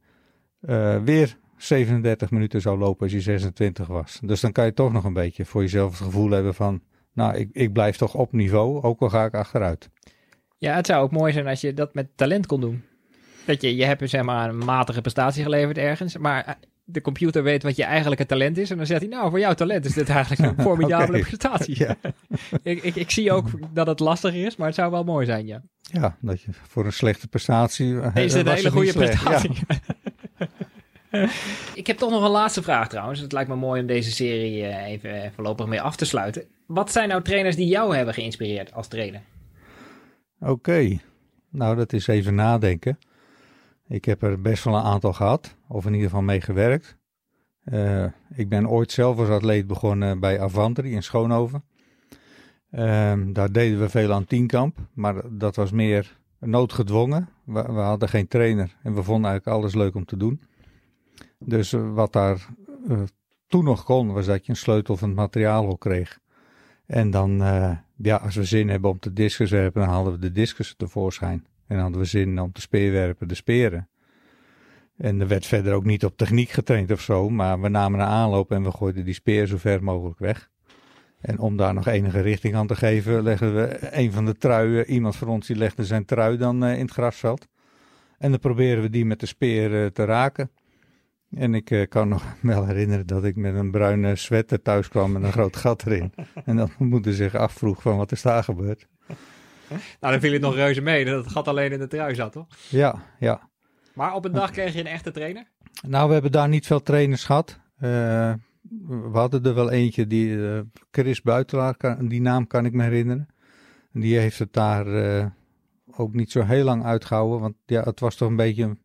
eh, 0.59 1.03
weer 1.03 1.37
37 1.57 2.31
minuten 2.31 2.61
zou 2.61 2.77
lopen 2.77 3.03
als 3.03 3.11
je 3.11 3.21
26 3.21 3.87
was. 3.87 4.19
Dus 4.23 4.41
dan 4.41 4.51
kan 4.51 4.65
je 4.65 4.73
toch 4.73 4.91
nog 4.91 5.03
een 5.03 5.13
beetje 5.13 5.45
voor 5.45 5.61
jezelf 5.61 5.91
het 5.91 6.01
gevoel 6.07 6.29
hebben 6.29 6.53
van, 6.53 6.81
nou, 7.13 7.35
ik, 7.35 7.49
ik 7.51 7.73
blijf 7.73 7.97
toch 7.97 8.15
op 8.15 8.31
niveau, 8.31 8.81
ook 8.81 9.01
al 9.01 9.09
ga 9.09 9.25
ik 9.25 9.33
achteruit. 9.33 9.89
Ja, 10.57 10.75
het 10.75 10.85
zou 10.85 11.03
ook 11.03 11.11
mooi 11.11 11.33
zijn 11.33 11.47
als 11.47 11.61
je 11.61 11.73
dat 11.73 11.93
met 11.93 12.07
talent 12.15 12.45
kon 12.45 12.61
doen. 12.61 12.83
Dat 13.45 13.61
je, 13.61 13.75
je 13.75 13.85
hebt 13.85 14.09
zeg 14.09 14.21
maar 14.23 14.49
een 14.49 14.57
matige 14.57 15.01
prestatie 15.01 15.43
geleverd 15.43 15.77
ergens, 15.77 16.17
maar 16.17 16.45
eh, 16.45 16.53
de 16.83 17.01
computer 17.01 17.43
weet 17.43 17.63
wat 17.63 17.75
je 17.75 17.83
eigenlijke 17.83 18.25
talent 18.25 18.57
is. 18.57 18.69
En 18.71 18.77
dan 18.77 18.85
zegt 18.85 19.01
hij, 19.01 19.09
nou, 19.09 19.29
voor 19.29 19.39
jouw 19.39 19.53
talent 19.53 19.85
is 19.85 19.93
dit 19.93 20.09
eigenlijk 20.09 20.57
een 20.57 20.63
formidabele 20.67 21.19
prestatie. 21.19 21.75
Ja. 21.79 21.95
ik, 22.63 22.83
ik, 22.83 22.95
ik 22.95 23.11
zie 23.11 23.31
ook 23.31 23.45
dat 23.73 23.87
het 23.87 23.99
lastiger 23.99 24.45
is, 24.45 24.55
maar 24.55 24.67
het 24.67 24.75
zou 24.75 24.91
wel 24.91 25.03
mooi 25.03 25.25
zijn, 25.25 25.45
ja. 25.47 25.61
Ja, 25.81 26.17
dat 26.21 26.41
je 26.41 26.47
voor 26.67 26.85
een 26.85 26.93
slechte 26.93 27.27
prestatie. 27.27 27.99
eh, 27.99 28.23
Is 28.23 28.33
dit 28.33 28.45
een 28.45 28.51
hele 28.53 28.63
het 28.63 28.73
goede 28.73 28.91
slecht. 28.91 29.13
Ja. 29.13 29.19
prestatie? 29.19 29.65
ik 31.73 31.87
heb 31.87 31.97
toch 31.97 32.09
nog 32.11 32.23
een 32.23 32.29
laatste 32.29 32.63
vraag 32.63 32.89
trouwens. 32.89 33.19
Het 33.19 33.31
lijkt 33.31 33.49
me 33.49 33.55
mooi 33.55 33.81
om 33.81 33.87
deze 33.87 34.11
serie 34.11 34.65
eh, 34.67 34.87
even 34.91 35.31
voorlopig 35.35 35.65
mee 35.65 35.81
af 35.81 35.95
te 35.95 36.05
sluiten. 36.05 36.43
Wat 36.65 36.91
zijn 36.91 37.09
nou 37.09 37.21
trainers 37.21 37.55
die 37.55 37.67
jou 37.67 37.95
hebben 37.95 38.13
geïnspireerd 38.13 38.73
als 38.73 38.87
trainer? 38.87 39.21
Oké, 40.39 40.99
nou 41.49 41.75
dat 41.75 41.93
is 41.93 42.07
even 42.07 42.35
nadenken. 42.35 42.97
Ik 43.87 44.05
heb 44.05 44.23
er 44.23 44.41
best 44.41 44.63
wel 44.63 44.75
een 44.75 44.83
aantal 44.83 45.13
gehad, 45.13 45.55
of 45.67 45.85
in 45.85 45.93
ieder 45.93 46.09
geval 46.09 46.23
mee 46.23 46.41
gewerkt. 46.41 46.97
Eh, 47.63 48.05
ik 48.33 48.49
ben 48.49 48.69
ooit 48.69 48.91
zelf 48.91 49.17
als 49.19 49.29
atleet 49.29 49.67
begonnen 49.67 50.19
bij 50.19 50.39
Avantri 50.39 50.91
in 50.91 51.03
Schoonhoven. 51.03 51.63
Ehm, 52.71 53.33
daar 53.33 53.51
deden 53.51 53.79
we 53.79 53.89
veel 53.89 54.13
aan 54.13 54.25
tienkamp, 54.25 54.77
maar 54.93 55.37
dat 55.37 55.55
was 55.55 55.71
meer 55.71 56.17
noodgedwongen. 56.39 57.29
We, 57.43 57.59
hadden 57.59 58.09
geen 58.09 58.27
trainer 58.27 58.75
en 58.83 58.93
we 58.93 59.03
vonden 59.03 59.29
eigenlijk 59.29 59.57
alles 59.57 59.75
leuk 59.75 59.95
om 59.95 60.05
te 60.05 60.17
doen. 60.17 60.41
Dus 61.39 61.73
eh, 61.73 61.93
wat 61.93 62.13
daar 62.13 62.47
eh, 62.87 63.01
toen 63.47 63.63
nog 63.63 63.83
kon, 63.83 64.13
was 64.13 64.25
dat 64.25 64.45
je 64.45 64.51
een 64.51 64.57
sleutel 64.57 64.97
van 64.97 65.07
het 65.07 65.17
materiaal 65.17 65.77
kreeg. 65.77 66.19
En 66.85 67.11
dan, 67.11 67.41
ja, 67.97 68.15
als 68.15 68.35
we 68.35 68.43
zin 68.43 68.69
hebben 68.69 68.89
om 68.89 68.99
te 68.99 69.13
discus 69.13 69.51
werpen, 69.51 69.81
dan 69.81 69.89
haalden 69.89 70.13
we 70.13 70.19
de 70.19 70.31
discus 70.31 70.73
tevoorschijn. 70.77 71.45
En 71.67 71.79
hadden 71.79 71.99
we 71.99 72.05
zin 72.05 72.41
om 72.41 72.51
te 72.51 72.61
speerwerpen, 72.61 73.27
de 73.27 73.35
speren. 73.35 73.87
En 74.97 75.21
er 75.21 75.27
werd 75.27 75.45
verder 75.45 75.73
ook 75.73 75.83
niet 75.83 76.05
op 76.05 76.17
techniek 76.17 76.49
getraind 76.49 76.91
of 76.91 77.01
zo, 77.01 77.29
maar 77.29 77.61
we 77.61 77.69
namen 77.69 77.99
een 77.99 78.05
aanloop 78.05 78.51
en 78.51 78.63
we 78.63 78.71
gooiden 78.71 79.05
die 79.05 79.13
speer 79.13 79.47
zo 79.47 79.57
ver 79.57 79.83
mogelijk 79.83 80.19
weg. 80.19 80.49
En 81.21 81.39
om 81.39 81.57
daar 81.57 81.73
nog 81.73 81.87
enige 81.87 82.21
richting 82.21 82.55
aan 82.55 82.67
te 82.67 82.75
geven, 82.75 83.23
legden 83.23 83.55
we 83.55 83.77
een 83.91 84.11
van 84.11 84.25
de 84.25 84.37
truien, 84.37 84.89
iemand 84.89 85.15
van 85.15 85.27
ons 85.27 85.47
die 85.47 85.55
legde 85.55 85.85
zijn 85.85 86.05
trui 86.05 86.37
dan 86.37 86.63
eh, 86.63 86.73
in 86.73 86.81
het 86.81 86.91
grasveld. 86.91 87.47
En 88.17 88.29
dan 88.29 88.39
proberen 88.39 88.81
we 88.81 88.89
die 88.89 89.05
met 89.05 89.19
de 89.19 89.25
speer 89.25 89.83
eh, 89.83 89.89
te 89.89 90.05
raken. 90.05 90.49
En 91.35 91.53
ik 91.53 91.71
eh, 91.71 91.87
kan 91.87 92.07
nog 92.07 92.23
wel 92.41 92.65
herinneren 92.65 93.07
dat 93.07 93.23
ik 93.23 93.35
met 93.35 93.55
een 93.55 93.71
bruine 93.71 94.15
sweater 94.15 94.61
thuis 94.61 94.87
kwam 94.87 95.11
met 95.11 95.23
een 95.23 95.31
groot 95.31 95.55
gat 95.55 95.85
erin. 95.85 96.13
En 96.45 96.55
dat 96.55 96.69
mijn 96.77 96.89
moeder 96.89 97.13
zich 97.13 97.35
afvroeg 97.35 97.81
van 97.81 97.97
wat 97.97 98.11
is 98.11 98.21
daar 98.21 98.43
gebeurd. 98.43 98.87
Nou, 99.99 100.13
dan 100.13 100.19
viel 100.19 100.33
het 100.33 100.41
nog 100.41 100.55
reuze 100.55 100.81
mee 100.81 101.05
dat 101.05 101.23
het 101.23 101.33
gat 101.33 101.47
alleen 101.47 101.71
in 101.71 101.79
de 101.79 101.87
trui 101.87 102.15
zat, 102.15 102.31
toch? 102.31 102.47
Ja, 102.69 103.01
ja. 103.19 103.49
Maar 103.93 104.13
op 104.13 104.25
een 104.25 104.31
dag 104.31 104.51
kreeg 104.51 104.73
je 104.73 104.79
een 104.79 104.87
echte 104.87 105.11
trainer? 105.11 105.47
Nou, 105.87 106.07
we 106.07 106.13
hebben 106.13 106.31
daar 106.31 106.47
niet 106.47 106.65
veel 106.65 106.83
trainers 106.83 107.23
gehad. 107.23 107.59
Eh, 107.77 108.33
we 108.87 109.09
hadden 109.17 109.43
er 109.43 109.53
wel 109.53 109.71
eentje, 109.71 110.07
die 110.07 110.47
eh, 110.47 110.59
Chris 110.91 111.21
Buitelaar, 111.21 111.77
kan, 111.77 112.07
die 112.07 112.21
naam 112.21 112.47
kan 112.47 112.65
ik 112.65 112.73
me 112.73 112.83
herinneren. 112.83 113.27
En 113.93 113.99
die 113.99 114.17
heeft 114.17 114.39
het 114.39 114.53
daar 114.53 114.85
ook 115.91 116.13
niet 116.13 116.31
zo 116.31 116.43
heel 116.43 116.63
lang 116.63 116.83
uitgehouden, 116.83 117.39
want 117.39 117.55
ja, 117.65 117.83
het 117.83 117.99
was 117.99 118.15
toch 118.15 118.29
een 118.29 118.35
beetje 118.35 118.77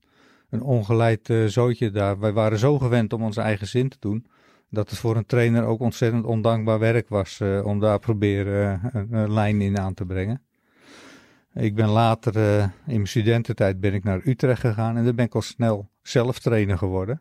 een, 0.53 0.63
ongeleid 0.63 1.31
eh, 1.31 1.45
zootje 1.45 1.91
daar. 1.91 2.19
Wij 2.19 2.33
waren 2.33 2.59
zo 2.59 2.79
gewend 2.79 3.13
om 3.13 3.23
onze 3.23 3.41
eigen 3.41 3.67
zin 3.67 3.89
te 3.89 3.97
doen, 4.01 4.27
dat 4.71 4.91
het 4.91 4.99
voor 4.99 5.17
een 5.17 5.27
trainer 5.27 5.65
ook 5.65 5.81
ontzettend 5.81 6.25
ondankbaar 6.25 6.79
werk 6.79 7.09
was 7.09 7.41
eh, 7.41 7.65
om 7.65 7.81
daar 7.81 7.99
proberen 7.99 8.81
eh, 8.83 9.03
een, 9.11 9.33
lijn 9.33 9.61
in 9.61 9.79
aan 9.79 9.95
te 9.95 10.05
brengen. 10.05 10.43
Ik 11.55 11.75
ben 11.75 11.89
later, 11.89 12.35
in 12.63 12.73
mijn 12.87 13.07
studententijd, 13.07 13.81
ben 13.81 13.95
ik 13.95 14.05
naar 14.05 14.21
Utrecht 14.25 14.61
gegaan 14.61 14.97
en 14.97 15.05
daar 15.05 15.15
ben 15.15 15.25
ik 15.25 15.35
al 15.35 15.43
snel 15.43 15.89
zelf 16.03 16.39
trainer 16.39 16.79
geworden. 16.79 17.21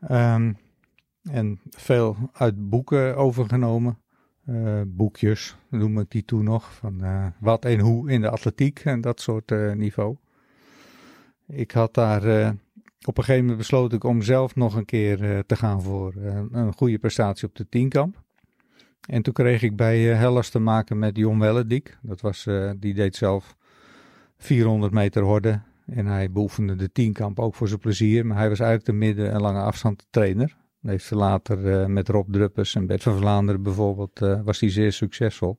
Ehm, 0.00 0.52
en 1.22 1.60
veel 1.70 2.16
uit 2.32 2.68
boeken 2.68 3.16
overgenomen. 3.16 3.98
Boekjes 4.86 5.56
noem 5.70 5.98
ik 5.98 6.10
die 6.10 6.24
toen 6.24 6.44
nog. 6.44 6.74
Van 6.74 7.02
wat 7.40 7.64
en 7.64 7.78
hoe 7.78 8.10
in 8.10 8.20
de 8.20 8.30
atletiek 8.30 8.80
en 8.84 9.00
dat 9.00 9.20
soort 9.20 9.74
niveau. 9.74 10.16
Ik 11.48 11.70
had 11.70 11.94
daar 11.94 12.24
eh, 12.24 12.50
op 13.04 13.18
een 13.18 13.24
gegeven 13.24 13.40
moment 13.40 13.58
besloten 13.58 13.96
ik 13.96 14.04
om 14.04 14.22
zelf 14.22 14.54
nog 14.54 14.74
een 14.74 14.84
keer 14.84 15.24
eh, 15.24 15.38
te 15.46 15.56
gaan 15.56 15.82
voor 15.82 16.14
eh, 16.16 16.40
een 16.50 16.72
goede 16.72 16.98
prestatie 16.98 17.48
op 17.48 17.54
de 17.54 17.68
tienkamp. 17.68 18.22
En 19.08 19.22
toen 19.22 19.32
kreeg 19.32 19.62
ik 19.62 19.76
bij 19.76 20.00
Hellas 20.00 20.48
te 20.48 20.58
maken 20.58 20.98
met 20.98 21.16
Jon 21.16 21.38
Wellediek. 21.38 21.96
Dat 22.02 22.20
was, 22.20 22.46
die 22.76 22.94
deed 22.94 23.16
zelf 23.16 23.56
400 24.36 24.92
meter 24.92 25.22
horden. 25.22 25.64
En 25.86 26.06
hij 26.06 26.30
beoefende 26.30 26.76
de 26.76 26.92
tienkamp 26.92 27.40
ook 27.40 27.54
voor 27.54 27.68
zijn 27.68 27.80
plezier. 27.80 28.26
Maar 28.26 28.36
hij 28.36 28.48
was 28.48 28.60
eigenlijk 28.60 28.90
de 28.90 29.06
midden- 29.06 29.32
en 29.32 29.40
lange 29.40 29.60
afstand 29.60 30.06
trainer. 30.10 30.56
Heeft 30.82 31.04
ze 31.04 31.14
later 31.14 31.90
met 31.90 32.08
Rob 32.08 32.32
Druppers 32.32 32.74
en 32.74 32.86
Bert 32.86 33.02
van 33.02 33.16
Vlaanderen 33.16 33.62
bijvoorbeeld, 33.62 34.18
was 34.44 34.60
hij 34.60 34.70
zeer 34.70 34.92
succesvol. 34.92 35.56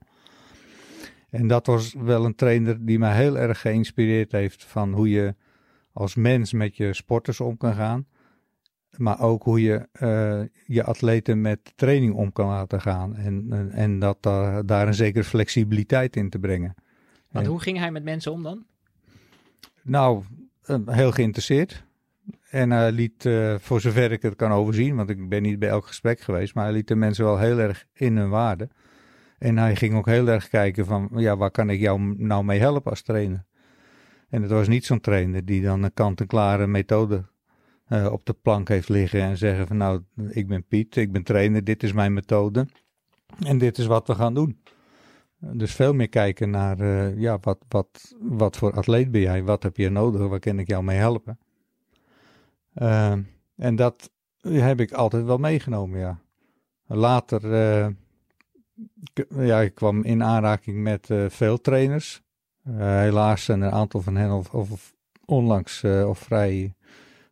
En 1.29 1.47
dat 1.47 1.65
was 1.65 1.93
wel 1.93 2.25
een 2.25 2.35
trainer 2.35 2.85
die 2.85 2.99
mij 2.99 3.15
heel 3.15 3.37
erg 3.37 3.61
geïnspireerd 3.61 4.31
heeft 4.31 4.63
van 4.63 4.93
hoe 4.93 5.09
je 5.09 5.35
als 5.99 6.15
mens 6.15 6.53
met 6.53 6.77
je 6.77 6.93
sporters 6.93 7.39
om 7.39 7.57
kan 7.57 7.73
gaan. 7.73 8.07
Maar 8.97 9.21
ook 9.21 9.43
hoe 9.43 9.61
je 9.61 9.87
eh, 9.91 10.41
je 10.65 10.83
atleten 10.83 11.41
met 11.41 11.73
training 11.75 12.13
om 12.13 12.31
kan 12.31 12.47
laten 12.47 12.81
gaan. 12.81 13.15
En, 13.15 13.45
en, 13.49 13.71
en 13.71 13.99
dat 13.99 14.17
daar 14.23 14.65
daar 14.65 14.87
een 14.87 14.93
zekere 14.93 15.23
flexibiliteit 15.23 16.15
in 16.15 16.29
te 16.29 16.39
brengen. 16.39 16.75
Want 17.31 17.45
En- 17.45 17.51
hoe 17.51 17.61
ging 17.61 17.77
hij 17.77 17.91
met 17.91 18.03
mensen 18.03 18.31
om 18.31 18.43
dan? 18.43 18.65
Nou, 19.83 20.23
eh, 20.63 20.77
heel 20.85 21.11
geïnteresseerd. 21.11 21.83
En 22.49 22.69
hij 22.71 22.91
liet, 22.91 23.25
eh, 23.25 23.55
voor 23.59 23.81
zover 23.81 24.11
ik 24.11 24.21
het 24.21 24.35
kan 24.35 24.51
overzien, 24.51 24.95
want 24.95 25.09
ik 25.09 25.29
ben 25.29 25.41
niet 25.41 25.59
bij 25.59 25.69
elk 25.69 25.85
gesprek 25.87 26.19
geweest, 26.19 26.55
maar 26.55 26.63
hij 26.63 26.73
liet 26.73 26.87
de 26.87 26.95
mensen 26.95 27.25
wel 27.25 27.39
heel 27.39 27.59
erg 27.59 27.85
in 27.93 28.17
hun 28.17 28.29
waarde. 28.29 28.69
En 29.37 29.57
hij 29.57 29.75
ging 29.75 29.95
ook 29.95 30.05
heel 30.05 30.27
erg 30.27 30.49
kijken 30.49 30.85
van, 30.85 31.09
ja, 31.15 31.37
waar 31.37 31.51
kan 31.51 31.69
ik 31.69 31.79
jou 31.79 32.15
nou 32.17 32.43
mee 32.43 32.59
helpen 32.59 32.91
als 32.91 33.01
trainer? 33.01 33.45
En 34.29 34.41
het 34.41 34.51
was 34.51 34.67
niet 34.67 34.85
zo'n 34.85 34.99
trainer 34.99 35.45
die 35.45 35.61
dan 35.61 35.83
een 35.83 35.93
kant-en-klare 35.93 36.67
methode 36.67 37.23
eh, 37.89 38.11
op 38.11 38.25
de 38.25 38.33
plank 38.33 38.67
heeft 38.67 38.89
liggen 38.89 39.21
en 39.21 39.37
zeggen 39.37 39.67
van, 39.67 39.77
nou, 39.77 40.01
ik 40.29 40.47
ben 40.47 40.65
Piet, 40.67 40.95
ik 40.95 41.11
ben 41.11 41.23
trainer, 41.23 41.63
dit 41.63 41.83
is 41.83 41.93
mijn 41.93 42.13
methode 42.13 42.67
en 43.45 43.57
dit 43.57 43.77
is 43.77 43.85
wat 43.85 44.07
we 44.07 44.15
gaan 44.15 44.33
doen. 44.33 44.59
Dus 45.39 45.73
veel 45.73 45.93
meer 45.93 46.09
kijken 46.09 46.49
naar, 46.49 46.79
eh, 46.79 47.19
ja, 47.19 47.37
wat, 47.41 47.57
wat, 47.67 48.15
wat 48.19 48.57
voor 48.57 48.73
atleet 48.73 49.11
ben 49.11 49.21
jij? 49.21 49.43
Wat 49.43 49.63
heb 49.63 49.77
je 49.77 49.89
nodig? 49.89 50.27
Waar 50.27 50.39
kan 50.39 50.59
ik 50.59 50.67
jou 50.67 50.83
mee 50.83 50.97
helpen? 50.97 51.39
Eh, 52.73 53.15
en 53.55 53.75
dat 53.75 54.11
heb 54.41 54.79
ik 54.79 54.91
altijd 54.91 55.25
wel 55.25 55.37
meegenomen, 55.37 55.99
ja. 55.99 56.19
Later, 56.85 57.47
ja, 59.29 59.59
ik 59.59 59.75
kwam 59.75 60.03
in 60.03 60.23
aanraking 60.23 60.77
met 60.83 61.07
veel 61.27 61.61
trainers. 61.61 62.21
Eh, 62.63 62.73
helaas 62.99 63.43
zijn 63.43 63.61
een 63.61 63.71
aantal 63.71 64.01
van 64.01 64.15
hen 64.15 64.31
of, 64.31 64.53
of 64.53 64.93
onlangs 65.25 65.83
eh, 65.83 66.09
of 66.09 66.19
vrij 66.19 66.73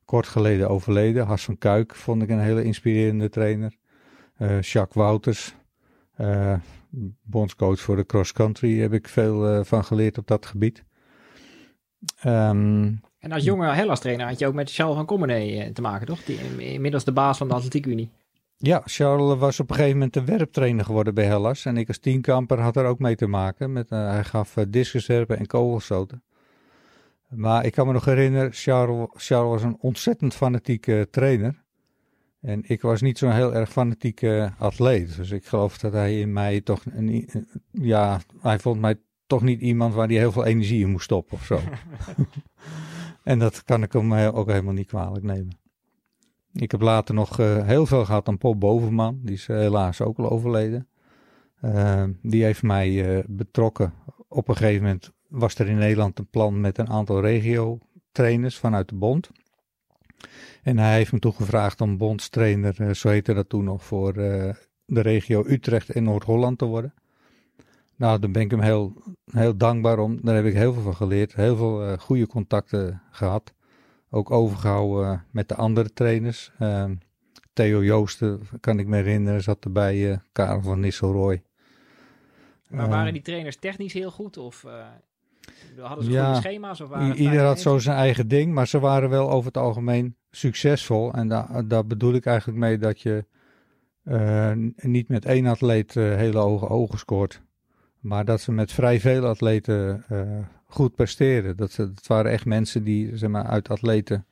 kort 0.06 0.28
geleden 0.28 0.70
overleden. 0.70 1.26
Has 1.26 1.44
van 1.44 1.58
Kuik 1.58 1.96
vond 1.96 2.22
ik 2.22 2.30
een 2.30 2.40
hele 2.40 2.64
inspirerende 2.64 3.30
trainer. 3.30 3.76
Eh, 4.38 4.62
Jacques 4.62 5.04
Wouters, 5.04 5.56
bondscoach 7.24 7.80
voor 7.80 7.96
de 7.96 8.06
cross 8.06 8.32
country, 8.34 8.80
heb 8.80 8.94
ik 8.94 9.08
veel 9.08 9.64
van 9.66 9.84
geleerd 9.86 10.18
op 10.18 10.28
dat 10.28 10.46
gebied. 10.46 10.84
Ehm, 12.20 12.94
En 13.20 13.32
als 13.32 13.44
jonge 13.44 13.68
Hellas 13.74 14.00
trainer 14.00 14.28
had 14.28 14.40
je 14.40 14.48
ook 14.48 14.54
met 14.54 14.74
Charles 14.74 14.96
van 14.96 15.06
Commenee 15.06 15.72
te 15.72 15.82
maken, 15.82 16.08
toch? 16.08 16.24
Die, 16.24 16.38
in- 16.38 16.60
inmiddels 16.60 17.04
de 17.04 17.12
baas 17.12 17.38
van 17.38 17.48
de 17.48 17.54
Atletiek 17.54 17.86
Unie. 17.86 18.10
Ja, 18.58 18.82
Charles 18.86 19.38
was 19.38 19.60
op 19.60 19.70
een 19.70 19.76
gegeven 19.76 19.98
moment 19.98 20.14
de 20.14 20.24
werptrainer 20.24 20.86
geworden 20.86 21.14
bij 21.14 21.26
Hellas. 21.26 21.66
En 21.66 21.78
ik 21.78 21.88
als 21.88 22.00
tienkamper 22.00 22.60
had 22.60 22.76
er 22.76 22.86
ook 22.86 23.00
mee 23.00 23.16
te 23.16 23.28
maken. 23.28 23.72
Met, 23.72 23.90
eh, 23.90 24.10
hij 24.10 24.24
gaf 24.24 24.58
uh, 24.58 24.64
discuswerpen 24.68 25.38
en 25.38 25.46
kogelstoten. 25.46 26.24
Maar 27.30 27.66
ik 27.66 27.72
kan 27.72 27.88
me 27.88 27.94
nog 27.94 28.06
herinneren, 28.06 28.54
Charles, 28.54 29.08
Charles 29.14 29.50
was 29.50 29.64
een 29.64 29.78
ontzettend 29.80 30.34
fanatieke 30.34 31.08
trainer. 31.12 31.64
En 32.42 32.64
ik 32.68 32.82
was 32.82 33.02
niet 33.02 33.18
zo'n 33.18 33.32
heel 33.32 33.54
erg 33.54 33.72
fanatieke 33.72 34.54
atleet. 34.58 35.16
Dus 35.16 35.32
ik 35.32 35.46
geloof 35.46 35.78
dat 35.78 35.94
hij 35.94 36.20
in 36.20 36.34
mij 36.34 36.62
toch... 36.62 36.84
Een, 36.86 37.30
ja, 37.72 38.20
hij 38.42 38.60
vond 38.60 38.80
mij 38.80 38.96
toch 39.28 39.42
niet 39.42 39.62
iemand 39.62 39.94
waar 39.94 40.08
hij 40.08 40.18
heel 40.18 40.32
veel 40.32 40.46
energie 40.46 40.84
in 40.84 40.92
moest 40.92 41.04
stoppen 41.04 41.38
of 41.38 41.46
zo. 41.46 41.60
en 43.24 43.40
dat 43.40 43.64
kan 43.64 43.84
ik 43.84 43.94
hem 43.94 44.14
eh, 44.14 44.36
ook 44.38 44.48
helemaal 44.48 44.74
niet 44.74 44.88
kwalijk 44.88 45.24
nemen. 45.24 45.67
Ik 46.60 46.72
heb 46.72 46.82
later 46.82 47.16
nog 47.16 47.40
eh, 47.40 47.66
heel 47.66 47.86
veel 47.86 48.06
gehad 48.06 48.28
aan 48.28 48.38
Pop 48.38 48.60
Bovenman. 48.60 49.20
Die 49.22 49.36
is 49.36 49.48
eh, 49.48 49.58
helaas 49.58 50.02
ook 50.02 50.18
al 50.18 50.30
overleden. 50.30 50.88
Uh, 51.62 52.04
die 52.22 52.44
heeft 52.44 52.64
mij 52.64 53.24
betrokken. 53.28 53.94
Op 54.28 54.48
een 54.48 54.56
gegeven 54.56 54.84
moment 54.84 55.12
was 55.28 55.56
er 55.56 55.68
in 55.68 55.78
Nederland 55.78 56.20
een 56.20 56.30
plan 56.30 56.62
met 56.62 56.78
een 56.78 56.90
aantal 56.90 57.22
regio-trainers 57.22 58.58
vanuit 58.58 58.90
de 58.90 58.96
bond. 58.96 59.30
En 60.64 60.78
hij 60.78 60.94
heeft 60.94 61.12
me 61.12 61.20
toen 61.20 61.34
gevraagd 61.34 61.82
om 61.82 61.98
bondstrainer, 61.98 62.96
zo 62.96 63.10
heette 63.10 63.34
dat 63.34 63.50
toen 63.50 63.64
nog, 63.64 63.84
voor 63.84 64.14
de 64.14 65.02
regio 65.02 65.44
Utrecht 65.48 65.90
en 65.90 66.04
Noord-Holland 66.04 66.58
te 66.58 66.66
worden. 66.66 66.94
Nou, 67.96 68.20
daar 68.20 68.32
ben 68.32 68.42
ik 68.42 68.52
hem 68.52 68.62
heel, 68.62 68.94
heel 69.32 69.58
dankbaar 69.58 70.00
om. 70.00 70.20
Daar 70.22 70.36
heb 70.36 70.46
ik 70.46 70.54
heel 70.54 70.74
veel 70.74 70.82
van 70.84 70.96
geleerd. 70.96 71.36
Heel 71.36 71.56
veel 71.56 71.88
uh, 71.88 71.98
goede 71.98 72.28
contacten 72.28 73.02
gehad. 73.12 73.54
Ook 74.10 74.32
overgehouden 74.32 75.12
uh, 75.12 75.20
met 75.32 75.50
de 75.50 75.56
andere 75.56 75.94
trainers. 75.94 76.52
Uh, 76.60 76.86
Theo 77.54 77.84
Joosten, 77.84 78.40
kan 78.60 78.80
ik 78.80 78.88
me 78.88 78.96
herinneren, 78.96 79.44
zat 79.44 79.64
erbij. 79.64 80.12
Uh, 80.12 80.18
Karel 80.32 80.62
van 80.62 80.80
Nisselrooy. 80.80 81.44
Maar 82.70 82.90
waren 82.90 83.14
die 83.14 83.22
trainers 83.22 83.56
technisch 83.56 83.94
heel 83.94 84.12
goed? 84.12 84.38
Of 84.38 84.64
uh, 84.64 84.86
hadden 85.80 86.06
ze 86.06 86.12
ja, 86.12 86.26
goede 86.26 86.40
schema's? 86.40 86.82
Of 86.82 86.90
waren 86.90 87.16
ieder 87.16 87.42
had 87.42 87.60
zo 87.60 87.78
zijn 87.78 87.98
eigen 87.98 88.28
ding. 88.28 88.54
Maar 88.54 88.68
ze 88.68 88.80
waren 88.80 89.10
wel 89.10 89.32
over 89.32 89.48
het 89.48 89.58
algemeen 89.58 90.16
succesvol. 90.32 91.14
En 91.14 91.28
daar, 91.28 91.68
daar 91.68 91.86
bedoel 91.86 92.14
ik 92.14 92.26
eigenlijk 92.26 92.60
mee 92.60 92.78
dat 92.78 93.02
je 93.02 93.26
uh, 94.04 94.52
niet 94.76 95.08
met 95.08 95.26
één 95.26 95.46
atleet 95.46 95.96
uh, 95.96 96.16
hele 96.16 96.40
hoge 96.40 96.68
ogen 96.68 97.00
scoort. 97.00 97.42
Maar 98.00 98.26
dat 98.26 98.42
ze 98.42 98.52
met 98.52 98.72
vrij 98.72 99.00
veel 99.00 99.26
atleten 99.26 100.06
uh, 100.12 100.38
goed 100.68 100.96
presteren. 100.96 101.58
Dat, 101.58 101.72
ze, 101.72 101.94
dat 101.94 102.08
waren 102.08 102.32
echt 102.32 102.46
mensen 102.46 102.84
die 102.84 103.18
zeg 103.18 103.30
maar, 103.30 103.46
uit 103.46 103.70
atleten 103.70 104.26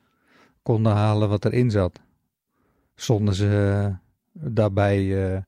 konden 0.62 0.92
halen 0.92 1.28
wat 1.28 1.44
erin 1.44 1.70
zat. 1.70 2.00
Zonder 2.94 3.34
ze 3.34 3.94
daarbij, 4.32 5.02
uh, 5.02 5.38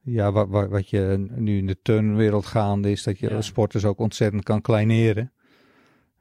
ja, 0.00 0.32
wat, 0.32 0.48
wat, 0.48 0.68
wat, 0.68 0.90
je 0.90 1.26
nu 1.34 1.58
in 1.58 1.66
de 1.66 1.78
turnwereld 1.82 2.46
gaande 2.46 2.90
is, 2.90 3.02
dat 3.02 3.18
je 3.18 3.30
ja. 3.30 3.40
sporters 3.40 3.84
ook 3.84 3.98
ontzettend 3.98 4.42
kan 4.42 4.60
kleineren. 4.60 5.32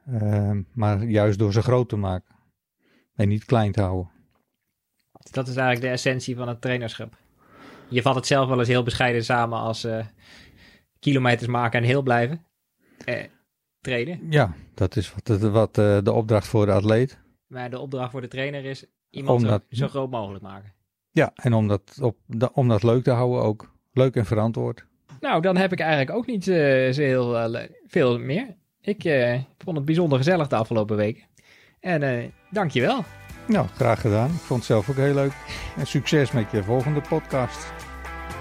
Uh, 0.09 0.51
maar 0.73 1.03
juist 1.03 1.39
door 1.39 1.53
ze 1.53 1.61
groot 1.61 1.89
te 1.89 1.95
maken. 1.95 2.35
En 3.15 3.27
niet 3.27 3.45
klein 3.45 3.71
te 3.71 3.81
houden. 3.81 4.11
Dat 5.31 5.47
is 5.47 5.55
eigenlijk 5.55 5.85
de 5.85 5.91
essentie 5.91 6.35
van 6.35 6.47
het 6.47 6.61
trainerschap. 6.61 7.17
Je 7.89 8.01
vat 8.01 8.15
het 8.15 8.27
zelf 8.27 8.49
wel 8.49 8.59
eens 8.59 8.67
heel 8.67 8.83
bescheiden 8.83 9.23
samen 9.23 9.59
als 9.59 9.85
uh, 9.85 10.05
kilometers 10.99 11.49
maken 11.49 11.79
en 11.79 11.85
heel 11.85 12.01
blijven. 12.01 12.45
Eh, 13.87 13.93
trainen. 13.93 14.27
Ja, 14.29 14.53
dat 14.73 14.95
is 14.95 15.13
wat, 15.13 15.39
wat 15.39 15.77
uh, 15.77 15.97
de 16.03 16.11
opdracht 16.11 16.47
voor 16.47 16.65
de 16.65 16.71
atleet. 16.71 17.17
Maar 17.47 17.69
de 17.69 17.79
opdracht 17.79 18.11
voor 18.11 18.21
de 18.21 18.27
trainer 18.27 18.65
is 18.65 18.85
iemand 19.09 19.41
dat, 19.41 19.63
zo, 19.69 19.75
zo, 19.75 19.87
groot 19.87 20.09
mogelijk 20.09 20.43
maken. 20.43 20.73
Ja, 21.11 21.31
en 21.35 21.53
om 21.53 21.67
dat, 21.67 21.97
op, 22.01 22.17
om 22.53 22.67
dat 22.67 22.83
leuk 22.83 23.03
te 23.03 23.11
houden 23.11 23.41
ook. 23.41 23.75
Leuk 23.93 24.15
en 24.15 24.25
verantwoord. 24.25 24.85
Nou, 25.19 25.41
dan 25.41 25.57
heb 25.57 25.71
ik 25.71 25.79
eigenlijk 25.79 26.17
ook 26.17 26.25
niet 26.25 26.47
uh, 26.47 26.55
zo 26.91 27.01
heel 27.01 27.53
uh, 27.55 27.63
veel 27.87 28.19
meer. 28.19 28.55
Ik 28.81 29.03
uh, 29.03 29.39
vond 29.57 29.77
het 29.77 29.85
bijzonder 29.85 30.17
gezellig 30.17 30.47
de 30.47 30.55
afgelopen 30.55 30.95
weken. 30.95 31.23
En 31.79 32.33
dank 32.51 32.71
je 32.71 32.81
wel. 32.81 33.03
Nou, 33.47 33.67
graag 33.67 34.01
gedaan. 34.01 34.29
Ik 34.29 34.39
vond 34.39 34.59
het 34.59 34.67
zelf 34.67 34.89
ook 34.89 34.95
heel 34.95 35.13
leuk. 35.13 35.33
En 35.77 35.87
succes 35.87 36.31
met 36.31 36.51
je 36.51 36.63
volgende 36.63 37.01
podcast. 37.01 37.73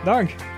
Dank. 0.05 0.56